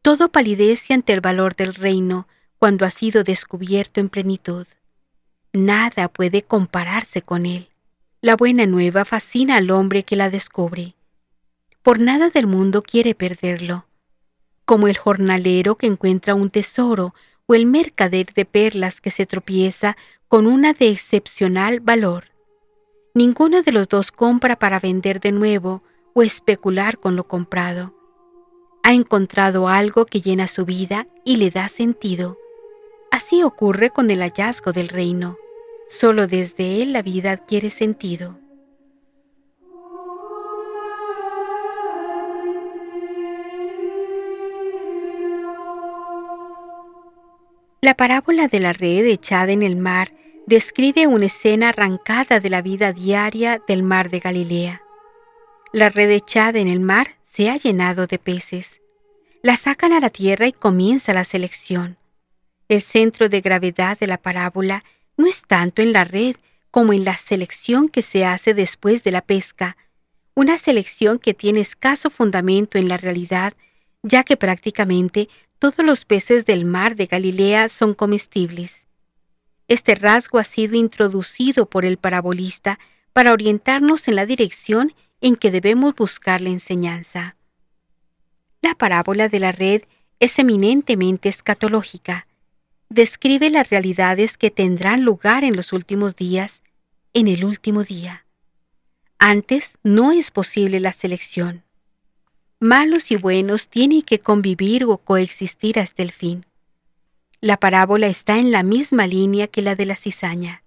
Todo 0.02 0.30
palidece 0.30 0.94
ante 0.94 1.14
el 1.14 1.22
valor 1.22 1.56
del 1.56 1.74
reino 1.74 2.28
cuando 2.60 2.86
ha 2.86 2.92
sido 2.92 3.24
descubierto 3.24 4.02
en 4.02 4.10
plenitud. 4.10 4.68
Nada 5.54 6.10
puede 6.10 6.44
compararse 6.44 7.22
con 7.22 7.46
él. 7.46 7.70
La 8.22 8.36
buena 8.36 8.66
nueva 8.66 9.06
fascina 9.06 9.56
al 9.56 9.72
hombre 9.72 10.04
que 10.04 10.18
la 10.18 10.30
descubre. 10.30 10.96
Por 11.82 12.00
nada 12.00 12.30
del 12.30 12.48
mundo 12.48 12.84
quiere 12.84 13.16
perderlo. 13.16 13.86
Como 14.66 14.90
el 14.90 14.98
jornalero 14.98 15.76
que 15.76 15.88
encuentra 15.88 16.36
un 16.36 16.50
tesoro 16.50 17.16
o 17.48 17.56
el 17.56 17.66
mercader 17.66 18.34
de 18.34 18.44
perlas 18.44 19.00
que 19.00 19.10
se 19.10 19.26
tropieza 19.26 19.96
con 20.28 20.46
una 20.46 20.74
de 20.74 20.90
excepcional 20.90 21.80
valor. 21.80 22.26
Ninguno 23.16 23.64
de 23.64 23.72
los 23.72 23.88
dos 23.88 24.12
compra 24.12 24.58
para 24.58 24.82
vender 24.82 25.22
de 25.22 25.32
nuevo 25.32 25.82
o 26.14 26.24
especular 26.24 27.00
con 27.00 27.16
lo 27.16 27.24
comprado. 27.24 27.96
Ha 28.84 28.94
encontrado 28.94 29.70
algo 29.70 30.06
que 30.06 30.22
llena 30.22 30.48
su 30.48 30.66
vida 30.66 31.08
y 31.24 31.38
le 31.38 31.52
da 31.52 31.70
sentido 31.70 32.38
Así 33.12 33.44
ocurre 33.44 33.90
con 33.90 34.10
el 34.12 34.22
hallazgo 34.22 34.72
del 34.72 34.90
reino. 34.90 35.38
Solo 35.88 36.28
desde 36.28 36.82
él 36.82 36.94
la 36.94 37.02
vida 37.02 37.32
adquiere 37.32 37.70
sentido. 37.70 38.38
La 47.82 47.94
parábola 47.96 48.48
de 48.48 48.60
la 48.60 48.74
red 48.74 49.06
echada 49.06 49.52
en 49.52 49.64
el 49.64 49.78
mar 49.78 50.12
describe 50.46 51.08
una 51.08 51.28
escena 51.28 51.70
arrancada 51.70 52.40
de 52.40 52.50
la 52.50 52.62
vida 52.62 52.92
diaria 52.92 53.62
del 53.68 53.84
mar 53.84 54.10
de 54.10 54.20
Galilea. 54.20 54.82
La 55.72 55.90
red 55.90 56.10
echada 56.10 56.60
en 56.60 56.68
el 56.68 56.80
mar 56.80 57.16
se 57.32 57.50
ha 57.50 57.56
llenado 57.56 58.06
de 58.06 58.20
peces. 58.20 58.82
La 59.44 59.56
sacan 59.56 59.94
a 59.94 60.00
la 60.00 60.10
tierra 60.10 60.48
y 60.48 60.52
comienza 60.52 61.14
la 61.14 61.24
selección. 61.24 61.99
El 62.70 62.84
centro 62.84 63.30
de 63.30 63.42
gravedad 63.42 63.98
de 63.98 64.06
la 64.06 64.20
parábola 64.20 64.84
no 65.18 65.26
es 65.26 65.42
tanto 65.48 65.82
en 65.82 65.92
la 65.92 66.04
red 66.04 66.36
como 66.70 66.94
en 66.94 67.04
la 67.04 67.18
selección 67.18 67.90
que 67.90 68.04
se 68.04 68.26
hace 68.26 68.54
después 68.54 69.04
de 69.04 69.12
la 69.12 69.22
pesca, 69.24 69.76
una 70.36 70.60
selección 70.60 71.18
que 71.18 71.34
tiene 71.34 71.62
escaso 71.62 72.12
fundamento 72.12 72.78
en 72.78 72.88
la 72.88 72.98
realidad, 72.98 73.56
ya 74.04 74.24
que 74.24 74.38
prácticamente 74.38 75.30
todos 75.58 75.84
los 75.84 76.06
peces 76.06 76.46
del 76.46 76.64
mar 76.64 76.96
de 76.96 77.08
Galilea 77.08 77.70
son 77.70 77.96
comestibles. 77.96 78.86
Este 79.68 79.96
rasgo 79.96 80.38
ha 80.38 80.44
sido 80.44 80.76
introducido 80.76 81.66
por 81.66 81.86
el 81.86 81.98
parabolista 81.98 82.78
para 83.14 83.34
orientarnos 83.34 84.08
en 84.08 84.16
la 84.16 84.28
dirección 84.28 84.94
en 85.22 85.38
que 85.38 85.50
debemos 85.50 85.96
buscar 85.96 86.40
la 86.40 86.50
enseñanza. 86.50 87.36
La 88.62 88.76
parábola 88.76 89.28
de 89.28 89.40
la 89.40 89.52
red 89.52 89.82
es 90.20 90.38
eminentemente 90.38 91.30
escatológica 91.30 92.28
describe 92.90 93.50
las 93.50 93.70
realidades 93.70 94.38
que 94.38 94.52
tendrán 94.52 95.04
lugar 95.04 95.44
en 95.44 95.56
los 95.56 95.74
últimos 95.74 96.16
días, 96.16 96.64
en 97.14 97.28
el 97.28 97.46
último 97.46 97.84
día. 97.84 98.26
Antes 99.20 99.78
no 99.84 100.12
es 100.12 100.32
posible 100.32 100.80
la 100.80 100.94
selección. 100.94 101.64
Malos 102.60 103.12
y 103.12 103.16
buenos 103.16 103.68
tienen 103.68 104.02
que 104.02 104.20
convivir 104.20 104.84
o 104.86 104.98
coexistir 104.98 105.80
hasta 105.80 106.04
el 106.04 106.12
fin. 106.12 106.46
La 107.42 107.58
parábola 107.58 108.08
está 108.08 108.38
en 108.38 108.52
la 108.52 108.64
misma 108.64 109.08
línea 109.08 109.48
que 109.48 109.62
la 109.62 109.76
de 109.76 109.86
la 109.86 109.96
cizaña. 109.96 110.64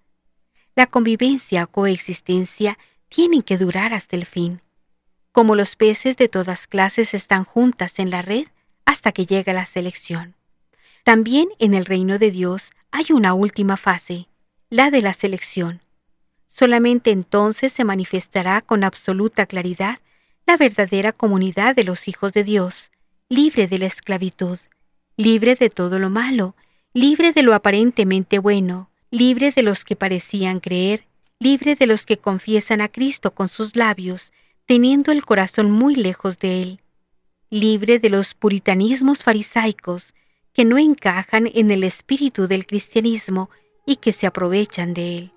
La 0.74 0.86
convivencia 0.86 1.64
o 1.64 1.66
coexistencia 1.66 2.78
tienen 3.08 3.42
que 3.42 3.58
durar 3.58 3.92
hasta 3.92 4.16
el 4.16 4.24
fin. 4.24 4.62
Como 5.32 5.54
los 5.54 5.76
peces 5.76 6.16
de 6.16 6.28
todas 6.28 6.66
clases 6.66 7.14
están 7.14 7.44
juntas 7.44 7.98
en 7.98 8.10
la 8.10 8.22
red 8.22 8.46
hasta 8.86 9.12
que 9.12 9.26
llega 9.26 9.52
la 9.52 9.66
selección. 9.66 10.34
También 11.04 11.48
en 11.58 11.74
el 11.74 11.84
reino 11.84 12.18
de 12.18 12.30
Dios 12.30 12.70
hay 12.92 13.06
una 13.10 13.34
última 13.34 13.76
fase, 13.76 14.28
la 14.70 14.90
de 14.90 15.02
la 15.02 15.14
selección. 15.14 15.80
Solamente 16.48 17.10
entonces 17.10 17.72
se 17.72 17.82
manifestará 17.82 18.60
con 18.60 18.84
absoluta 18.84 19.46
claridad 19.46 19.98
la 20.46 20.56
verdadera 20.56 21.12
comunidad 21.12 21.74
de 21.74 21.84
los 21.84 22.06
hijos 22.06 22.32
de 22.32 22.44
Dios, 22.44 22.90
libre 23.28 23.66
de 23.66 23.78
la 23.78 23.86
esclavitud, 23.86 24.58
libre 25.16 25.56
de 25.56 25.70
todo 25.70 25.98
lo 25.98 26.10
malo, 26.10 26.54
libre 26.92 27.32
de 27.32 27.42
lo 27.42 27.54
aparentemente 27.54 28.38
bueno, 28.38 28.90
libre 29.10 29.50
de 29.50 29.62
los 29.62 29.84
que 29.84 29.96
parecían 29.96 30.60
creer, 30.60 31.06
libre 31.40 31.74
de 31.74 31.86
los 31.86 32.06
que 32.06 32.18
confiesan 32.18 32.80
a 32.80 32.88
Cristo 32.88 33.32
con 33.32 33.48
sus 33.48 33.74
labios, 33.74 34.32
teniendo 34.66 35.10
el 35.10 35.24
corazón 35.24 35.70
muy 35.70 35.96
lejos 35.96 36.38
de 36.38 36.62
Él, 36.62 36.80
libre 37.50 37.98
de 37.98 38.10
los 38.10 38.34
puritanismos 38.34 39.22
farisaicos, 39.22 40.14
que 40.52 40.64
no 40.64 40.78
encajan 40.78 41.48
en 41.52 41.70
el 41.70 41.84
espíritu 41.84 42.46
del 42.46 42.66
cristianismo 42.66 43.50
y 43.86 43.96
que 43.96 44.12
se 44.12 44.26
aprovechan 44.26 44.94
de 44.94 45.18
él. 45.18 45.32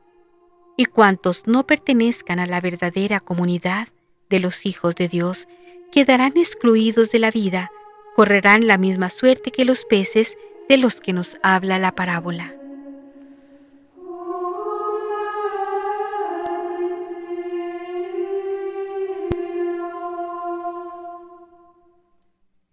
Y 0.77 0.85
cuantos 0.85 1.47
no 1.47 1.65
pertenezcan 1.65 2.39
a 2.39 2.45
la 2.45 2.59
verdadera 2.59 3.19
comunidad 3.19 3.87
de 4.29 4.39
los 4.39 4.65
hijos 4.65 4.95
de 4.95 5.07
Dios 5.07 5.47
quedarán 5.91 6.33
excluidos 6.35 7.11
de 7.11 7.19
la 7.19 7.31
vida, 7.31 7.71
correrán 8.15 8.67
la 8.67 8.77
misma 8.77 9.09
suerte 9.09 9.51
que 9.51 9.63
los 9.63 9.85
peces 9.85 10.35
de 10.67 10.77
los 10.77 10.99
que 10.99 11.13
nos 11.13 11.37
habla 11.43 11.79
la 11.79 11.93
parábola. 11.93 12.53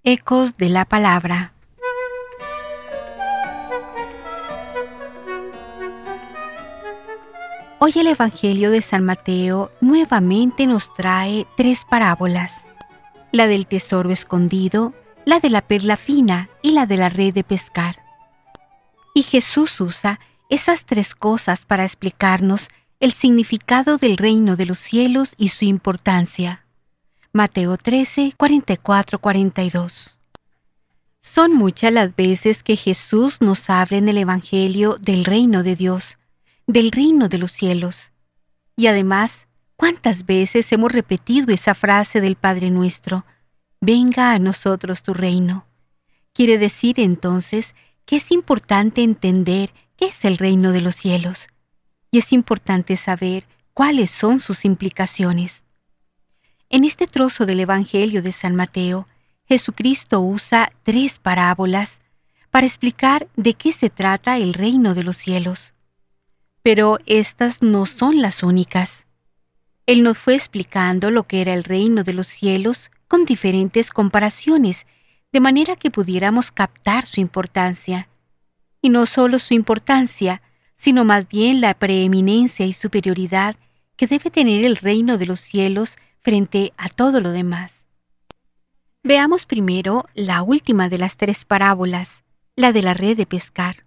Ecos 0.05 0.57
de 0.57 0.69
la 0.69 0.85
palabra 0.85 1.53
Hoy 7.85 7.91
el 7.97 8.07
Evangelio 8.07 8.71
de 8.71 8.81
San 8.81 9.05
Mateo 9.05 9.73
nuevamente 9.81 10.69
nos 10.69 10.95
trae 10.95 11.49
tres 11.57 11.85
parábolas, 11.85 12.53
la 13.33 13.49
del 13.49 13.67
tesoro 13.67 14.13
escondido, 14.13 14.95
la 15.25 15.41
de 15.41 15.51
la 15.51 15.63
perla 15.63 15.97
fina 15.97 16.49
y 16.63 16.71
la 16.71 16.87
de 16.87 16.97
la 16.97 17.09
red 17.09 17.35
de 17.35 17.43
pescar. 17.43 17.97
Y 19.17 19.25
Jesús 19.25 19.81
usa 19.81 20.21
esas 20.49 20.85
tres 20.87 21.17
cosas 21.17 21.65
para 21.65 21.83
explicarnos 21.83 22.69
el 23.01 23.11
significado 23.11 23.99
del 23.99 24.17
reino 24.17 24.55
de 24.55 24.67
los 24.67 24.79
cielos 24.79 25.33
y 25.37 25.49
su 25.49 25.65
importancia. 25.65 26.65
Mateo 27.33 27.77
13, 27.77 28.35
44, 28.37 29.19
42. 29.19 30.17
Son 31.21 31.53
muchas 31.53 31.93
las 31.93 32.15
veces 32.15 32.63
que 32.63 32.77
Jesús 32.77 33.41
nos 33.41 33.69
habla 33.69 33.97
en 33.97 34.09
el 34.09 34.19
Evangelio 34.19 34.99
del 35.01 35.25
reino 35.25 35.65
de 35.65 35.75
Dios, 35.75 36.17
del 36.73 36.91
reino 36.91 37.29
de 37.29 37.37
los 37.37 37.53
cielos. 37.53 38.13
Y 38.77 38.87
además, 38.87 39.47
¿cuántas 39.77 40.25
veces 40.25 40.73
hemos 40.73 40.91
repetido 40.91 41.53
esa 41.53 41.75
frase 41.75 42.23
del 42.23 42.35
Padre 42.35 42.71
nuestro? 42.71 43.27
Venga 43.83 44.33
a 44.33 44.39
nosotros 44.39 45.03
tu 45.03 45.13
reino. 45.13 45.67
Quiere 46.33 46.57
decir 46.57 46.99
entonces 46.99 47.75
que 48.07 48.17
es 48.17 48.31
importante 48.31 49.03
entender 49.03 49.75
qué 49.99 50.07
es 50.07 50.25
el 50.25 50.39
reino 50.39 50.73
de 50.73 50.81
los 50.81 50.97
cielos 50.97 51.49
y 52.11 52.19
es 52.19 52.33
importante 52.33 52.97
saber 52.97 53.45
cuáles 53.75 54.11
son 54.11 54.41
sus 54.41 54.65
implicaciones. 54.65 55.67
En 56.71 56.85
este 56.85 57.07
trozo 57.07 57.45
del 57.45 57.61
Evangelio 57.61 58.23
de 58.23 58.33
San 58.33 58.57
Mateo, 58.57 59.07
Jesucristo 59.45 60.21
usa 60.21 60.73
tres 60.85 61.19
parábolas 61.19 62.01
para 62.51 62.67
explicar 62.67 63.29
de 63.37 63.53
qué 63.53 63.75
se 63.75 63.91
trata 63.91 64.39
el 64.39 64.55
reino 64.55 64.95
de 64.95 65.03
los 65.03 65.19
cielos. 65.19 65.72
Pero 66.63 66.99
estas 67.07 67.63
no 67.63 67.87
son 67.87 68.23
las 68.23 68.43
únicas. 68.43 69.05
Él 69.87 70.03
nos 70.03 70.19
fue 70.19 70.35
explicando 70.35 71.11
lo 71.11 71.25
que 71.25 71.41
era 71.41 71.55
el 71.55 71.65
reino 71.65 72.05
de 72.05 72.13
los 72.13 72.29
cielos 72.29 72.91
con 73.09 73.25
diferentes 73.25 73.91
comparaciones, 73.91 74.87
de 75.33 75.41
manera 75.41 75.77
que 75.77 75.91
pudiéramos 75.91 76.51
captar 76.51 77.07
su 77.07 77.21
importancia. 77.21 78.09
Y 78.81 78.91
no 78.91 79.07
solo 79.07 79.39
su 79.39 79.55
importancia, 79.55 80.43
sino 80.77 81.05
más 81.05 81.29
bien 81.29 81.61
la 81.61 81.75
preeminencia 81.75 82.67
y 82.67 82.73
superioridad 82.73 83.57
que 83.97 84.07
debe 84.07 84.31
tener 84.31 84.65
el 84.65 84.77
reino 84.77 85.19
de 85.19 85.27
los 85.27 85.41
cielos 85.41 85.97
frente 86.21 86.73
a 86.77 86.89
todo 86.89 87.21
lo 87.21 87.31
demás. 87.31 87.87
Veamos 89.05 89.47
primero 89.47 90.07
la 90.15 90.43
última 90.43 90.89
de 90.89 90.99
las 90.99 91.17
tres 91.17 91.45
parábolas, 91.45 92.23
la 92.55 92.73
de 92.73 92.83
la 92.83 92.95
red 92.95 93.17
de 93.17 93.27
pescar. 93.27 93.85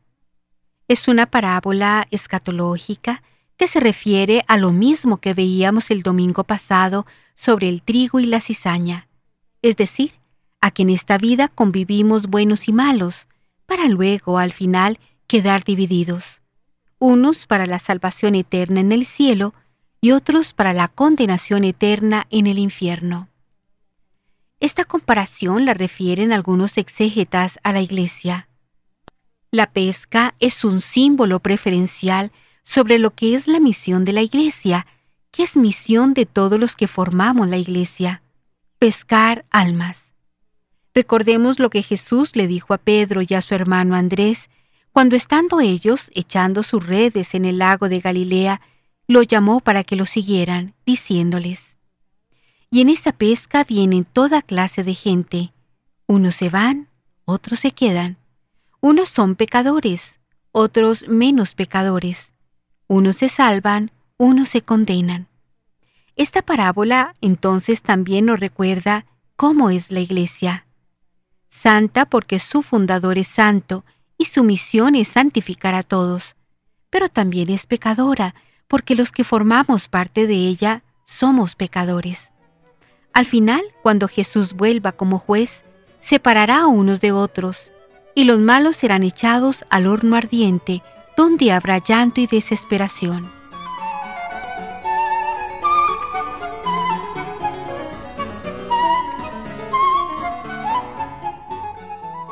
Es 0.88 1.08
una 1.08 1.26
parábola 1.26 2.08
escatológica 2.12 3.24
que 3.58 3.68
se 3.68 3.80
refiere 3.80 4.44
a 4.48 4.58
lo 4.58 4.72
mismo 4.72 5.18
que 5.18 5.34
veíamos 5.34 5.90
el 5.90 6.04
domingo 6.04 6.44
pasado 6.44 7.06
sobre 7.36 7.70
el 7.70 7.82
trigo 7.82 8.20
y 8.20 8.26
la 8.26 8.40
cizaña, 8.40 9.08
es 9.62 9.78
decir, 9.78 10.14
a 10.62 10.72
que 10.72 10.84
en 10.84 10.92
esta 10.92 11.18
vida 11.18 11.48
convivimos 11.48 12.28
buenos 12.28 12.68
y 12.68 12.74
malos, 12.74 13.28
para 13.66 13.88
luego 13.88 14.38
al 14.38 14.54
final 14.54 15.00
quedar 15.28 15.64
divididos, 15.64 16.42
unos 17.00 17.48
para 17.48 17.66
la 17.66 17.80
salvación 17.80 18.36
eterna 18.36 18.80
en 18.80 18.92
el 18.92 19.06
cielo 19.06 19.54
y 20.02 20.12
otros 20.12 20.54
para 20.54 20.74
la 20.74 20.88
condenación 20.88 21.64
eterna 21.64 22.28
en 22.30 22.46
el 22.46 22.60
infierno. 22.60 23.30
Esta 24.60 24.86
comparación 24.86 25.66
la 25.66 25.74
refieren 25.74 26.32
algunos 26.32 26.78
exégetas 26.78 27.60
a 27.64 27.74
la 27.74 27.82
Iglesia. 27.82 28.48
La 29.52 29.72
pesca 29.72 30.36
es 30.40 30.64
un 30.64 30.82
símbolo 30.82 31.40
preferencial 31.40 32.32
sobre 32.64 33.00
lo 33.00 33.12
que 33.12 33.36
es 33.36 33.48
la 33.48 33.60
misión 33.60 34.06
de 34.06 34.14
la 34.14 34.22
Iglesia, 34.22 34.86
que 35.32 35.44
es 35.44 35.56
misión 35.56 36.14
de 36.14 36.26
todos 36.26 36.60
los 36.60 36.76
que 36.76 36.88
formamos 36.88 37.48
la 37.48 37.58
Iglesia, 37.58 38.22
pescar 38.80 39.46
almas. 39.52 40.14
Recordemos 40.94 41.60
lo 41.60 41.70
que 41.70 41.84
Jesús 41.84 42.36
le 42.36 42.48
dijo 42.48 42.74
a 42.74 42.78
Pedro 42.78 43.22
y 43.22 43.34
a 43.34 43.42
su 43.42 43.54
hermano 43.54 43.96
Andrés, 43.96 44.50
cuando 44.94 45.18
estando 45.18 45.60
ellos 45.60 46.10
echando 46.16 46.64
sus 46.64 46.86
redes 46.86 47.34
en 47.34 47.44
el 47.44 47.58
lago 47.58 47.90
de 47.90 48.00
Galilea, 48.00 48.62
lo 49.08 49.22
llamó 49.22 49.60
para 49.60 49.84
que 49.84 49.98
lo 49.98 50.06
siguieran, 50.06 50.74
diciéndoles, 50.86 51.76
Y 52.72 52.82
en 52.82 52.90
esa 52.90 53.12
pesca 53.12 53.64
vienen 53.66 54.06
toda 54.06 54.42
clase 54.42 54.84
de 54.84 54.96
gente, 54.96 55.52
unos 56.08 56.36
se 56.36 56.50
van, 56.50 56.88
otros 57.26 57.60
se 57.60 57.72
quedan, 57.72 58.18
unos 58.86 59.10
son 59.10 59.34
pecadores, 59.34 60.20
otros 60.52 61.08
menos 61.08 61.56
pecadores, 61.56 62.34
unos 62.86 63.16
se 63.16 63.30
salvan, 63.30 63.90
unos 64.20 64.50
se 64.50 64.62
condenan. 64.62 65.28
Esta 66.16 66.44
parábola 66.44 67.16
entonces 67.20 67.82
también 67.82 68.26
nos 68.26 68.40
recuerda 68.40 69.08
cómo 69.36 69.72
es 69.72 69.90
la 69.92 70.02
Iglesia. 70.02 70.68
Santa 71.50 72.06
porque 72.06 72.38
su 72.38 72.62
fundador 72.62 73.18
es 73.18 73.28
santo 73.28 73.86
y 74.20 74.26
su 74.26 74.44
misión 74.44 74.94
es 74.94 75.08
santificar 75.08 75.74
a 75.74 75.82
todos, 75.82 76.36
pero 76.92 77.10
también 77.10 77.50
es 77.50 77.66
pecadora 77.66 78.36
porque 78.68 78.94
los 78.94 79.12
que 79.12 79.24
formamos 79.24 79.88
parte 79.88 80.28
de 80.28 80.36
ella 80.36 80.84
somos 81.08 81.56
pecadores. 81.56 82.32
Al 83.14 83.26
final, 83.26 83.64
cuando 83.82 84.08
Jesús 84.08 84.54
vuelva 84.54 84.92
como 84.92 85.18
juez, 85.18 85.64
separará 86.02 86.60
a 86.60 86.68
unos 86.68 87.02
de 87.02 87.14
otros, 87.14 87.72
y 88.16 88.24
los 88.24 88.40
malos 88.40 88.78
serán 88.78 89.04
echados 89.04 89.66
al 89.70 89.86
horno 89.86 90.16
ardiente, 90.16 90.82
donde 91.18 91.52
habrá 91.52 91.78
llanto 91.78 92.22
y 92.22 92.28
desesperación. 92.28 93.30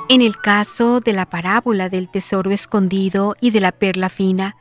En 0.10 0.22
el 0.22 0.38
caso 0.38 1.00
de 1.00 1.12
la 1.12 1.26
parábola 1.26 1.90
del 1.90 2.08
tesoro 2.08 2.52
escondido 2.52 3.36
y 3.42 3.52
de 3.52 3.60
la 3.60 3.72
perla 3.72 4.10
fina, 4.10 4.56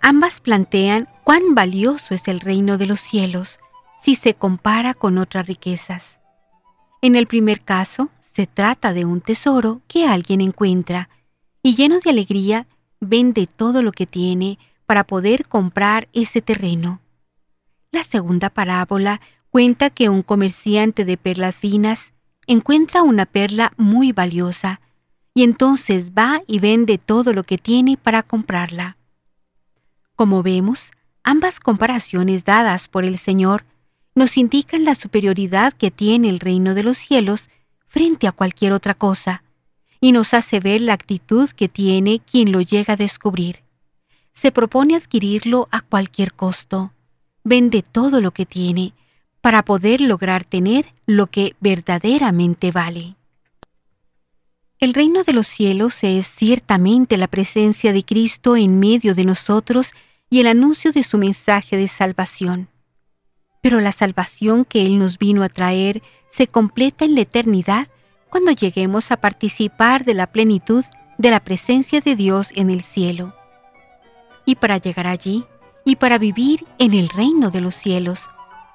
ambas 0.00 0.40
plantean 0.40 1.08
cuán 1.24 1.54
valioso 1.54 2.14
es 2.14 2.28
el 2.28 2.40
reino 2.40 2.78
de 2.78 2.86
los 2.86 3.00
cielos 3.00 3.58
si 4.02 4.14
se 4.14 4.34
compara 4.34 4.94
con 4.94 5.18
otras 5.18 5.46
riquezas. 5.46 6.20
En 7.00 7.16
el 7.16 7.26
primer 7.26 7.62
caso, 7.62 8.10
se 8.34 8.48
trata 8.48 8.92
de 8.92 9.04
un 9.04 9.20
tesoro 9.20 9.80
que 9.86 10.06
alguien 10.06 10.40
encuentra 10.40 11.08
y 11.62 11.76
lleno 11.76 12.00
de 12.00 12.10
alegría 12.10 12.66
vende 13.00 13.46
todo 13.46 13.80
lo 13.80 13.92
que 13.92 14.06
tiene 14.06 14.58
para 14.86 15.04
poder 15.04 15.46
comprar 15.46 16.08
ese 16.12 16.42
terreno. 16.42 17.00
La 17.92 18.02
segunda 18.02 18.50
parábola 18.50 19.20
cuenta 19.50 19.88
que 19.88 20.08
un 20.08 20.22
comerciante 20.22 21.04
de 21.04 21.16
perlas 21.16 21.54
finas 21.54 22.12
encuentra 22.48 23.04
una 23.04 23.24
perla 23.24 23.72
muy 23.76 24.10
valiosa 24.10 24.80
y 25.32 25.44
entonces 25.44 26.10
va 26.10 26.42
y 26.48 26.58
vende 26.58 26.98
todo 26.98 27.32
lo 27.32 27.44
que 27.44 27.56
tiene 27.56 27.96
para 27.96 28.24
comprarla. 28.24 28.96
Como 30.16 30.42
vemos, 30.42 30.90
ambas 31.22 31.60
comparaciones 31.60 32.44
dadas 32.44 32.88
por 32.88 33.04
el 33.04 33.18
Señor 33.18 33.64
nos 34.16 34.36
indican 34.36 34.84
la 34.84 34.96
superioridad 34.96 35.72
que 35.72 35.92
tiene 35.92 36.30
el 36.30 36.40
reino 36.40 36.74
de 36.74 36.82
los 36.82 36.98
cielos 36.98 37.48
frente 37.94 38.26
a 38.26 38.32
cualquier 38.32 38.72
otra 38.72 38.94
cosa, 38.94 39.44
y 40.00 40.10
nos 40.10 40.34
hace 40.34 40.58
ver 40.58 40.80
la 40.80 40.94
actitud 40.94 41.48
que 41.50 41.68
tiene 41.68 42.18
quien 42.18 42.50
lo 42.50 42.60
llega 42.60 42.94
a 42.94 42.96
descubrir. 42.96 43.60
Se 44.32 44.50
propone 44.50 44.96
adquirirlo 44.96 45.68
a 45.70 45.80
cualquier 45.80 46.32
costo, 46.32 46.90
vende 47.44 47.82
todo 47.82 48.20
lo 48.20 48.32
que 48.32 48.46
tiene, 48.46 48.94
para 49.40 49.64
poder 49.64 50.00
lograr 50.00 50.44
tener 50.44 50.86
lo 51.06 51.28
que 51.28 51.54
verdaderamente 51.60 52.72
vale. 52.72 53.14
El 54.80 54.92
reino 54.92 55.22
de 55.22 55.32
los 55.32 55.46
cielos 55.46 56.02
es 56.02 56.26
ciertamente 56.26 57.16
la 57.16 57.28
presencia 57.28 57.92
de 57.92 58.04
Cristo 58.04 58.56
en 58.56 58.80
medio 58.80 59.14
de 59.14 59.24
nosotros 59.24 59.92
y 60.28 60.40
el 60.40 60.48
anuncio 60.48 60.90
de 60.90 61.04
su 61.04 61.16
mensaje 61.16 61.76
de 61.76 61.86
salvación. 61.86 62.66
Pero 63.64 63.80
la 63.80 63.92
salvación 63.92 64.66
que 64.66 64.84
Él 64.84 64.98
nos 64.98 65.16
vino 65.16 65.42
a 65.42 65.48
traer 65.48 66.02
se 66.28 66.46
completa 66.46 67.06
en 67.06 67.14
la 67.14 67.22
eternidad 67.22 67.88
cuando 68.28 68.50
lleguemos 68.50 69.10
a 69.10 69.16
participar 69.16 70.04
de 70.04 70.12
la 70.12 70.26
plenitud 70.26 70.84
de 71.16 71.30
la 71.30 71.40
presencia 71.40 72.02
de 72.02 72.14
Dios 72.14 72.50
en 72.54 72.68
el 72.68 72.82
cielo. 72.82 73.32
Y 74.44 74.56
para 74.56 74.76
llegar 74.76 75.06
allí, 75.06 75.44
y 75.82 75.96
para 75.96 76.18
vivir 76.18 76.66
en 76.78 76.92
el 76.92 77.08
reino 77.08 77.50
de 77.50 77.62
los 77.62 77.74
cielos, 77.74 78.28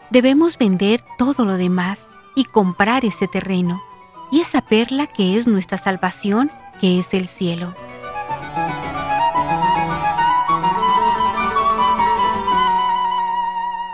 debemos 0.10 0.58
vender 0.58 1.04
todo 1.20 1.46
lo 1.46 1.58
demás 1.58 2.08
y 2.36 2.46
comprar 2.46 3.06
ese 3.06 3.28
terreno 3.28 3.80
y 4.32 4.40
esa 4.40 4.62
perla 4.62 5.06
que 5.06 5.38
es 5.38 5.46
nuestra 5.46 5.78
salvación, 5.78 6.50
que 6.82 6.98
es 6.98 7.14
el 7.14 7.28
cielo. 7.28 7.76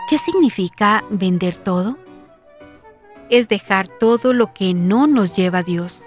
¿Qué 0.08 0.18
significa 0.18 1.04
vender 1.10 1.56
todo? 1.56 1.96
es 3.30 3.48
dejar 3.48 3.88
todo 3.88 4.32
lo 4.32 4.52
que 4.52 4.74
no 4.74 5.06
nos 5.06 5.34
lleva 5.34 5.58
a 5.58 5.62
Dios. 5.62 6.02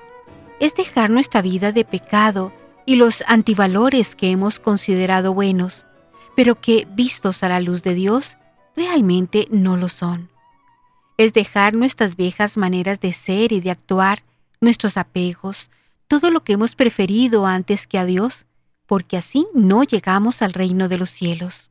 Es 0.59 0.75
dejar 0.75 1.09
nuestra 1.09 1.41
vida 1.41 1.71
de 1.71 1.85
pecado 1.85 2.51
y 2.85 2.95
los 2.95 3.23
antivalores 3.27 4.15
que 4.15 4.31
hemos 4.31 4.59
considerado 4.59 5.33
buenos, 5.33 5.85
pero 6.35 6.59
que, 6.59 6.87
vistos 6.91 7.43
a 7.43 7.49
la 7.49 7.59
luz 7.59 7.83
de 7.83 7.93
Dios, 7.93 8.37
realmente 8.75 9.47
no 9.51 9.77
lo 9.77 9.89
son. 9.89 10.29
Es 11.17 11.33
dejar 11.33 11.73
nuestras 11.73 12.15
viejas 12.15 12.57
maneras 12.57 12.99
de 13.01 13.13
ser 13.13 13.51
y 13.51 13.59
de 13.59 13.71
actuar, 13.71 14.23
nuestros 14.61 14.97
apegos, 14.97 15.69
todo 16.07 16.31
lo 16.31 16.43
que 16.43 16.53
hemos 16.53 16.75
preferido 16.75 17.45
antes 17.45 17.87
que 17.87 17.97
a 17.97 18.05
Dios, 18.05 18.45
porque 18.87 19.17
así 19.17 19.47
no 19.53 19.83
llegamos 19.83 20.41
al 20.41 20.53
reino 20.53 20.89
de 20.89 20.97
los 20.97 21.09
cielos. 21.09 21.68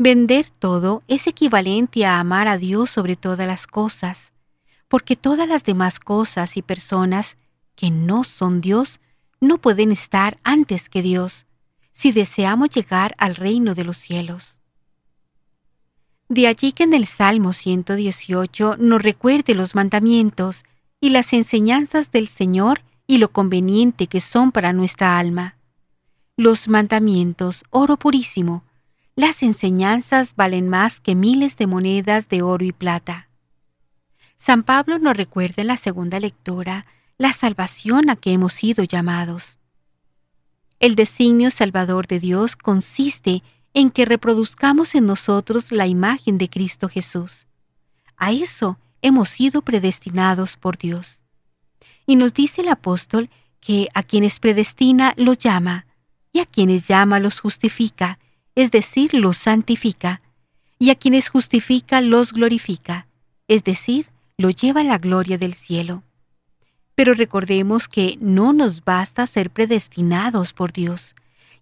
Vender 0.00 0.46
todo 0.60 1.02
es 1.08 1.26
equivalente 1.26 2.06
a 2.06 2.20
amar 2.20 2.46
a 2.46 2.56
Dios 2.56 2.88
sobre 2.88 3.16
todas 3.16 3.48
las 3.48 3.66
cosas, 3.66 4.32
porque 4.86 5.16
todas 5.16 5.48
las 5.48 5.64
demás 5.64 5.98
cosas 5.98 6.56
y 6.56 6.62
personas 6.62 7.36
que 7.74 7.90
no 7.90 8.22
son 8.22 8.60
Dios 8.60 9.00
no 9.40 9.58
pueden 9.58 9.90
estar 9.90 10.38
antes 10.44 10.88
que 10.88 11.02
Dios, 11.02 11.46
si 11.92 12.12
deseamos 12.12 12.70
llegar 12.70 13.16
al 13.18 13.34
reino 13.34 13.74
de 13.74 13.82
los 13.82 13.96
cielos. 13.96 14.58
De 16.28 16.46
allí 16.46 16.70
que 16.70 16.84
en 16.84 16.94
el 16.94 17.06
Salmo 17.06 17.52
118 17.52 18.76
nos 18.78 19.02
recuerde 19.02 19.54
los 19.54 19.74
mandamientos 19.74 20.62
y 21.00 21.08
las 21.08 21.32
enseñanzas 21.32 22.12
del 22.12 22.28
Señor 22.28 22.82
y 23.08 23.18
lo 23.18 23.30
conveniente 23.30 24.06
que 24.06 24.20
son 24.20 24.52
para 24.52 24.72
nuestra 24.72 25.18
alma. 25.18 25.56
Los 26.36 26.68
mandamientos, 26.68 27.64
oro 27.70 27.96
purísimo, 27.96 28.62
las 29.18 29.42
enseñanzas 29.42 30.36
valen 30.36 30.68
más 30.68 31.00
que 31.00 31.16
miles 31.16 31.56
de 31.56 31.66
monedas 31.66 32.28
de 32.28 32.40
oro 32.42 32.64
y 32.64 32.70
plata. 32.70 33.28
San 34.36 34.62
Pablo 34.62 35.00
nos 35.00 35.16
recuerda 35.16 35.62
en 35.62 35.66
la 35.66 35.76
segunda 35.76 36.20
lectura 36.20 36.86
la 37.16 37.32
salvación 37.32 38.10
a 38.10 38.14
que 38.14 38.32
hemos 38.32 38.52
sido 38.52 38.84
llamados. 38.84 39.58
El 40.78 40.94
designio 40.94 41.50
salvador 41.50 42.06
de 42.06 42.20
Dios 42.20 42.54
consiste 42.54 43.42
en 43.74 43.90
que 43.90 44.04
reproduzcamos 44.04 44.94
en 44.94 45.06
nosotros 45.06 45.72
la 45.72 45.88
imagen 45.88 46.38
de 46.38 46.48
Cristo 46.48 46.88
Jesús. 46.88 47.48
A 48.16 48.30
eso 48.30 48.78
hemos 49.02 49.30
sido 49.30 49.62
predestinados 49.62 50.56
por 50.56 50.78
Dios. 50.78 51.22
Y 52.06 52.14
nos 52.14 52.34
dice 52.34 52.60
el 52.60 52.68
apóstol 52.68 53.30
que 53.58 53.88
a 53.94 54.04
quienes 54.04 54.38
predestina 54.38 55.12
los 55.16 55.38
llama, 55.38 55.86
y 56.32 56.38
a 56.38 56.46
quienes 56.46 56.86
llama 56.86 57.18
los 57.18 57.40
justifica, 57.40 58.20
es 58.58 58.72
decir, 58.72 59.14
los 59.14 59.36
santifica, 59.36 60.20
y 60.80 60.90
a 60.90 60.96
quienes 60.96 61.28
justifica 61.28 62.00
los 62.00 62.32
glorifica, 62.32 63.06
es 63.46 63.62
decir, 63.62 64.08
lo 64.36 64.50
lleva 64.50 64.80
a 64.80 64.84
la 64.84 64.98
gloria 64.98 65.38
del 65.38 65.54
cielo. 65.54 66.02
Pero 66.96 67.14
recordemos 67.14 67.86
que 67.86 68.18
no 68.20 68.52
nos 68.52 68.84
basta 68.84 69.28
ser 69.28 69.50
predestinados 69.50 70.52
por 70.52 70.72
Dios, 70.72 71.14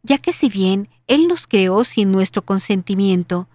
ya 0.02 0.16
que 0.16 0.32
si 0.32 0.48
bien 0.48 0.88
Él 1.06 1.28
nos 1.28 1.46
creó 1.46 1.84
sin 1.84 2.10
nuestro 2.12 2.40
consentimiento, 2.40 3.46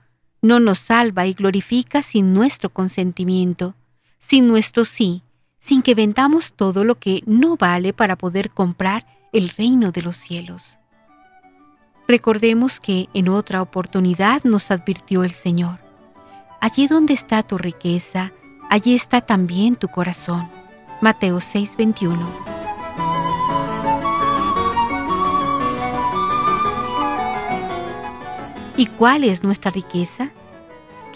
no 0.43 0.59
nos 0.59 0.77
salva 0.77 1.25
y 1.25 1.33
glorifica 1.33 2.03
sin 2.03 2.35
nuestro 2.35 2.69
consentimiento, 2.69 3.73
sin 4.19 4.47
nuestro 4.47 4.85
sí, 4.85 5.23
sin 5.57 5.81
que 5.81 5.95
vendamos 5.95 6.53
todo 6.53 6.83
lo 6.83 6.99
que 6.99 7.23
no 7.25 7.57
vale 7.57 7.91
para 7.91 8.17
poder 8.17 8.51
comprar 8.51 9.07
el 9.33 9.49
reino 9.49 9.91
de 9.91 10.03
los 10.03 10.15
cielos. 10.15 10.77
Recordemos 12.11 12.81
que 12.81 13.07
en 13.13 13.29
otra 13.29 13.61
oportunidad 13.61 14.43
nos 14.43 14.69
advirtió 14.69 15.23
el 15.23 15.31
Señor, 15.31 15.79
allí 16.59 16.85
donde 16.87 17.13
está 17.13 17.41
tu 17.41 17.57
riqueza, 17.57 18.33
allí 18.69 18.95
está 18.95 19.21
también 19.21 19.77
tu 19.77 19.87
corazón. 19.87 20.49
Mateo 20.99 21.39
6:21. 21.39 22.19
¿Y 28.75 28.87
cuál 28.87 29.23
es 29.23 29.41
nuestra 29.41 29.71
riqueza? 29.71 30.31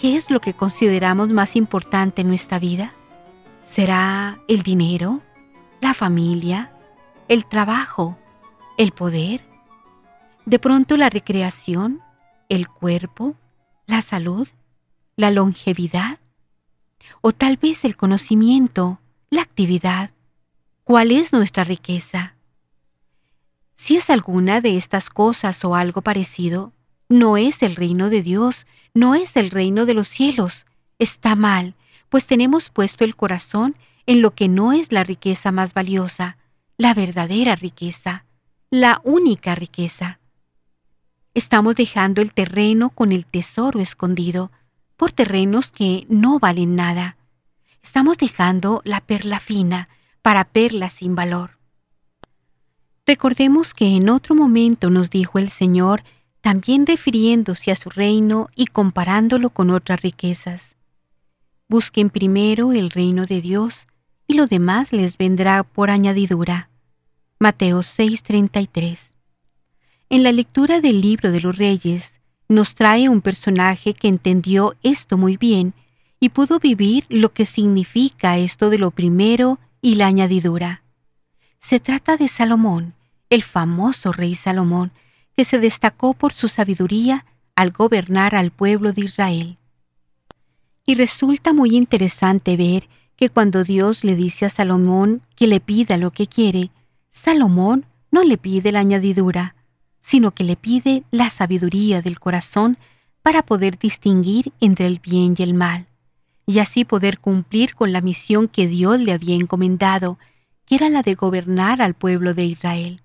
¿Qué 0.00 0.16
es 0.16 0.30
lo 0.30 0.40
que 0.40 0.54
consideramos 0.54 1.28
más 1.28 1.56
importante 1.56 2.22
en 2.22 2.28
nuestra 2.28 2.58
vida? 2.58 2.94
¿Será 3.66 4.38
el 4.48 4.62
dinero, 4.62 5.20
la 5.82 5.92
familia, 5.92 6.70
el 7.28 7.44
trabajo, 7.44 8.16
el 8.78 8.92
poder? 8.92 9.55
¿De 10.46 10.58
pronto 10.58 10.96
la 10.96 11.10
recreación, 11.10 12.00
el 12.48 12.68
cuerpo, 12.68 13.36
la 13.86 14.00
salud, 14.00 14.48
la 15.16 15.30
longevidad? 15.30 16.18
¿O 17.20 17.32
tal 17.32 17.56
vez 17.56 17.84
el 17.84 17.96
conocimiento, 17.96 19.00
la 19.30 19.42
actividad. 19.42 20.10
¿Cuál 20.84 21.10
es 21.10 21.32
nuestra 21.32 21.64
riqueza? 21.64 22.36
Si 23.74 23.96
es 23.96 24.08
alguna 24.08 24.60
de 24.60 24.76
estas 24.76 25.10
cosas 25.10 25.64
o 25.64 25.74
algo 25.74 26.00
parecido, 26.00 26.72
no 27.08 27.36
es 27.36 27.62
el 27.62 27.76
reino 27.76 28.08
de 28.08 28.22
Dios, 28.22 28.66
no 28.94 29.14
es 29.14 29.36
el 29.36 29.50
reino 29.50 29.84
de 29.84 29.94
los 29.94 30.08
cielos. 30.08 30.64
Está 30.98 31.34
mal, 31.34 31.74
pues 32.08 32.26
tenemos 32.26 32.70
puesto 32.70 33.04
el 33.04 33.16
corazón 33.16 33.76
en 34.06 34.22
lo 34.22 34.30
que 34.34 34.48
no 34.48 34.72
es 34.72 34.92
la 34.92 35.02
riqueza 35.02 35.50
más 35.50 35.74
valiosa, 35.74 36.36
la 36.76 36.94
verdadera 36.94 37.56
riqueza, 37.56 38.24
la 38.70 39.00
única 39.02 39.54
riqueza. 39.54 40.20
Estamos 41.36 41.76
dejando 41.76 42.20
el 42.20 42.32
terreno 42.32 42.90
con 42.90 43.12
el 43.12 43.26
tesoro 43.26 43.78
escondido, 43.78 44.50
por 44.96 45.12
terrenos 45.12 45.70
que 45.70 46.04
no 46.08 46.40
valen 46.40 46.74
nada 46.74 47.16
estamos 47.86 48.18
dejando 48.18 48.82
la 48.84 49.00
perla 49.00 49.38
fina 49.38 49.88
para 50.20 50.42
perlas 50.42 50.94
sin 50.94 51.14
valor. 51.14 51.58
Recordemos 53.06 53.74
que 53.74 53.94
en 53.94 54.08
otro 54.08 54.34
momento 54.34 54.90
nos 54.90 55.08
dijo 55.08 55.38
el 55.38 55.50
Señor, 55.50 56.02
también 56.40 56.84
refiriéndose 56.84 57.70
a 57.70 57.76
su 57.76 57.88
reino 57.88 58.48
y 58.56 58.66
comparándolo 58.66 59.50
con 59.50 59.70
otras 59.70 60.02
riquezas. 60.02 60.74
Busquen 61.68 62.10
primero 62.10 62.72
el 62.72 62.90
reino 62.90 63.24
de 63.24 63.40
Dios 63.40 63.86
y 64.26 64.34
lo 64.34 64.48
demás 64.48 64.92
les 64.92 65.16
vendrá 65.16 65.62
por 65.62 65.88
añadidura. 65.88 66.70
Mateo 67.38 67.84
6:33. 67.84 69.15
En 70.08 70.22
la 70.22 70.30
lectura 70.30 70.80
del 70.80 71.00
libro 71.00 71.32
de 71.32 71.40
los 71.40 71.56
reyes 71.56 72.20
nos 72.48 72.76
trae 72.76 73.08
un 73.08 73.22
personaje 73.22 73.92
que 73.92 74.06
entendió 74.06 74.76
esto 74.84 75.18
muy 75.18 75.36
bien 75.36 75.74
y 76.20 76.28
pudo 76.28 76.60
vivir 76.60 77.04
lo 77.08 77.32
que 77.32 77.44
significa 77.44 78.38
esto 78.38 78.70
de 78.70 78.78
lo 78.78 78.92
primero 78.92 79.58
y 79.82 79.96
la 79.96 80.06
añadidura. 80.06 80.82
Se 81.58 81.80
trata 81.80 82.16
de 82.16 82.28
Salomón, 82.28 82.94
el 83.30 83.42
famoso 83.42 84.12
rey 84.12 84.36
Salomón, 84.36 84.92
que 85.36 85.44
se 85.44 85.58
destacó 85.58 86.14
por 86.14 86.32
su 86.32 86.46
sabiduría 86.46 87.26
al 87.56 87.72
gobernar 87.72 88.36
al 88.36 88.52
pueblo 88.52 88.92
de 88.92 89.02
Israel. 89.02 89.58
Y 90.86 90.94
resulta 90.94 91.52
muy 91.52 91.74
interesante 91.76 92.56
ver 92.56 92.88
que 93.16 93.28
cuando 93.28 93.64
Dios 93.64 94.04
le 94.04 94.14
dice 94.14 94.46
a 94.46 94.50
Salomón 94.50 95.22
que 95.34 95.48
le 95.48 95.58
pida 95.58 95.96
lo 95.96 96.12
que 96.12 96.28
quiere, 96.28 96.70
Salomón 97.10 97.86
no 98.12 98.22
le 98.22 98.38
pide 98.38 98.70
la 98.70 98.80
añadidura, 98.80 99.55
sino 100.06 100.30
que 100.30 100.44
le 100.44 100.54
pide 100.54 101.02
la 101.10 101.30
sabiduría 101.30 102.00
del 102.00 102.20
corazón 102.20 102.78
para 103.22 103.42
poder 103.42 103.76
distinguir 103.76 104.52
entre 104.60 104.86
el 104.86 105.00
bien 105.00 105.34
y 105.36 105.42
el 105.42 105.52
mal 105.52 105.88
y 106.46 106.60
así 106.60 106.84
poder 106.84 107.18
cumplir 107.18 107.74
con 107.74 107.92
la 107.92 108.00
misión 108.00 108.46
que 108.46 108.68
Dios 108.68 109.00
le 109.00 109.12
había 109.12 109.34
encomendado, 109.34 110.16
que 110.64 110.76
era 110.76 110.88
la 110.88 111.02
de 111.02 111.16
gobernar 111.16 111.82
al 111.82 111.94
pueblo 111.94 112.34
de 112.34 112.44
Israel. 112.44 113.02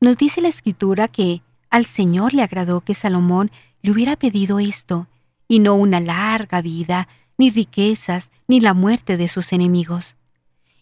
Nos 0.00 0.16
dice 0.16 0.40
la 0.40 0.48
escritura 0.48 1.06
que 1.06 1.42
al 1.70 1.86
Señor 1.86 2.34
le 2.34 2.42
agradó 2.42 2.80
que 2.80 2.96
Salomón 2.96 3.52
le 3.80 3.92
hubiera 3.92 4.16
pedido 4.16 4.58
esto, 4.58 5.06
y 5.46 5.60
no 5.60 5.74
una 5.74 6.00
larga 6.00 6.60
vida, 6.62 7.06
ni 7.38 7.50
riquezas, 7.50 8.32
ni 8.48 8.60
la 8.60 8.74
muerte 8.74 9.16
de 9.16 9.28
sus 9.28 9.52
enemigos. 9.52 10.16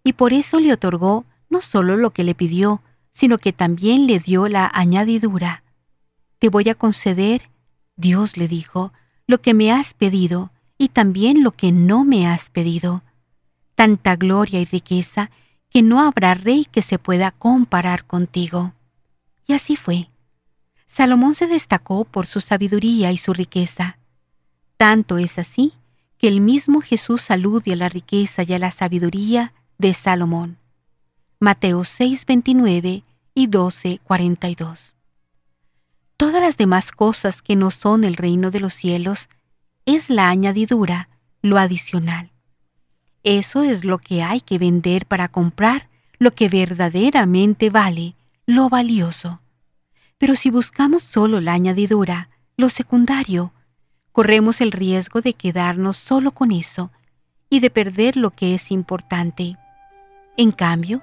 Y 0.03 0.14
por 0.14 0.33
eso 0.33 0.61
le 0.61 0.73
otorgó 0.73 1.27
no 1.51 1.61
solo 1.61 1.99
lo 1.99 2.11
que 2.12 2.25
le 2.25 2.35
pidió, 2.35 2.81
sino 3.13 3.39
que 3.39 3.53
también 3.53 4.07
le 4.07 4.21
dio 4.21 4.49
la 4.49 4.71
añadidura. 4.73 5.63
Te 6.39 6.49
voy 6.49 6.69
a 6.69 6.75
conceder, 6.75 7.51
Dios 7.97 8.37
le 8.37 8.49
dijo, 8.49 8.93
lo 9.27 9.41
que 9.41 9.55
me 9.55 9.73
has 9.73 9.95
pedido, 9.95 10.51
y 10.79 10.89
también 10.89 11.43
lo 11.43 11.51
que 11.53 11.73
no 11.73 12.05
me 12.05 12.27
has 12.27 12.49
pedido, 12.49 13.03
tanta 13.75 14.17
gloria 14.17 14.61
y 14.61 14.65
riqueza 14.65 15.31
que 15.69 15.83
no 15.83 16.01
habrá 16.01 16.35
rey 16.35 16.65
que 16.65 16.83
se 16.83 16.99
pueda 16.99 17.31
comparar 17.31 18.05
contigo. 18.05 18.73
Y 19.47 19.53
así 19.53 19.77
fue. 19.77 20.09
Salomón 20.87 21.35
se 21.35 21.47
destacó 21.47 22.05
por 22.05 22.27
su 22.27 22.41
sabiduría 22.41 23.13
y 23.13 23.19
su 23.19 23.33
riqueza. 23.33 23.99
Tanto 24.77 25.19
es 25.19 25.39
así 25.39 25.75
que 26.19 26.29
el 26.29 26.41
mismo 26.41 26.81
Jesús 26.81 27.31
alude 27.31 27.73
a 27.73 27.77
la 27.77 27.89
riqueza 27.89 28.43
y 28.43 28.53
a 28.55 28.59
la 28.59 28.71
sabiduría 28.71 29.53
de 29.79 29.95
Salomón. 29.95 30.60
Mateo 31.43 31.84
6, 31.84 32.26
29 32.26 33.03
y 33.34 33.47
12, 33.47 34.01
42. 34.05 34.95
Todas 36.18 36.43
las 36.43 36.59
demás 36.59 36.93
cosas 36.93 37.41
que 37.41 37.57
no 37.57 37.70
son 37.70 38.05
el 38.05 38.18
reino 38.18 38.51
de 38.51 38.61
los 38.61 38.74
cielos 38.74 39.30
es 39.86 40.11
la 40.11 40.28
añadidura, 40.28 41.09
lo 41.41 41.57
adicional. 41.57 42.30
Eso 43.22 43.62
es 43.62 43.86
lo 43.86 43.97
que 43.97 44.22
hay 44.22 44.43
que 44.43 44.59
vender 44.59 45.07
para 45.07 45.28
comprar 45.28 45.88
lo 46.18 46.32
que 46.32 46.51
verdaderamente 46.51 47.70
vale, 47.70 48.16
lo 48.45 48.68
valioso. 48.68 49.41
Pero 50.18 50.36
si 50.36 50.51
buscamos 50.51 51.03
solo 51.03 51.41
la 51.41 51.55
añadidura, 51.55 52.28
lo 52.59 52.68
secundario, 52.68 53.55
corremos 54.12 54.61
el 54.61 54.72
riesgo 54.72 55.22
de 55.22 55.32
quedarnos 55.32 55.97
solo 55.97 56.32
con 56.32 56.53
eso 56.53 56.91
y 57.49 57.61
de 57.61 57.70
perder 57.70 58.18
lo 58.18 58.28
que 58.28 58.55
es 58.55 58.70
importante. 58.70 59.57
En 60.36 60.53
cambio, 60.53 61.01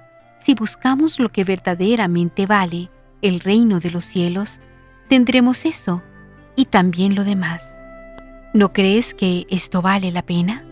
si 0.48 0.56
buscamos 0.56 1.20
lo 1.20 1.30
que 1.30 1.44
verdaderamente 1.44 2.46
vale, 2.46 2.90
el 3.22 3.42
reino 3.42 3.82
de 3.82 3.92
los 3.92 4.06
cielos, 4.06 4.62
tendremos 5.10 5.66
eso 5.66 6.02
y 6.56 6.68
también 6.68 7.16
lo 7.16 7.26
demás. 7.26 7.78
¿No 8.54 8.72
crees 8.72 9.14
que 9.14 9.46
esto 9.50 9.82
vale 9.82 10.10
la 10.10 10.22
pena? 10.22 10.64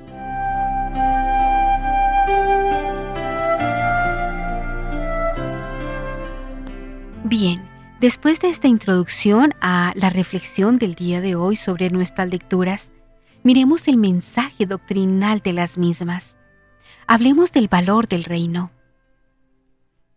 Bien, 7.26 7.62
después 8.00 8.40
de 8.40 8.48
esta 8.48 8.70
introducción 8.70 9.54
a 9.60 9.92
la 9.96 10.10
reflexión 10.10 10.78
del 10.78 10.96
día 10.96 11.20
de 11.20 11.36
hoy 11.36 11.58
sobre 11.58 11.90
nuestras 11.90 12.30
lecturas, 12.30 12.94
miremos 13.44 13.90
el 13.90 13.98
mensaje 13.98 14.68
doctrinal 14.68 15.42
de 15.42 15.52
las 15.52 15.78
mismas. 15.78 16.38
Hablemos 17.08 17.52
del 17.52 17.68
valor 17.68 18.08
del 18.08 18.24
reino. 18.24 18.72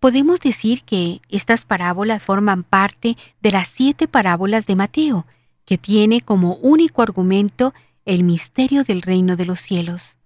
Podemos 0.01 0.39
decir 0.41 0.85
que 0.85 1.21
estas 1.29 1.65
parábolas 1.65 2.23
forman 2.23 2.63
parte 2.63 3.17
de 3.41 3.51
las 3.51 3.69
siete 3.69 4.07
parábolas 4.07 4.67
de 4.67 4.77
Mateo, 4.77 5.27
que 5.65 5.77
tiene 5.77 6.21
como 6.21 6.55
único 6.57 7.03
argumento 7.03 7.75
el 8.05 8.23
misterio 8.23 8.85
del 8.85 9.03
reino 9.03 9.37
de 9.37 9.45
los 9.45 9.61
cielos. 9.61 10.17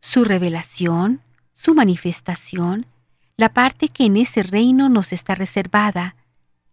Su 0.00 0.24
revelación, 0.24 1.20
su 1.54 1.74
manifestación, 1.74 2.86
la 3.36 3.50
parte 3.50 3.88
que 3.88 4.04
en 4.04 4.16
ese 4.16 4.42
reino 4.42 4.88
nos 4.88 5.12
está 5.12 5.36
reservada, 5.36 6.16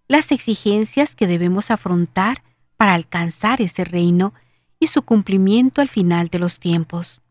las 0.07 0.31
exigencias 0.31 1.15
que 1.15 1.27
debemos 1.27 1.69
afrontar 1.69 2.41
para 2.75 2.95
alcanzar 2.95 3.61
ese 3.61 3.85
reino 3.85 4.33
y 4.79 4.87
su 4.87 5.03
cumplimiento 5.03 5.81
al 5.81 5.89
final 5.89 6.29
de 6.29 6.39
los 6.39 6.59
tiempos. 6.59 7.21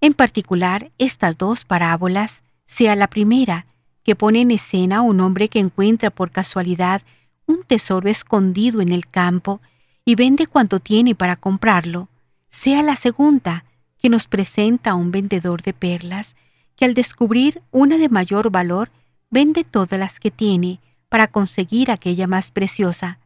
En 0.00 0.14
particular, 0.14 0.92
estas 0.98 1.36
dos 1.36 1.64
parábolas, 1.64 2.42
sea 2.66 2.94
la 2.94 3.08
primera, 3.08 3.66
que 4.08 4.16
pone 4.16 4.40
en 4.40 4.52
escena 4.52 4.96
a 4.96 5.02
un 5.02 5.20
hombre 5.20 5.50
que 5.50 5.58
encuentra 5.58 6.08
por 6.08 6.30
casualidad 6.30 7.02
un 7.44 7.62
tesoro 7.62 8.08
escondido 8.08 8.80
en 8.80 8.90
el 8.90 9.06
campo 9.06 9.60
y 10.06 10.14
vende 10.14 10.46
cuanto 10.46 10.80
tiene 10.80 11.14
para 11.14 11.36
comprarlo, 11.36 12.08
sea 12.48 12.82
la 12.82 12.96
segunda, 12.96 13.66
que 13.98 14.08
nos 14.08 14.26
presenta 14.26 14.92
a 14.92 14.94
un 14.94 15.10
vendedor 15.10 15.60
de 15.60 15.74
perlas 15.74 16.36
que 16.74 16.86
al 16.86 16.94
descubrir 16.94 17.60
una 17.70 17.98
de 17.98 18.08
mayor 18.08 18.50
valor 18.50 18.88
vende 19.28 19.62
todas 19.62 20.00
las 20.00 20.20
que 20.20 20.30
tiene 20.30 20.80
para 21.10 21.26
conseguir 21.26 21.90
aquella 21.90 22.26
más 22.26 22.50
preciosa, 22.50 23.18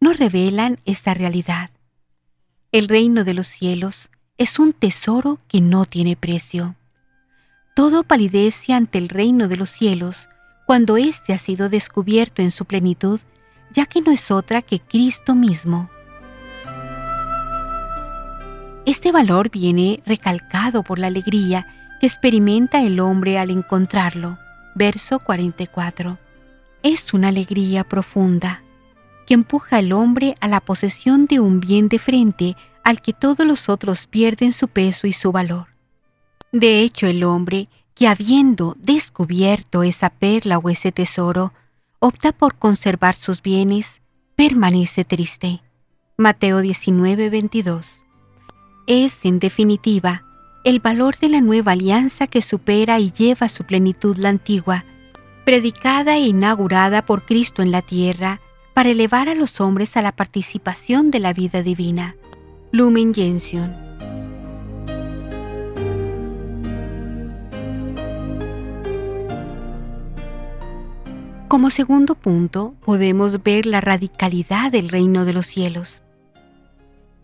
nos 0.00 0.18
revelan 0.18 0.80
esta 0.84 1.14
realidad. 1.14 1.70
El 2.72 2.88
reino 2.88 3.24
de 3.24 3.32
los 3.32 3.46
cielos 3.46 4.10
es 4.36 4.58
un 4.58 4.74
tesoro 4.74 5.38
que 5.48 5.62
no 5.62 5.86
tiene 5.86 6.14
precio 6.14 6.76
todo 7.74 8.04
palidece 8.04 8.72
ante 8.72 8.98
el 8.98 9.08
reino 9.08 9.48
de 9.48 9.56
los 9.56 9.70
cielos 9.70 10.28
cuando 10.66 10.96
éste 10.96 11.32
ha 11.32 11.38
sido 11.38 11.68
descubierto 11.68 12.42
en 12.42 12.50
su 12.50 12.64
plenitud, 12.64 13.20
ya 13.72 13.86
que 13.86 14.00
no 14.00 14.12
es 14.12 14.30
otra 14.30 14.62
que 14.62 14.80
Cristo 14.80 15.34
mismo. 15.34 15.90
Este 18.86 19.12
valor 19.12 19.50
viene 19.50 20.02
recalcado 20.06 20.82
por 20.82 20.98
la 20.98 21.08
alegría 21.08 21.66
que 22.00 22.06
experimenta 22.06 22.82
el 22.82 22.98
hombre 23.00 23.38
al 23.38 23.50
encontrarlo. 23.50 24.38
Verso 24.74 25.18
44. 25.18 26.18
Es 26.82 27.12
una 27.12 27.28
alegría 27.28 27.84
profunda 27.84 28.62
que 29.26 29.34
empuja 29.34 29.76
al 29.76 29.92
hombre 29.92 30.34
a 30.40 30.48
la 30.48 30.60
posesión 30.60 31.26
de 31.26 31.40
un 31.40 31.60
bien 31.60 31.88
de 31.88 31.98
frente 31.98 32.56
al 32.82 33.00
que 33.00 33.12
todos 33.12 33.46
los 33.46 33.68
otros 33.68 34.06
pierden 34.06 34.52
su 34.52 34.68
peso 34.68 35.06
y 35.06 35.12
su 35.12 35.30
valor. 35.30 35.69
De 36.52 36.80
hecho, 36.80 37.06
el 37.06 37.22
hombre, 37.22 37.68
que 37.94 38.08
habiendo 38.08 38.76
descubierto 38.78 39.82
esa 39.82 40.10
perla 40.10 40.58
o 40.58 40.68
ese 40.68 40.90
tesoro, 40.90 41.52
opta 41.98 42.32
por 42.32 42.56
conservar 42.56 43.14
sus 43.14 43.42
bienes, 43.42 44.00
permanece 44.36 45.04
triste. 45.04 45.60
Mateo 46.16 46.60
19, 46.60 47.30
22. 47.30 48.02
Es, 48.86 49.24
en 49.24 49.38
definitiva, 49.38 50.24
el 50.64 50.80
valor 50.80 51.16
de 51.18 51.28
la 51.28 51.40
nueva 51.40 51.72
alianza 51.72 52.26
que 52.26 52.42
supera 52.42 52.98
y 52.98 53.12
lleva 53.12 53.46
a 53.46 53.50
su 53.50 53.64
plenitud 53.64 54.16
la 54.16 54.30
antigua, 54.30 54.84
predicada 55.44 56.16
e 56.16 56.26
inaugurada 56.26 57.06
por 57.06 57.24
Cristo 57.24 57.62
en 57.62 57.70
la 57.70 57.82
tierra, 57.82 58.40
para 58.74 58.90
elevar 58.90 59.28
a 59.28 59.34
los 59.34 59.60
hombres 59.60 59.96
a 59.96 60.02
la 60.02 60.12
participación 60.12 61.10
de 61.10 61.20
la 61.20 61.32
vida 61.32 61.62
divina. 61.62 62.16
Lumen 62.72 63.14
Gentium. 63.14 63.89
Como 71.50 71.70
segundo 71.70 72.14
punto, 72.14 72.76
podemos 72.84 73.42
ver 73.42 73.66
la 73.66 73.80
radicalidad 73.80 74.70
del 74.70 74.88
reino 74.88 75.24
de 75.24 75.32
los 75.32 75.48
cielos. 75.48 76.00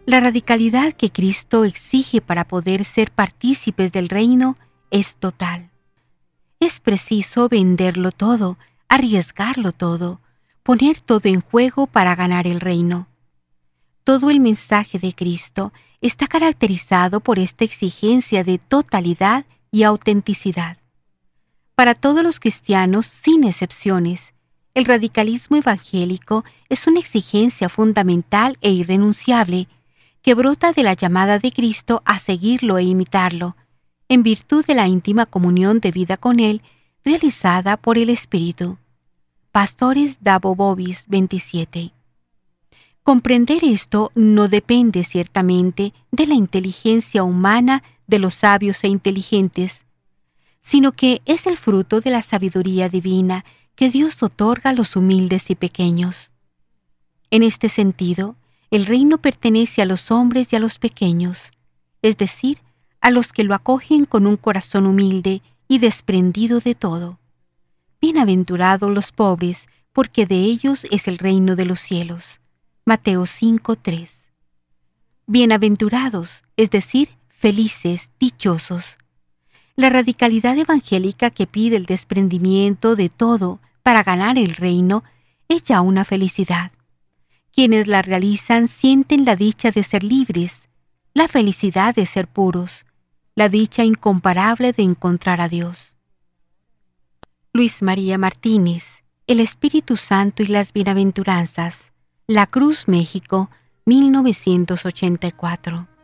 La 0.04 0.18
radicalidad 0.18 0.94
que 0.94 1.12
Cristo 1.12 1.64
exige 1.64 2.20
para 2.20 2.42
poder 2.42 2.84
ser 2.84 3.12
partícipes 3.12 3.92
del 3.92 4.08
reino 4.08 4.56
es 4.90 5.14
total. 5.14 5.70
Es 6.58 6.80
preciso 6.80 7.48
venderlo 7.48 8.10
todo, 8.10 8.58
arriesgarlo 8.88 9.70
todo, 9.70 10.20
poner 10.64 11.00
todo 11.00 11.28
en 11.28 11.40
juego 11.40 11.86
para 11.86 12.16
ganar 12.16 12.48
el 12.48 12.58
reino. 12.58 13.06
Todo 14.02 14.30
el 14.30 14.40
mensaje 14.40 14.98
de 14.98 15.14
Cristo 15.14 15.72
está 16.00 16.26
caracterizado 16.26 17.20
por 17.20 17.38
esta 17.38 17.64
exigencia 17.64 18.42
de 18.42 18.58
totalidad 18.58 19.44
y 19.70 19.84
autenticidad. 19.84 20.78
Para 21.76 21.94
todos 21.94 22.22
los 22.22 22.40
cristianos, 22.40 23.06
sin 23.06 23.44
excepciones, 23.44 24.32
el 24.72 24.86
radicalismo 24.86 25.58
evangélico 25.58 26.42
es 26.70 26.86
una 26.86 27.00
exigencia 27.00 27.68
fundamental 27.68 28.56
e 28.62 28.70
irrenunciable 28.70 29.68
que 30.22 30.32
brota 30.32 30.72
de 30.72 30.82
la 30.82 30.94
llamada 30.94 31.38
de 31.38 31.52
Cristo 31.52 32.00
a 32.06 32.18
seguirlo 32.18 32.78
e 32.78 32.84
imitarlo, 32.84 33.56
en 34.08 34.22
virtud 34.22 34.64
de 34.64 34.74
la 34.74 34.88
íntima 34.88 35.26
comunión 35.26 35.80
de 35.80 35.90
vida 35.90 36.16
con 36.16 36.40
Él 36.40 36.62
realizada 37.04 37.76
por 37.76 37.98
el 37.98 38.08
Espíritu. 38.08 38.78
Pastores 39.52 40.18
Davo 40.22 40.54
Bobis 40.54 41.04
27. 41.08 41.92
Comprender 43.02 43.62
esto 43.64 44.12
no 44.14 44.48
depende 44.48 45.04
ciertamente 45.04 45.92
de 46.10 46.26
la 46.26 46.34
inteligencia 46.34 47.22
humana 47.22 47.82
de 48.06 48.18
los 48.18 48.34
sabios 48.34 48.82
e 48.82 48.88
inteligentes, 48.88 49.85
sino 50.66 50.90
que 50.90 51.22
es 51.26 51.46
el 51.46 51.56
fruto 51.56 52.00
de 52.00 52.10
la 52.10 52.22
sabiduría 52.22 52.88
divina 52.88 53.44
que 53.76 53.88
Dios 53.88 54.20
otorga 54.24 54.70
a 54.70 54.72
los 54.72 54.96
humildes 54.96 55.48
y 55.48 55.54
pequeños. 55.54 56.32
En 57.30 57.44
este 57.44 57.68
sentido, 57.68 58.34
el 58.72 58.84
reino 58.84 59.18
pertenece 59.18 59.80
a 59.80 59.84
los 59.84 60.10
hombres 60.10 60.52
y 60.52 60.56
a 60.56 60.58
los 60.58 60.80
pequeños, 60.80 61.52
es 62.02 62.16
decir, 62.16 62.58
a 63.00 63.10
los 63.10 63.32
que 63.32 63.44
lo 63.44 63.54
acogen 63.54 64.06
con 64.06 64.26
un 64.26 64.36
corazón 64.36 64.86
humilde 64.86 65.40
y 65.68 65.78
desprendido 65.78 66.58
de 66.58 66.74
todo. 66.74 67.20
Bienaventurados 68.00 68.92
los 68.92 69.12
pobres, 69.12 69.68
porque 69.92 70.26
de 70.26 70.40
ellos 70.40 70.84
es 70.90 71.06
el 71.06 71.18
reino 71.18 71.54
de 71.54 71.64
los 71.64 71.78
cielos. 71.78 72.40
Mateo 72.84 73.24
5:3. 73.26 74.26
Bienaventurados, 75.28 76.42
es 76.56 76.70
decir, 76.70 77.10
felices, 77.28 78.10
dichosos, 78.18 78.98
la 79.76 79.90
radicalidad 79.90 80.58
evangélica 80.58 81.30
que 81.30 81.46
pide 81.46 81.76
el 81.76 81.84
desprendimiento 81.84 82.96
de 82.96 83.10
todo 83.10 83.60
para 83.82 84.02
ganar 84.02 84.38
el 84.38 84.54
reino 84.54 85.04
es 85.48 85.62
ya 85.62 85.82
una 85.82 86.06
felicidad. 86.06 86.72
Quienes 87.52 87.86
la 87.86 88.02
realizan 88.02 88.66
sienten 88.68 89.24
la 89.24 89.36
dicha 89.36 89.70
de 89.70 89.82
ser 89.82 90.02
libres, 90.02 90.68
la 91.14 91.28
felicidad 91.28 91.94
de 91.94 92.06
ser 92.06 92.26
puros, 92.26 92.86
la 93.34 93.50
dicha 93.50 93.84
incomparable 93.84 94.72
de 94.72 94.82
encontrar 94.82 95.42
a 95.42 95.48
Dios. 95.48 95.94
Luis 97.52 97.82
María 97.82 98.18
Martínez, 98.18 99.02
El 99.26 99.40
Espíritu 99.40 99.96
Santo 99.96 100.42
y 100.42 100.46
las 100.46 100.72
Bienaventuranzas, 100.72 101.92
La 102.26 102.46
Cruz, 102.46 102.88
México, 102.88 103.50
1984. 103.84 105.95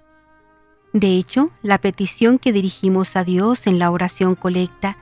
De 0.92 1.16
hecho, 1.16 1.50
la 1.62 1.78
petición 1.78 2.38
que 2.38 2.52
dirigimos 2.52 3.16
a 3.16 3.24
Dios 3.24 3.66
en 3.66 3.78
la 3.78 3.90
oración 3.90 4.34
colecta 4.34 4.98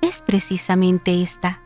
es 0.00 0.20
precisamente 0.20 1.22
esta, 1.22 1.60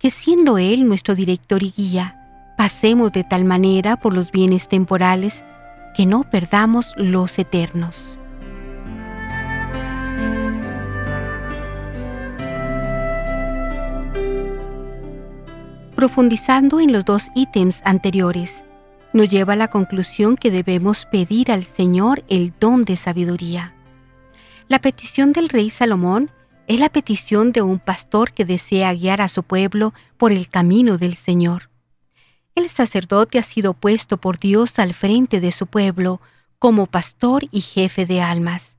que 0.00 0.10
siendo 0.10 0.58
Él 0.58 0.88
nuestro 0.88 1.14
director 1.14 1.62
y 1.62 1.70
guía, 1.70 2.16
pasemos 2.58 3.12
de 3.12 3.22
tal 3.22 3.44
manera 3.44 3.96
por 3.96 4.12
los 4.12 4.32
bienes 4.32 4.68
temporales 4.68 5.44
que 5.94 6.04
no 6.04 6.24
perdamos 6.24 6.92
los 6.96 7.38
eternos. 7.38 8.18
Profundizando 15.94 16.80
en 16.80 16.92
los 16.92 17.04
dos 17.04 17.28
ítems 17.34 17.80
anteriores, 17.84 18.62
nos 19.16 19.30
lleva 19.30 19.54
a 19.54 19.56
la 19.56 19.68
conclusión 19.68 20.36
que 20.36 20.50
debemos 20.50 21.06
pedir 21.06 21.50
al 21.50 21.64
Señor 21.64 22.22
el 22.28 22.52
don 22.60 22.84
de 22.84 22.98
sabiduría. 22.98 23.72
La 24.68 24.78
petición 24.78 25.32
del 25.32 25.48
rey 25.48 25.70
Salomón 25.70 26.30
es 26.66 26.78
la 26.78 26.90
petición 26.90 27.50
de 27.52 27.62
un 27.62 27.78
pastor 27.78 28.32
que 28.32 28.44
desea 28.44 28.92
guiar 28.92 29.22
a 29.22 29.28
su 29.28 29.42
pueblo 29.42 29.94
por 30.18 30.32
el 30.32 30.50
camino 30.50 30.98
del 30.98 31.16
Señor. 31.16 31.70
El 32.54 32.68
sacerdote 32.68 33.38
ha 33.38 33.42
sido 33.42 33.72
puesto 33.72 34.18
por 34.18 34.38
Dios 34.38 34.78
al 34.78 34.92
frente 34.92 35.40
de 35.40 35.50
su 35.50 35.66
pueblo 35.66 36.20
como 36.58 36.86
pastor 36.86 37.44
y 37.50 37.62
jefe 37.62 38.04
de 38.04 38.20
almas. 38.20 38.76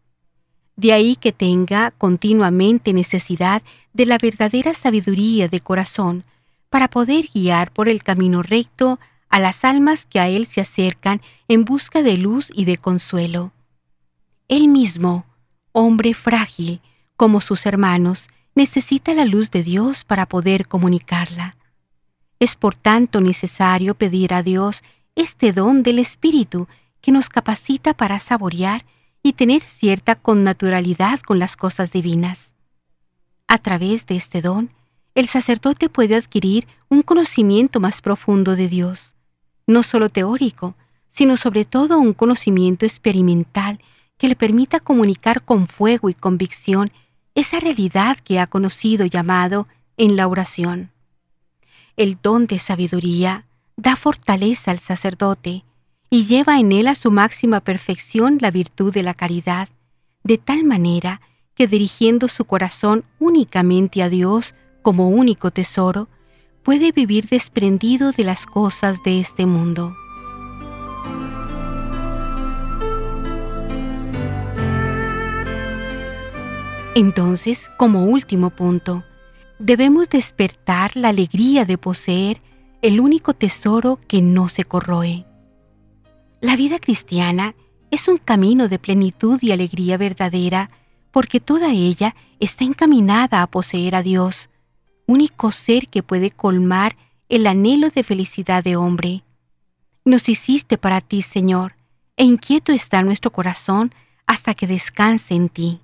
De 0.76 0.94
ahí 0.94 1.16
que 1.16 1.32
tenga 1.32 1.90
continuamente 1.98 2.94
necesidad 2.94 3.64
de 3.94 4.06
la 4.06 4.20
verdadera 4.20 4.76
sabiduría 4.76 5.48
de 5.48 5.62
corazón 5.62 6.26
para 6.70 6.90
poder 6.90 7.26
guiar 7.34 7.72
por 7.72 7.90
el 7.90 8.04
camino 8.04 8.44
recto 8.44 9.00
a 9.38 9.40
las 9.40 9.64
almas 9.64 10.08
que 10.08 10.20
a 10.20 10.30
Él 10.30 10.48
se 10.48 10.62
acercan 10.62 11.22
en 11.48 11.64
busca 11.64 12.02
de 12.02 12.18
luz 12.18 12.50
y 12.56 12.66
de 12.66 12.78
consuelo. 12.78 13.52
Él 14.48 14.68
mismo, 14.68 15.28
hombre 15.74 16.16
frágil, 16.16 16.82
como 17.16 17.40
sus 17.40 17.68
hermanos, 17.68 18.30
necesita 18.56 19.14
la 19.14 19.26
luz 19.26 19.52
de 19.52 19.62
Dios 19.62 20.04
para 20.06 20.26
poder 20.26 20.68
comunicarla. 20.68 21.56
Es 22.40 22.56
por 22.56 22.74
tanto 22.74 23.22
necesario 23.22 23.94
pedir 23.94 24.34
a 24.34 24.42
Dios 24.42 24.82
este 25.14 25.54
don 25.54 25.84
del 25.84 26.00
Espíritu 26.00 26.68
que 27.00 27.12
nos 27.12 27.30
capacita 27.30 27.94
para 27.94 28.20
saborear 28.20 28.86
y 29.22 29.34
tener 29.34 29.62
cierta 29.62 30.16
connaturalidad 30.16 31.20
con 31.20 31.38
las 31.38 31.56
cosas 31.56 31.92
divinas. 31.92 32.56
A 33.48 33.60
través 33.60 34.08
de 34.08 34.16
este 34.16 34.42
don, 34.42 34.72
el 35.14 35.28
sacerdote 35.28 35.90
puede 35.90 36.16
adquirir 36.16 36.68
un 36.90 37.04
conocimiento 37.04 37.80
más 37.80 38.02
profundo 38.02 38.56
de 38.56 38.68
Dios, 38.68 39.14
no 39.68 39.84
solo 39.84 40.10
teórico, 40.10 40.76
sino 41.12 41.38
sobre 41.38 41.66
todo 41.66 42.00
un 42.00 42.14
conocimiento 42.14 42.86
experimental 42.86 43.80
que 44.18 44.28
le 44.28 44.36
permita 44.36 44.80
comunicar 44.80 45.44
con 45.44 45.68
fuego 45.68 46.10
y 46.10 46.14
convicción 46.14 46.92
esa 47.36 47.60
realidad 47.60 48.18
que 48.18 48.40
ha 48.40 48.48
conocido 48.48 49.06
llamado 49.06 49.68
en 49.98 50.16
la 50.16 50.28
oración. 50.28 50.92
El 51.96 52.18
don 52.22 52.48
de 52.48 52.60
sabiduría 52.60 53.46
da 53.76 53.96
fortaleza 53.96 54.72
al 54.72 54.80
sacerdote 54.80 55.64
y 56.10 56.24
lleva 56.26 56.60
en 56.60 56.72
él 56.72 56.88
a 56.88 56.96
su 56.96 57.12
máxima 57.12 57.60
perfección 57.60 58.38
la 58.42 58.50
virtud 58.50 58.94
de 58.94 59.04
la 59.04 59.14
caridad, 59.14 59.70
de 60.24 60.38
tal 60.38 60.64
manera 60.64 61.22
que 61.54 61.68
dirigiendo 61.68 62.28
su 62.28 62.46
corazón 62.46 63.04
únicamente 63.20 64.02
a 64.02 64.10
Dios 64.10 64.56
como 64.82 65.10
único 65.10 65.52
tesoro, 65.52 66.08
puede 66.68 66.92
vivir 66.92 67.30
desprendido 67.30 68.12
de 68.12 68.26
las 68.26 68.46
cosas 68.46 69.02
de 69.02 69.22
este 69.22 69.46
mundo. 69.46 69.96
Entonces, 76.94 77.72
como 77.78 78.04
último 78.08 78.50
punto, 78.50 79.06
debemos 79.60 80.10
despertar 80.10 80.98
la 80.98 81.08
alegría 81.08 81.64
de 81.64 81.78
poseer 81.78 82.42
el 82.82 83.00
único 83.00 83.34
tesoro 83.34 84.02
que 84.06 84.22
no 84.22 84.50
se 84.50 84.66
corroe. 84.66 85.26
La 86.42 86.58
vida 86.58 86.80
cristiana 86.80 87.56
es 87.92 88.10
un 88.10 88.18
camino 88.18 88.68
de 88.68 88.78
plenitud 88.78 89.40
y 89.42 89.54
alegría 89.54 89.96
verdadera 89.96 90.70
porque 91.12 91.40
toda 91.40 91.72
ella 91.72 92.14
está 92.42 92.66
encaminada 92.66 93.42
a 93.42 93.48
poseer 93.48 93.96
a 93.96 94.04
Dios, 94.04 94.50
único 95.08 95.52
ser 95.52 95.88
que 95.88 96.04
puede 96.04 96.30
colmar 96.30 96.96
el 97.30 97.48
anhelo 97.48 97.90
de 97.90 98.04
felicidad 98.04 98.64
de 98.64 98.76
hombre. 98.76 99.24
Nos 100.06 100.30
hiciste 100.30 100.78
para 100.78 101.02
ti, 101.02 101.22
Señor, 101.22 101.76
e 102.16 102.24
inquieto 102.24 102.72
está 102.72 103.02
nuestro 103.02 103.32
corazón 103.32 103.94
hasta 104.26 104.54
que 104.54 104.68
descanse 104.68 105.34
en 105.34 105.50
ti. 105.50 105.80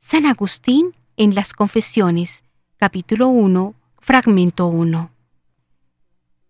San 0.00 0.26
Agustín 0.26 0.94
en 1.16 1.34
las 1.34 1.52
Confesiones, 1.52 2.42
capítulo 2.78 3.28
1, 3.28 3.74
fragmento 3.98 4.66
1. 4.66 5.10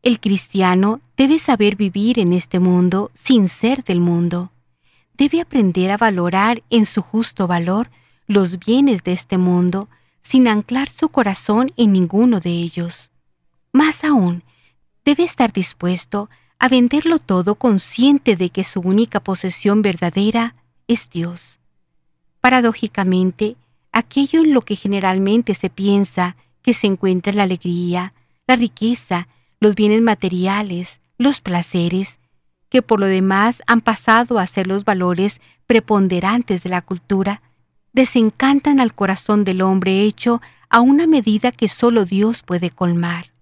El 0.03 0.21
cristiano 0.21 1.01
debe 1.17 1.39
saber 1.39 1.75
vivir 1.75 2.19
en 2.19 2.33
este 2.33 2.61
mundo 2.61 3.11
sin 3.15 3.49
ser 3.49 3.83
del 3.83 4.01
mundo. 4.01 4.53
Debe 5.15 5.41
aprender 5.41 5.91
a 5.91 5.97
valorar 5.97 6.63
en 6.71 6.87
su 6.87 7.03
justo 7.03 7.49
valor 7.49 7.91
los 8.29 8.59
bienes 8.59 9.03
de 9.03 9.13
este 9.13 9.39
mundo 9.39 9.89
sin 10.23 10.49
anclar 10.49 10.91
su 10.91 11.09
corazón 11.09 11.73
en 11.77 11.93
ninguno 11.93 12.41
de 12.41 12.51
ellos. 12.51 13.11
Más 13.73 14.05
aún, 14.05 14.43
debe 15.05 15.25
estar 15.25 15.53
dispuesto 15.53 16.29
a 16.59 16.69
venderlo 16.69 17.19
todo 17.19 17.55
consciente 17.55 18.37
de 18.37 18.51
que 18.51 18.65
su 18.65 18.81
única 18.81 19.21
posesión 19.21 19.83
verdadera 19.83 20.55
es 20.87 21.09
Dios. 21.11 21.59
Paradójicamente, 22.41 23.57
aquello 23.93 24.41
en 24.41 24.55
lo 24.55 24.63
que 24.63 24.77
generalmente 24.77 25.55
se 25.55 25.71
piensa 25.71 26.37
que 26.63 26.75
se 26.75 26.87
encuentra 26.87 27.33
la 27.33 27.45
alegría, 27.45 28.13
la 28.47 28.57
riqueza, 28.57 29.29
los 29.61 29.75
bienes 29.75 30.03
materiales, 30.03 31.01
los 31.17 31.41
placeres, 31.41 32.19
que 32.69 32.83
por 32.83 33.01
lo 33.01 33.07
demás 33.07 33.63
han 33.67 33.81
pasado 33.81 34.39
a 34.39 34.47
ser 34.47 34.67
los 34.67 34.85
valores 34.85 35.41
preponderantes 35.67 36.63
de 36.63 36.71
la 36.71 36.83
cultura, 36.83 37.43
desencantan 37.93 38.81
al 38.81 38.95
corazón 38.95 39.45
del 39.45 39.63
hombre 39.63 40.03
hecho 40.03 40.41
a 40.71 40.81
una 40.81 41.07
medida 41.07 41.53
que 41.53 41.69
solo 41.69 42.05
Dios 42.05 42.43
puede 42.43 42.71
colmar. 42.71 43.33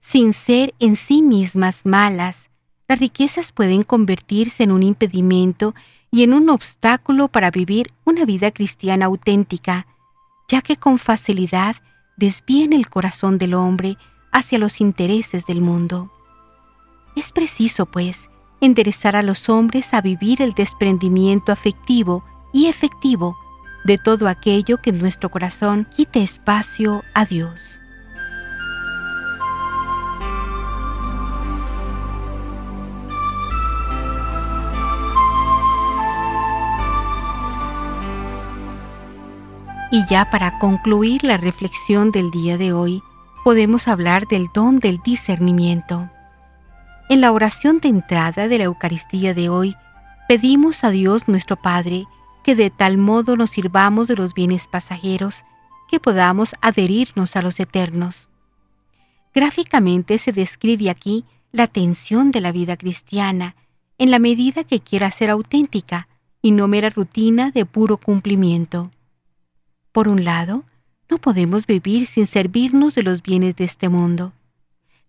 Sin 0.00 0.32
ser 0.32 0.74
en 0.78 0.96
sí 0.96 1.22
mismas 1.22 1.86
malas, 1.86 2.50
las 2.88 2.98
riquezas 2.98 3.52
pueden 3.52 3.84
convertirse 3.84 4.64
en 4.64 4.72
un 4.72 4.82
impedimento 4.82 5.74
y 6.10 6.24
en 6.24 6.34
un 6.34 6.50
obstáculo 6.50 7.28
para 7.28 7.50
vivir 7.50 7.92
una 8.04 8.24
vida 8.24 8.50
cristiana 8.50 9.06
auténtica, 9.06 9.86
ya 10.48 10.60
que 10.60 10.76
con 10.76 10.98
facilidad 10.98 11.76
desvían 12.16 12.72
el 12.72 12.90
corazón 12.90 13.38
del 13.38 13.54
hombre 13.54 13.96
hacia 14.30 14.58
los 14.58 14.80
intereses 14.80 15.46
del 15.46 15.62
mundo. 15.62 16.12
Es 17.16 17.32
preciso, 17.32 17.86
pues, 17.86 18.28
enderezar 18.60 19.16
a 19.16 19.22
los 19.22 19.48
hombres 19.48 19.94
a 19.94 20.00
vivir 20.00 20.42
el 20.42 20.52
desprendimiento 20.52 21.52
afectivo 21.52 22.24
y 22.52 22.66
efectivo 22.66 23.36
de 23.84 23.98
todo 23.98 24.28
aquello 24.28 24.80
que 24.80 24.90
en 24.90 24.98
nuestro 24.98 25.30
corazón 25.30 25.86
quite 25.90 26.22
espacio 26.22 27.02
a 27.14 27.24
Dios. 27.24 27.78
Y 39.90 40.06
ya 40.06 40.30
para 40.30 40.58
concluir 40.58 41.22
la 41.22 41.36
reflexión 41.36 42.12
del 42.12 42.30
día 42.30 42.56
de 42.56 42.72
hoy, 42.72 43.02
podemos 43.44 43.88
hablar 43.88 44.26
del 44.26 44.48
don 44.54 44.78
del 44.78 45.02
discernimiento. 45.02 46.08
En 47.10 47.20
la 47.20 47.30
oración 47.30 47.78
de 47.80 47.88
entrada 47.88 48.48
de 48.48 48.56
la 48.56 48.64
Eucaristía 48.64 49.34
de 49.34 49.50
hoy, 49.50 49.76
pedimos 50.28 50.82
a 50.82 50.88
Dios 50.88 51.28
nuestro 51.28 51.56
Padre 51.56 52.06
que 52.42 52.54
de 52.54 52.70
tal 52.70 52.98
modo 52.98 53.36
nos 53.36 53.50
sirvamos 53.50 54.08
de 54.08 54.16
los 54.16 54.34
bienes 54.34 54.66
pasajeros 54.66 55.44
que 55.88 56.00
podamos 56.00 56.54
adherirnos 56.60 57.36
a 57.36 57.42
los 57.42 57.60
eternos. 57.60 58.28
Gráficamente 59.34 60.18
se 60.18 60.32
describe 60.32 60.90
aquí 60.90 61.24
la 61.52 61.66
tensión 61.66 62.30
de 62.30 62.40
la 62.40 62.52
vida 62.52 62.76
cristiana 62.76 63.56
en 63.98 64.10
la 64.10 64.18
medida 64.18 64.64
que 64.64 64.80
quiera 64.80 65.10
ser 65.10 65.30
auténtica 65.30 66.08
y 66.40 66.50
no 66.50 66.66
mera 66.66 66.90
rutina 66.90 67.50
de 67.50 67.64
puro 67.64 67.98
cumplimiento. 67.98 68.90
Por 69.92 70.08
un 70.08 70.24
lado, 70.24 70.64
no 71.08 71.18
podemos 71.18 71.66
vivir 71.66 72.06
sin 72.06 72.26
servirnos 72.26 72.94
de 72.94 73.02
los 73.02 73.22
bienes 73.22 73.54
de 73.56 73.64
este 73.64 73.88
mundo. 73.88 74.32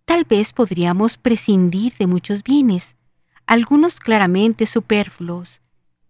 Tal 0.06 0.26
vez 0.26 0.52
podríamos 0.52 1.18
prescindir 1.18 1.94
de 1.98 2.08
muchos 2.08 2.44
bienes, 2.44 2.96
algunos 3.48 4.00
claramente 4.00 4.66
superfluos, 4.66 5.62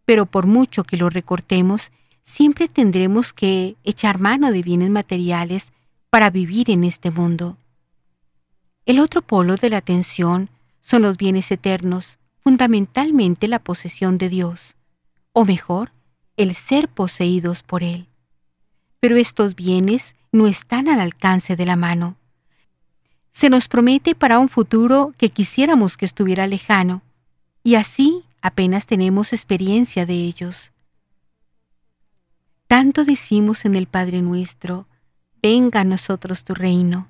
pero 0.06 0.26
por 0.26 0.48
mucho 0.48 0.84
que 0.84 0.98
los 0.98 1.14
recortemos, 1.14 1.92
siempre 2.24 2.68
tendremos 2.68 3.34
que 3.34 3.76
echar 3.84 4.20
mano 4.20 4.52
de 4.52 4.62
bienes 4.62 4.90
materiales 4.90 5.72
para 6.10 6.30
vivir 6.30 6.70
en 6.70 6.84
este 6.84 7.12
mundo. 7.12 7.58
El 8.86 9.00
otro 9.00 9.22
polo 9.22 9.56
de 9.56 9.70
la 9.70 9.78
atención 9.78 10.50
son 10.82 11.02
los 11.02 11.18
bienes 11.18 11.52
eternos, 11.52 12.18
fundamentalmente 12.42 13.48
la 13.48 13.60
posesión 13.60 14.18
de 14.18 14.30
Dios, 14.30 14.76
o 15.32 15.46
mejor, 15.46 15.92
el 16.36 16.56
ser 16.56 16.90
poseídos 16.90 17.64
por 17.64 17.84
Él 17.84 18.08
pero 19.04 19.18
estos 19.18 19.58
bienes 19.58 20.16
no 20.32 20.48
están 20.48 20.88
al 20.88 21.02
alcance 21.02 21.58
de 21.58 21.66
la 21.66 21.76
mano. 21.76 22.16
Se 23.34 23.50
nos 23.50 23.68
promete 23.68 24.16
para 24.16 24.40
un 24.40 24.48
futuro 24.48 25.14
que 25.18 25.28
quisiéramos 25.28 25.98
que 25.98 26.06
estuviera 26.06 26.48
lejano, 26.48 27.02
y 27.66 27.76
así 27.76 28.24
apenas 28.44 28.86
tenemos 28.86 29.32
experiencia 29.32 30.06
de 30.06 30.16
ellos. 30.16 30.72
Tanto 32.68 33.06
decimos 33.06 33.64
en 33.64 33.74
el 33.74 33.88
Padre 33.88 34.22
nuestro, 34.22 34.86
venga 35.42 35.80
a 35.80 35.86
nosotros 35.86 36.44
tu 36.44 36.54
reino, 36.54 37.08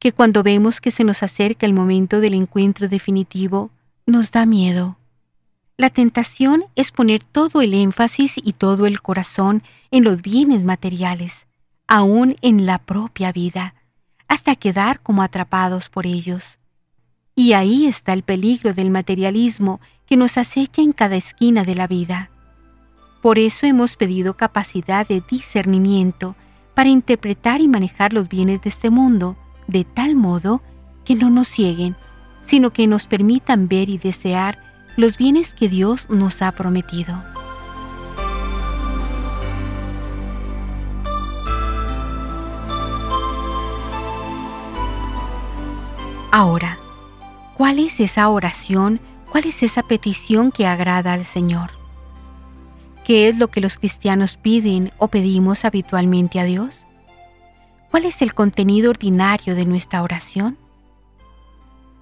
que 0.00 0.10
cuando 0.10 0.42
vemos 0.42 0.80
que 0.80 0.90
se 0.90 1.04
nos 1.04 1.22
acerca 1.22 1.64
el 1.64 1.74
momento 1.74 2.20
del 2.20 2.34
encuentro 2.34 2.88
definitivo, 2.88 3.70
nos 4.04 4.32
da 4.32 4.46
miedo. 4.46 4.98
La 5.76 5.90
tentación 5.90 6.64
es 6.74 6.90
poner 6.90 7.22
todo 7.22 7.60
el 7.62 7.72
énfasis 7.72 8.34
y 8.36 8.52
todo 8.52 8.86
el 8.86 9.00
corazón 9.00 9.62
en 9.92 10.02
los 10.02 10.22
bienes 10.22 10.64
materiales, 10.64 11.46
aún 11.86 12.36
en 12.42 12.66
la 12.66 12.78
propia 12.78 13.30
vida, 13.30 13.74
hasta 14.26 14.56
quedar 14.56 14.98
como 15.00 15.22
atrapados 15.22 15.88
por 15.88 16.04
ellos. 16.04 16.58
Y 17.36 17.52
ahí 17.52 17.86
está 17.86 18.12
el 18.12 18.24
peligro 18.24 18.74
del 18.74 18.90
materialismo 18.90 19.80
que 20.14 20.18
nos 20.18 20.38
acecha 20.38 20.80
en 20.80 20.92
cada 20.92 21.16
esquina 21.16 21.64
de 21.64 21.74
la 21.74 21.88
vida. 21.88 22.30
Por 23.20 23.36
eso 23.36 23.66
hemos 23.66 23.96
pedido 23.96 24.34
capacidad 24.34 25.04
de 25.08 25.20
discernimiento 25.28 26.36
para 26.72 26.88
interpretar 26.88 27.60
y 27.60 27.66
manejar 27.66 28.12
los 28.12 28.28
bienes 28.28 28.62
de 28.62 28.68
este 28.68 28.90
mundo 28.90 29.34
de 29.66 29.82
tal 29.82 30.14
modo 30.14 30.62
que 31.04 31.16
no 31.16 31.30
nos 31.30 31.48
cieguen, 31.48 31.96
sino 32.46 32.70
que 32.70 32.86
nos 32.86 33.08
permitan 33.08 33.66
ver 33.66 33.88
y 33.88 33.98
desear 33.98 34.56
los 34.96 35.18
bienes 35.18 35.52
que 35.52 35.68
Dios 35.68 36.08
nos 36.08 36.42
ha 36.42 36.52
prometido. 36.52 37.20
Ahora, 46.30 46.78
¿cuál 47.56 47.80
es 47.80 47.98
esa 47.98 48.28
oración 48.28 49.00
¿Cuál 49.34 49.46
es 49.46 49.64
esa 49.64 49.82
petición 49.82 50.52
que 50.52 50.64
agrada 50.64 51.12
al 51.12 51.24
Señor? 51.24 51.70
¿Qué 53.04 53.28
es 53.28 53.36
lo 53.36 53.48
que 53.48 53.60
los 53.60 53.78
cristianos 53.78 54.36
piden 54.36 54.92
o 54.96 55.08
pedimos 55.08 55.64
habitualmente 55.64 56.38
a 56.38 56.44
Dios? 56.44 56.84
¿Cuál 57.90 58.04
es 58.04 58.22
el 58.22 58.32
contenido 58.32 58.90
ordinario 58.90 59.56
de 59.56 59.64
nuestra 59.64 60.04
oración? 60.04 60.56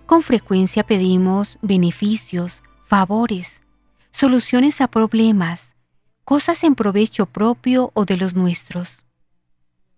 Con 0.04 0.20
frecuencia 0.20 0.84
pedimos 0.84 1.56
beneficios, 1.62 2.62
favores, 2.86 3.62
soluciones 4.10 4.82
a 4.82 4.88
problemas, 4.88 5.72
cosas 6.26 6.62
en 6.64 6.74
provecho 6.74 7.24
propio 7.24 7.92
o 7.94 8.04
de 8.04 8.18
los 8.18 8.34
nuestros. 8.34 9.04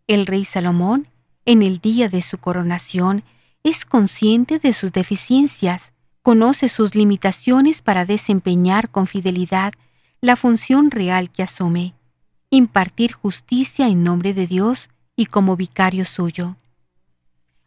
El 0.06 0.26
rey 0.26 0.44
Salomón, 0.44 1.08
en 1.46 1.64
el 1.64 1.80
día 1.80 2.08
de 2.08 2.22
su 2.22 2.38
coronación, 2.38 3.24
es 3.64 3.84
consciente 3.84 4.60
de 4.60 4.72
sus 4.72 4.92
deficiencias, 4.92 5.90
conoce 6.24 6.70
sus 6.70 6.94
limitaciones 6.94 7.82
para 7.82 8.06
desempeñar 8.06 8.88
con 8.88 9.06
fidelidad 9.06 9.74
la 10.22 10.36
función 10.36 10.90
real 10.90 11.28
que 11.30 11.42
asume, 11.42 11.92
impartir 12.48 13.12
justicia 13.12 13.88
en 13.88 14.02
nombre 14.04 14.32
de 14.32 14.46
Dios 14.46 14.88
y 15.16 15.26
como 15.26 15.54
vicario 15.54 16.06
suyo. 16.06 16.56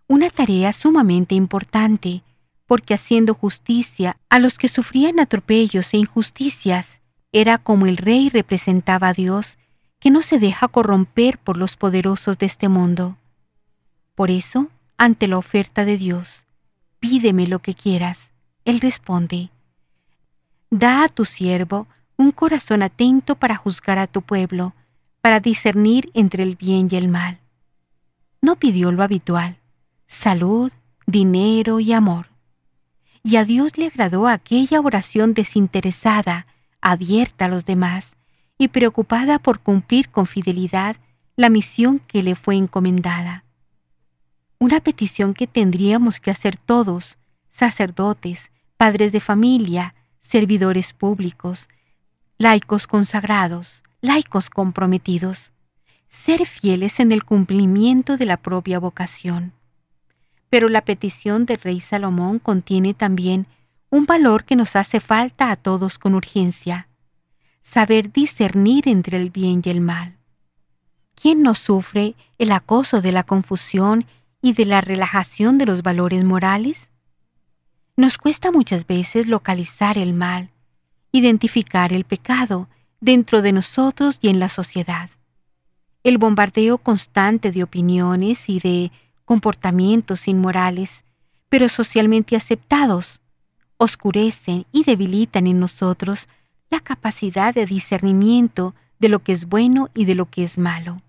Una 0.07 0.31
tarea 0.31 0.73
sumamente 0.73 1.35
importante, 1.35 2.23
porque 2.65 2.95
haciendo 2.95 3.35
justicia 3.35 4.17
a 4.27 4.39
los 4.39 4.57
que 4.57 4.69
sufrían 4.69 5.19
atropellos 5.19 5.93
e 5.93 5.97
injusticias, 5.97 6.99
era 7.31 7.59
como 7.59 7.85
el 7.85 7.95
rey 7.95 8.29
representaba 8.29 9.09
a 9.09 9.13
Dios, 9.13 9.59
que 9.99 10.09
no 10.09 10.23
se 10.23 10.39
deja 10.39 10.67
corromper 10.67 11.37
por 11.37 11.57
los 11.57 11.77
poderosos 11.77 12.39
de 12.39 12.47
este 12.47 12.69
mundo. 12.69 13.17
Por 14.15 14.31
eso, 14.31 14.71
ante 14.97 15.27
la 15.27 15.37
oferta 15.37 15.85
de 15.85 15.95
Dios, 15.97 16.47
pídeme 16.99 17.45
lo 17.45 17.59
que 17.59 17.75
quieras. 17.75 18.31
Él 18.67 18.79
responde, 18.81 19.49
Da 20.69 21.03
a 21.03 21.07
tu 21.07 21.25
siervo 21.25 21.87
un 22.17 22.31
corazón 22.31 22.83
atento 22.83 23.35
para 23.35 23.55
juzgar 23.55 23.97
a 23.97 24.07
tu 24.07 24.21
pueblo, 24.21 24.73
para 25.21 25.39
discernir 25.39 26.11
entre 26.13 26.43
el 26.43 26.55
bien 26.55 26.87
y 26.91 26.97
el 26.97 27.07
mal. 27.07 27.39
No 28.41 28.57
pidió 28.57 28.91
lo 28.91 29.01
habitual, 29.01 29.57
salud, 30.07 30.71
dinero 31.05 31.79
y 31.79 31.93
amor. 31.93 32.27
Y 33.23 33.37
a 33.37 33.45
Dios 33.45 33.77
le 33.77 33.87
agradó 33.87 34.27
aquella 34.27 34.81
oración 34.81 35.33
desinteresada, 35.33 36.45
abierta 36.81 37.45
a 37.45 37.47
los 37.47 37.65
demás 37.65 38.17
y 38.57 38.67
preocupada 38.67 39.39
por 39.39 39.61
cumplir 39.61 40.09
con 40.09 40.27
fidelidad 40.27 40.97
la 41.35 41.49
misión 41.49 41.99
que 42.07 42.21
le 42.21 42.35
fue 42.35 42.55
encomendada 42.55 43.45
una 44.59 44.79
petición 44.79 45.33
que 45.33 45.47
tendríamos 45.47 46.19
que 46.19 46.31
hacer 46.31 46.57
todos, 46.57 47.17
sacerdotes, 47.51 48.49
padres 48.77 49.11
de 49.11 49.19
familia, 49.19 49.95
servidores 50.21 50.93
públicos, 50.93 51.67
laicos 52.37 52.85
consagrados, 52.85 53.83
laicos 54.01 54.51
comprometidos, 54.51 55.51
ser 56.07 56.45
fieles 56.45 56.99
en 56.99 57.11
el 57.11 57.25
cumplimiento 57.25 58.17
de 58.17 58.25
la 58.25 58.37
propia 58.37 58.79
vocación. 58.79 59.53
Pero 60.49 60.69
la 60.69 60.81
petición 60.81 61.45
del 61.45 61.57
rey 61.57 61.81
Salomón 61.81 62.39
contiene 62.39 62.93
también 62.93 63.47
un 63.89 64.05
valor 64.05 64.43
que 64.43 64.55
nos 64.55 64.75
hace 64.75 64.99
falta 64.99 65.49
a 65.49 65.55
todos 65.55 65.97
con 65.97 66.13
urgencia, 66.13 66.87
saber 67.63 68.11
discernir 68.11 68.87
entre 68.87 69.17
el 69.17 69.31
bien 69.31 69.61
y 69.65 69.69
el 69.69 69.81
mal. 69.81 70.17
¿Quién 71.15 71.41
no 71.41 71.55
sufre 71.55 72.15
el 72.37 72.51
acoso 72.51 73.01
de 73.01 73.11
la 73.11 73.23
confusión 73.23 74.05
y 74.39 74.53
de 74.53 74.65
la 74.65 74.81
relajación 74.81 75.57
de 75.57 75.65
los 75.65 75.81
valores 75.81 76.23
morales? 76.23 76.91
Nos 77.99 78.19
cuesta 78.19 78.51
muchas 78.51 78.85
veces 78.85 79.25
localizar 79.25 79.97
el 79.97 80.13
mal, 80.13 80.51
identificar 81.11 81.91
el 81.93 82.03
pecado 82.03 82.69
dentro 83.01 83.41
de 83.41 83.51
nosotros 83.51 84.19
y 84.21 84.29
en 84.29 84.39
la 84.39 84.49
sociedad. 84.49 85.09
El 86.03 86.19
bombardeo 86.19 86.77
constante 86.77 87.51
de 87.51 87.63
opiniones 87.63 88.49
y 88.49 88.59
de 88.59 88.91
comportamientos 89.25 90.27
inmorales, 90.27 91.05
pero 91.49 91.69
socialmente 91.69 92.35
aceptados, 92.35 93.19
oscurecen 93.77 94.67
y 94.71 94.83
debilitan 94.83 95.47
en 95.47 95.59
nosotros 95.59 96.27
la 96.69 96.81
capacidad 96.81 97.51
de 97.51 97.65
discernimiento 97.65 98.75
de 98.99 99.09
lo 99.09 99.23
que 99.23 99.33
es 99.33 99.49
bueno 99.49 99.89
y 99.95 100.05
de 100.05 100.13
lo 100.13 100.27
que 100.29 100.43
es 100.43 100.59
malo. 100.59 101.01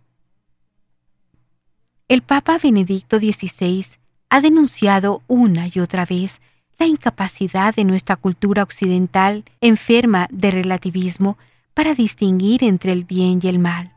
El 2.09 2.23
Papa 2.23 2.57
Benedicto 2.57 3.19
XVI 3.19 3.85
ha 4.31 4.41
denunciado 4.41 5.23
una 5.27 5.69
y 5.71 5.81
otra 5.81 6.07
vez 6.07 6.41
la 6.79 6.87
incapacidad 6.87 7.75
de 7.75 7.85
nuestra 7.85 8.17
cultura 8.17 8.63
occidental 8.63 9.45
enferma 9.61 10.29
de 10.31 10.51
relativismo 10.53 11.37
para 11.75 11.95
distinguir 11.95 12.63
entre 12.63 12.93
el 12.93 13.05
bien 13.05 13.41
y 13.43 13.49
el 13.49 13.59
mal. 13.59 13.93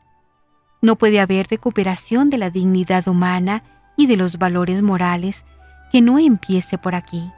No 0.82 0.96
puede 0.96 1.20
haber 1.20 1.48
recuperación 1.48 2.30
de 2.30 2.40
la 2.40 2.50
dignidad 2.50 3.08
humana 3.08 3.64
y 3.98 4.08
de 4.08 4.18
los 4.18 4.38
valores 4.38 4.82
morales 4.82 5.46
que 5.92 6.02
no 6.02 6.18
empiece 6.18 6.78
por 6.80 6.96
aquí, 6.96 7.30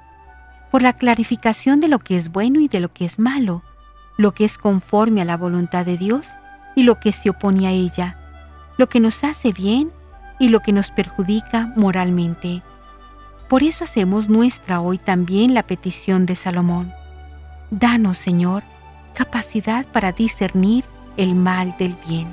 por 0.71 0.81
la 0.81 0.93
clarificación 0.93 1.81
de 1.81 1.89
lo 1.89 1.99
que 1.99 2.15
es 2.15 2.31
bueno 2.31 2.61
y 2.61 2.69
de 2.69 2.79
lo 2.79 2.93
que 2.93 3.03
es 3.03 3.19
malo, 3.19 3.63
lo 4.17 4.33
que 4.33 4.45
es 4.45 4.57
conforme 4.57 5.21
a 5.21 5.25
la 5.25 5.35
voluntad 5.35 5.85
de 5.85 5.97
Dios 5.97 6.29
y 6.75 6.83
lo 6.83 6.99
que 6.99 7.11
se 7.11 7.29
opone 7.29 7.67
a 7.67 7.71
ella, 7.71 8.17
lo 8.77 8.87
que 8.87 9.01
nos 9.01 9.23
hace 9.23 9.51
bien 9.51 9.91
y 10.39 10.49
lo 10.49 10.61
que 10.61 10.71
nos 10.71 10.91
perjudica 10.91 11.73
moralmente. 11.75 12.63
Por 13.53 13.61
eso 13.61 13.83
hacemos 13.83 14.29
nuestra 14.29 14.81
hoy 14.81 14.97
también 14.97 15.53
la 15.53 15.61
petición 15.61 16.25
de 16.25 16.35
Salomón. 16.35 16.91
Danos, 17.69 18.17
Señor, 18.17 18.63
capacidad 19.13 19.85
para 19.85 20.11
discernir 20.11 20.85
el 21.17 21.35
mal 21.35 21.75
del 21.77 21.95
bien. 22.07 22.25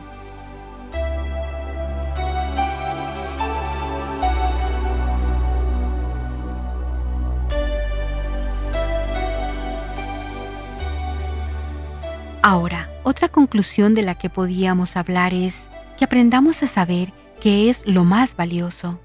Ahora, 12.41 12.89
otra 13.03 13.29
conclusión 13.29 13.93
de 13.93 14.05
la 14.05 14.15
que 14.15 14.31
podíamos 14.31 14.97
hablar 14.97 15.35
es 15.35 15.67
que 15.99 16.07
aprendamos 16.07 16.63
a 16.63 16.67
saber 16.67 17.13
que 17.43 17.69
es 17.69 17.87
lo 17.87 18.05
más 18.05 18.35
valioso. 18.37 18.99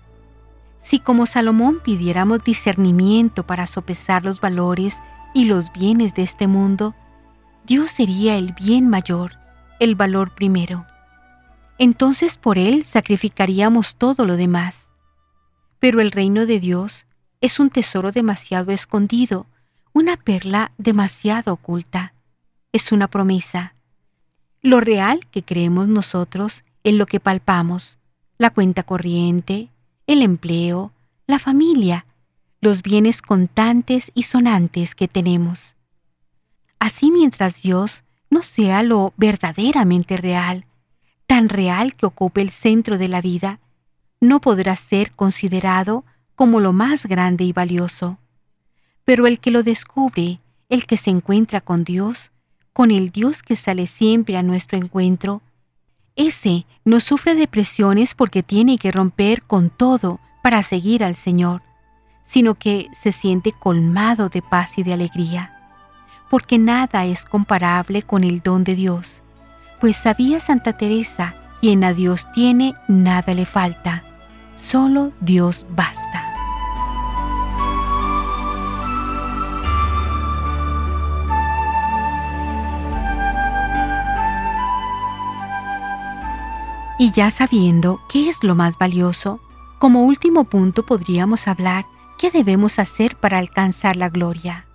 Si 0.85 0.99
como 0.99 1.25
Salomón 1.25 1.79
pidiéramos 1.83 2.43
discernimiento 2.43 3.43
para 3.47 3.65
sopesar 3.65 4.23
los 4.23 4.39
valores 4.39 5.01
y 5.33 5.45
los 5.45 5.73
bienes 5.73 6.13
de 6.13 6.21
este 6.21 6.45
mundo, 6.45 6.93
Dios 7.65 7.89
sería 7.89 8.35
el 8.37 8.53
bien 8.53 8.87
mayor, 8.87 9.31
el 9.79 9.95
valor 9.95 10.35
primero. 10.35 10.85
Entonces 11.79 12.37
por 12.37 12.59
Él 12.59 12.85
sacrificaríamos 12.85 13.95
todo 13.95 14.27
lo 14.27 14.37
demás. 14.37 14.87
Pero 15.79 16.01
el 16.01 16.11
reino 16.11 16.45
de 16.45 16.59
Dios 16.59 17.07
es 17.41 17.59
un 17.59 17.71
tesoro 17.71 18.11
demasiado 18.11 18.71
escondido, 18.71 19.47
una 19.91 20.17
perla 20.17 20.71
demasiado 20.77 21.53
oculta. 21.53 22.13
Es 22.71 22.91
una 22.91 23.07
promesa. 23.07 23.73
Lo 24.61 24.81
real 24.81 25.25
que 25.31 25.41
creemos 25.41 25.87
nosotros 25.87 26.63
en 26.83 26.99
lo 26.99 27.07
que 27.07 27.19
palpamos, 27.19 27.97
la 28.37 28.51
cuenta 28.51 28.83
corriente, 28.83 29.71
el 30.07 30.21
empleo, 30.21 30.91
la 31.27 31.39
familia, 31.39 32.05
los 32.61 32.81
bienes 32.81 33.21
contantes 33.21 34.11
y 34.13 34.23
sonantes 34.23 34.95
que 34.95 35.07
tenemos. 35.07 35.75
Así 36.79 37.11
mientras 37.11 37.61
Dios 37.61 38.03
no 38.29 38.43
sea 38.43 38.83
lo 38.83 39.13
verdaderamente 39.17 40.17
real, 40.17 40.65
tan 41.27 41.49
real 41.49 41.95
que 41.95 42.05
ocupe 42.05 42.41
el 42.41 42.51
centro 42.51 42.97
de 42.97 43.07
la 43.07 43.21
vida, 43.21 43.59
no 44.19 44.41
podrá 44.41 44.75
ser 44.75 45.11
considerado 45.11 46.05
como 46.35 46.59
lo 46.59 46.73
más 46.73 47.05
grande 47.05 47.43
y 47.43 47.53
valioso. 47.53 48.17
Pero 49.03 49.27
el 49.27 49.39
que 49.39 49.51
lo 49.51 49.63
descubre, 49.63 50.39
el 50.69 50.85
que 50.85 50.97
se 50.97 51.09
encuentra 51.09 51.61
con 51.61 51.83
Dios, 51.83 52.31
con 52.73 52.91
el 52.91 53.11
Dios 53.11 53.41
que 53.41 53.55
sale 53.55 53.87
siempre 53.87 54.37
a 54.37 54.43
nuestro 54.43 54.77
encuentro, 54.77 55.41
ese 56.15 56.65
no 56.83 56.99
sufre 56.99 57.35
depresiones 57.35 58.13
porque 58.13 58.43
tiene 58.43 58.77
que 58.77 58.91
romper 58.91 59.43
con 59.43 59.69
todo 59.69 60.19
para 60.41 60.63
seguir 60.63 61.03
al 61.03 61.15
Señor, 61.15 61.61
sino 62.23 62.55
que 62.55 62.89
se 62.93 63.11
siente 63.11 63.51
colmado 63.51 64.29
de 64.29 64.41
paz 64.41 64.77
y 64.77 64.83
de 64.83 64.93
alegría, 64.93 65.53
porque 66.29 66.57
nada 66.57 67.05
es 67.05 67.25
comparable 67.25 68.03
con 68.03 68.23
el 68.23 68.41
don 68.41 68.63
de 68.63 68.75
Dios, 68.75 69.21
pues 69.79 69.97
sabía 69.97 70.39
Santa 70.39 70.77
Teresa, 70.77 71.35
quien 71.61 71.83
a 71.83 71.93
Dios 71.93 72.31
tiene, 72.33 72.75
nada 72.87 73.33
le 73.33 73.45
falta, 73.45 74.03
solo 74.55 75.11
Dios 75.19 75.65
basta. 75.69 76.34
Y 87.05 87.11
ya 87.11 87.29
sabiendo 87.29 88.01
qué 88.09 88.29
es 88.29 88.43
lo 88.43 88.55
más 88.55 88.79
valioso, 88.79 89.39
como 89.77 90.05
último 90.05 90.45
punto 90.45 90.87
podríamos 90.87 91.47
hablar 91.47 91.85
¿qué 92.17 92.31
debemos 92.31 92.79
hacer 92.79 93.15
para 93.15 93.37
alcanzar 93.37 93.95
la 93.95 94.09
gloria? 94.09 94.65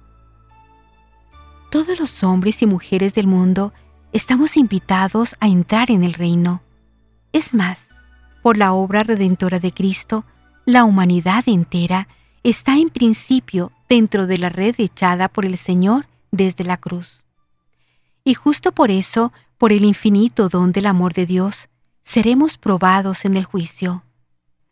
Todos 1.72 1.98
los 1.98 2.22
hombres 2.22 2.62
y 2.62 2.66
mujeres 2.66 3.14
del 3.14 3.26
mundo 3.26 3.72
estamos 4.12 4.56
invitados 4.56 5.34
a 5.40 5.48
entrar 5.48 5.90
en 5.90 6.04
el 6.04 6.14
reino. 6.14 6.62
Es 7.32 7.52
más, 7.52 7.88
por 8.44 8.56
la 8.56 8.74
obra 8.74 9.00
redentora 9.00 9.58
de 9.58 9.72
Cristo, 9.72 10.24
la 10.64 10.84
humanidad 10.84 11.42
entera 11.48 12.06
está 12.44 12.76
en 12.76 12.90
principio 12.90 13.72
dentro 13.88 14.28
de 14.28 14.38
la 14.38 14.50
red 14.50 14.76
echada 14.78 15.26
por 15.26 15.44
el 15.44 15.58
Señor 15.58 16.06
desde 16.30 16.62
la 16.62 16.76
cruz. 16.76 17.24
Y 18.22 18.34
justo 18.34 18.70
por 18.70 18.92
eso, 18.92 19.32
por 19.58 19.72
el 19.72 19.84
infinito 19.84 20.48
don 20.48 20.70
del 20.70 20.86
amor 20.86 21.12
de 21.12 21.26
Dios, 21.26 21.69
seremos 22.10 22.58
probados 22.58 23.24
en 23.24 23.36
el 23.36 23.44
juicio. 23.44 24.02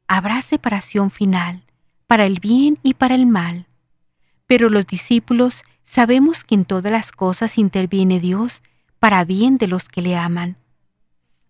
Habrá 0.09 0.43
separación 0.43 1.13
final, 1.13 1.63
para 2.09 2.27
el 2.27 2.41
bien 2.41 2.81
y 2.83 2.95
para 2.95 3.15
el 3.15 3.27
mal. 3.27 3.67
Pero 4.49 4.69
los 4.71 4.89
discípulos 4.89 5.63
sabemos 5.85 6.43
que 6.43 6.57
en 6.57 6.65
todas 6.65 6.91
las 6.91 7.13
cosas 7.13 7.57
interviene 7.57 8.19
Dios 8.19 8.61
para 8.99 9.25
bien 9.25 9.57
de 9.57 9.69
los 9.69 9.89
que 9.89 10.03
le 10.03 10.17
aman. 10.17 10.57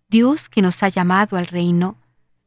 Dios 0.09 0.47
que 0.47 0.61
nos 0.61 0.83
ha 0.83 0.89
llamado 0.89 1.37
al 1.37 1.47
reino, 1.47 1.97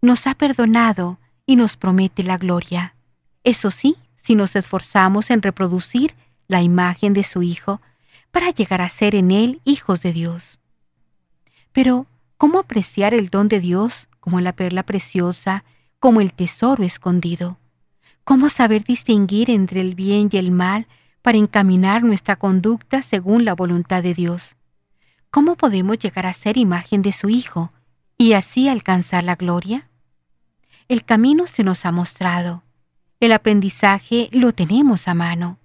nos 0.01 0.29
ha 0.29 0.35
perdonado 0.37 1.19
y 1.45 1.57
nos 1.57 1.77
promete 1.77 2.23
la 2.23 2.39
gloria. 2.39 2.95
Eso 3.43 3.73
sí, 3.73 3.97
si 4.15 4.37
nos 4.37 4.55
esforzamos 4.55 5.31
en 5.31 5.43
reproducir 5.43 6.15
la 6.47 6.63
imagen 6.63 7.13
de 7.13 7.25
su 7.25 7.43
Hijo 7.43 7.81
para 8.31 8.51
llegar 8.51 8.83
a 8.83 8.89
ser 8.89 9.17
en 9.17 9.33
Él 9.33 9.61
hijos 9.65 10.01
de 10.01 10.13
Dios. 10.13 10.61
Pero, 11.73 12.07
¿cómo 12.43 12.59
apreciar 12.59 13.15
el 13.15 13.29
don 13.29 13.47
de 13.47 13.61
Dios 13.61 14.09
como 14.19 14.41
la 14.41 14.53
perla 14.53 14.83
preciosa, 14.83 15.63
como 16.01 16.21
el 16.21 16.33
tesoro 16.33 16.83
escondido? 16.83 17.57
¿Cómo 18.25 18.49
saber 18.49 18.83
distinguir 18.83 19.49
entre 19.49 19.81
el 19.81 19.95
bien 19.95 20.29
y 20.33 20.39
el 20.39 20.51
mal 20.51 20.89
para 21.23 21.39
encaminar 21.39 22.03
nuestra 22.03 22.35
conducta 22.35 23.03
según 23.03 23.45
la 23.45 23.55
voluntad 23.55 24.03
de 24.03 24.13
Dios? 24.13 24.57
¿Cómo 25.31 25.55
podemos 25.55 26.01
llegar 26.01 26.27
a 26.27 26.33
ser 26.33 26.57
imagen 26.57 27.01
de 27.03 27.13
su 27.13 27.29
Hijo 27.29 27.71
y 28.19 28.33
así 28.33 28.69
alcanzar 28.69 29.23
la 29.23 29.37
gloria? 29.37 29.89
El 30.89 31.05
camino 31.05 31.47
se 31.47 31.63
nos 31.63 31.87
ha 31.87 31.93
mostrado. 31.93 32.65
El 33.21 33.31
aprendizaje 33.31 34.29
lo 34.33 34.51
tenemos 34.51 35.07
a 35.07 35.15
mano. 35.15 35.59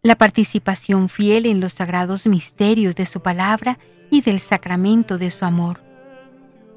La 0.00 0.14
participación 0.14 1.08
fiel 1.08 1.44
en 1.44 1.58
los 1.58 1.72
sagrados 1.72 2.28
misterios 2.28 2.94
de 2.94 3.04
su 3.04 3.20
palabra 3.20 3.80
y 4.12 4.20
del 4.20 4.38
sacramento 4.38 5.18
de 5.18 5.32
su 5.32 5.44
amor. 5.44 5.83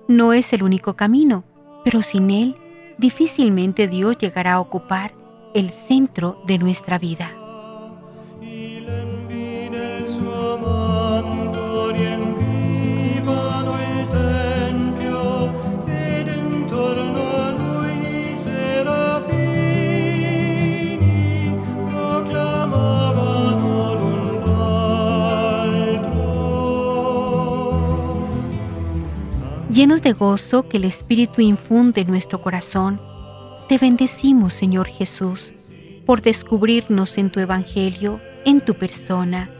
No 0.08 0.32
es 0.32 0.53
el 0.53 0.64
único 0.64 0.95
camino, 0.95 1.43
pero 1.84 2.01
sin 2.01 2.32
él 2.32 2.55
difícilmente 2.97 3.88
Dios 3.88 4.18
llegará 4.18 4.53
a 4.53 4.60
ocupar 4.60 5.14
el 5.53 5.72
centro 5.72 6.41
de 6.47 6.58
nuestra 6.58 6.97
vida. 6.97 7.32
Llenos 29.78 30.01
de 30.01 30.13
gozo 30.13 30.67
que 30.67 30.78
el 30.78 30.86
Espíritu 30.86 31.39
infunde 31.39 32.01
en 32.01 32.07
nuestro 32.07 32.41
corazón, 32.41 32.99
te 33.69 33.78
bendecimos, 33.78 34.53
Señor 34.53 34.88
Jesús, 34.88 35.53
por 36.03 36.23
descubrirnos 36.23 37.19
en 37.19 37.30
tu 37.30 37.39
Evangelio, 37.39 38.19
en 38.43 38.61
tu 38.61 38.73
persona, 38.73 39.51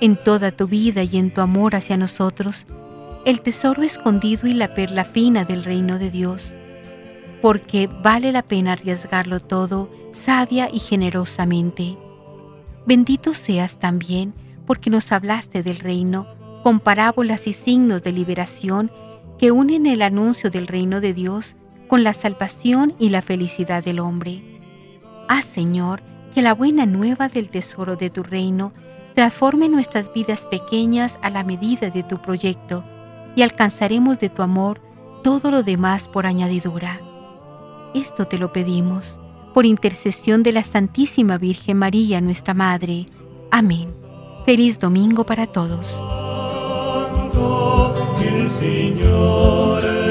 en 0.00 0.16
toda 0.16 0.50
tu 0.50 0.66
vida 0.66 1.02
y 1.02 1.18
en 1.18 1.30
tu 1.30 1.42
amor 1.42 1.74
hacia 1.74 1.98
nosotros, 1.98 2.64
el 3.26 3.42
tesoro 3.42 3.82
escondido 3.82 4.48
y 4.48 4.54
la 4.54 4.74
perla 4.74 5.04
fina 5.04 5.44
del 5.44 5.62
reino 5.62 5.98
de 5.98 6.10
Dios, 6.10 6.54
porque 7.42 7.86
vale 7.86 8.32
la 8.32 8.44
pena 8.44 8.72
arriesgarlo 8.72 9.40
todo 9.40 9.90
sabia 10.12 10.70
y 10.72 10.78
generosamente. 10.78 11.98
Bendito 12.86 13.34
seas 13.34 13.78
también 13.78 14.32
porque 14.66 14.88
nos 14.88 15.12
hablaste 15.12 15.62
del 15.62 15.80
reino 15.80 16.26
con 16.62 16.80
parábolas 16.80 17.46
y 17.46 17.52
signos 17.52 18.02
de 18.02 18.12
liberación 18.12 18.90
que 19.38 19.50
unen 19.50 19.86
el 19.86 20.02
anuncio 20.02 20.50
del 20.50 20.66
reino 20.66 21.00
de 21.00 21.12
Dios 21.12 21.56
con 21.88 22.04
la 22.04 22.14
salvación 22.14 22.94
y 22.98 23.10
la 23.10 23.22
felicidad 23.22 23.84
del 23.84 24.00
hombre. 24.00 24.42
Haz, 25.28 25.46
Señor, 25.46 26.02
que 26.34 26.42
la 26.42 26.54
buena 26.54 26.86
nueva 26.86 27.28
del 27.28 27.48
tesoro 27.48 27.96
de 27.96 28.10
tu 28.10 28.22
reino 28.22 28.72
transforme 29.14 29.68
nuestras 29.68 30.12
vidas 30.12 30.44
pequeñas 30.50 31.18
a 31.22 31.30
la 31.30 31.42
medida 31.42 31.90
de 31.90 32.02
tu 32.02 32.18
proyecto 32.18 32.84
y 33.34 33.42
alcanzaremos 33.42 34.18
de 34.18 34.28
tu 34.28 34.42
amor 34.42 34.80
todo 35.22 35.50
lo 35.50 35.62
demás 35.62 36.08
por 36.08 36.26
añadidura. 36.26 37.00
Esto 37.94 38.26
te 38.26 38.38
lo 38.38 38.52
pedimos, 38.52 39.18
por 39.54 39.64
intercesión 39.64 40.42
de 40.42 40.52
la 40.52 40.64
Santísima 40.64 41.38
Virgen 41.38 41.78
María, 41.78 42.20
nuestra 42.20 42.52
Madre. 42.52 43.06
Amén. 43.50 43.88
Feliz 44.44 44.78
domingo 44.78 45.24
para 45.24 45.46
todos. 45.46 45.98
Il 48.46 48.52
Signore 48.52 50.05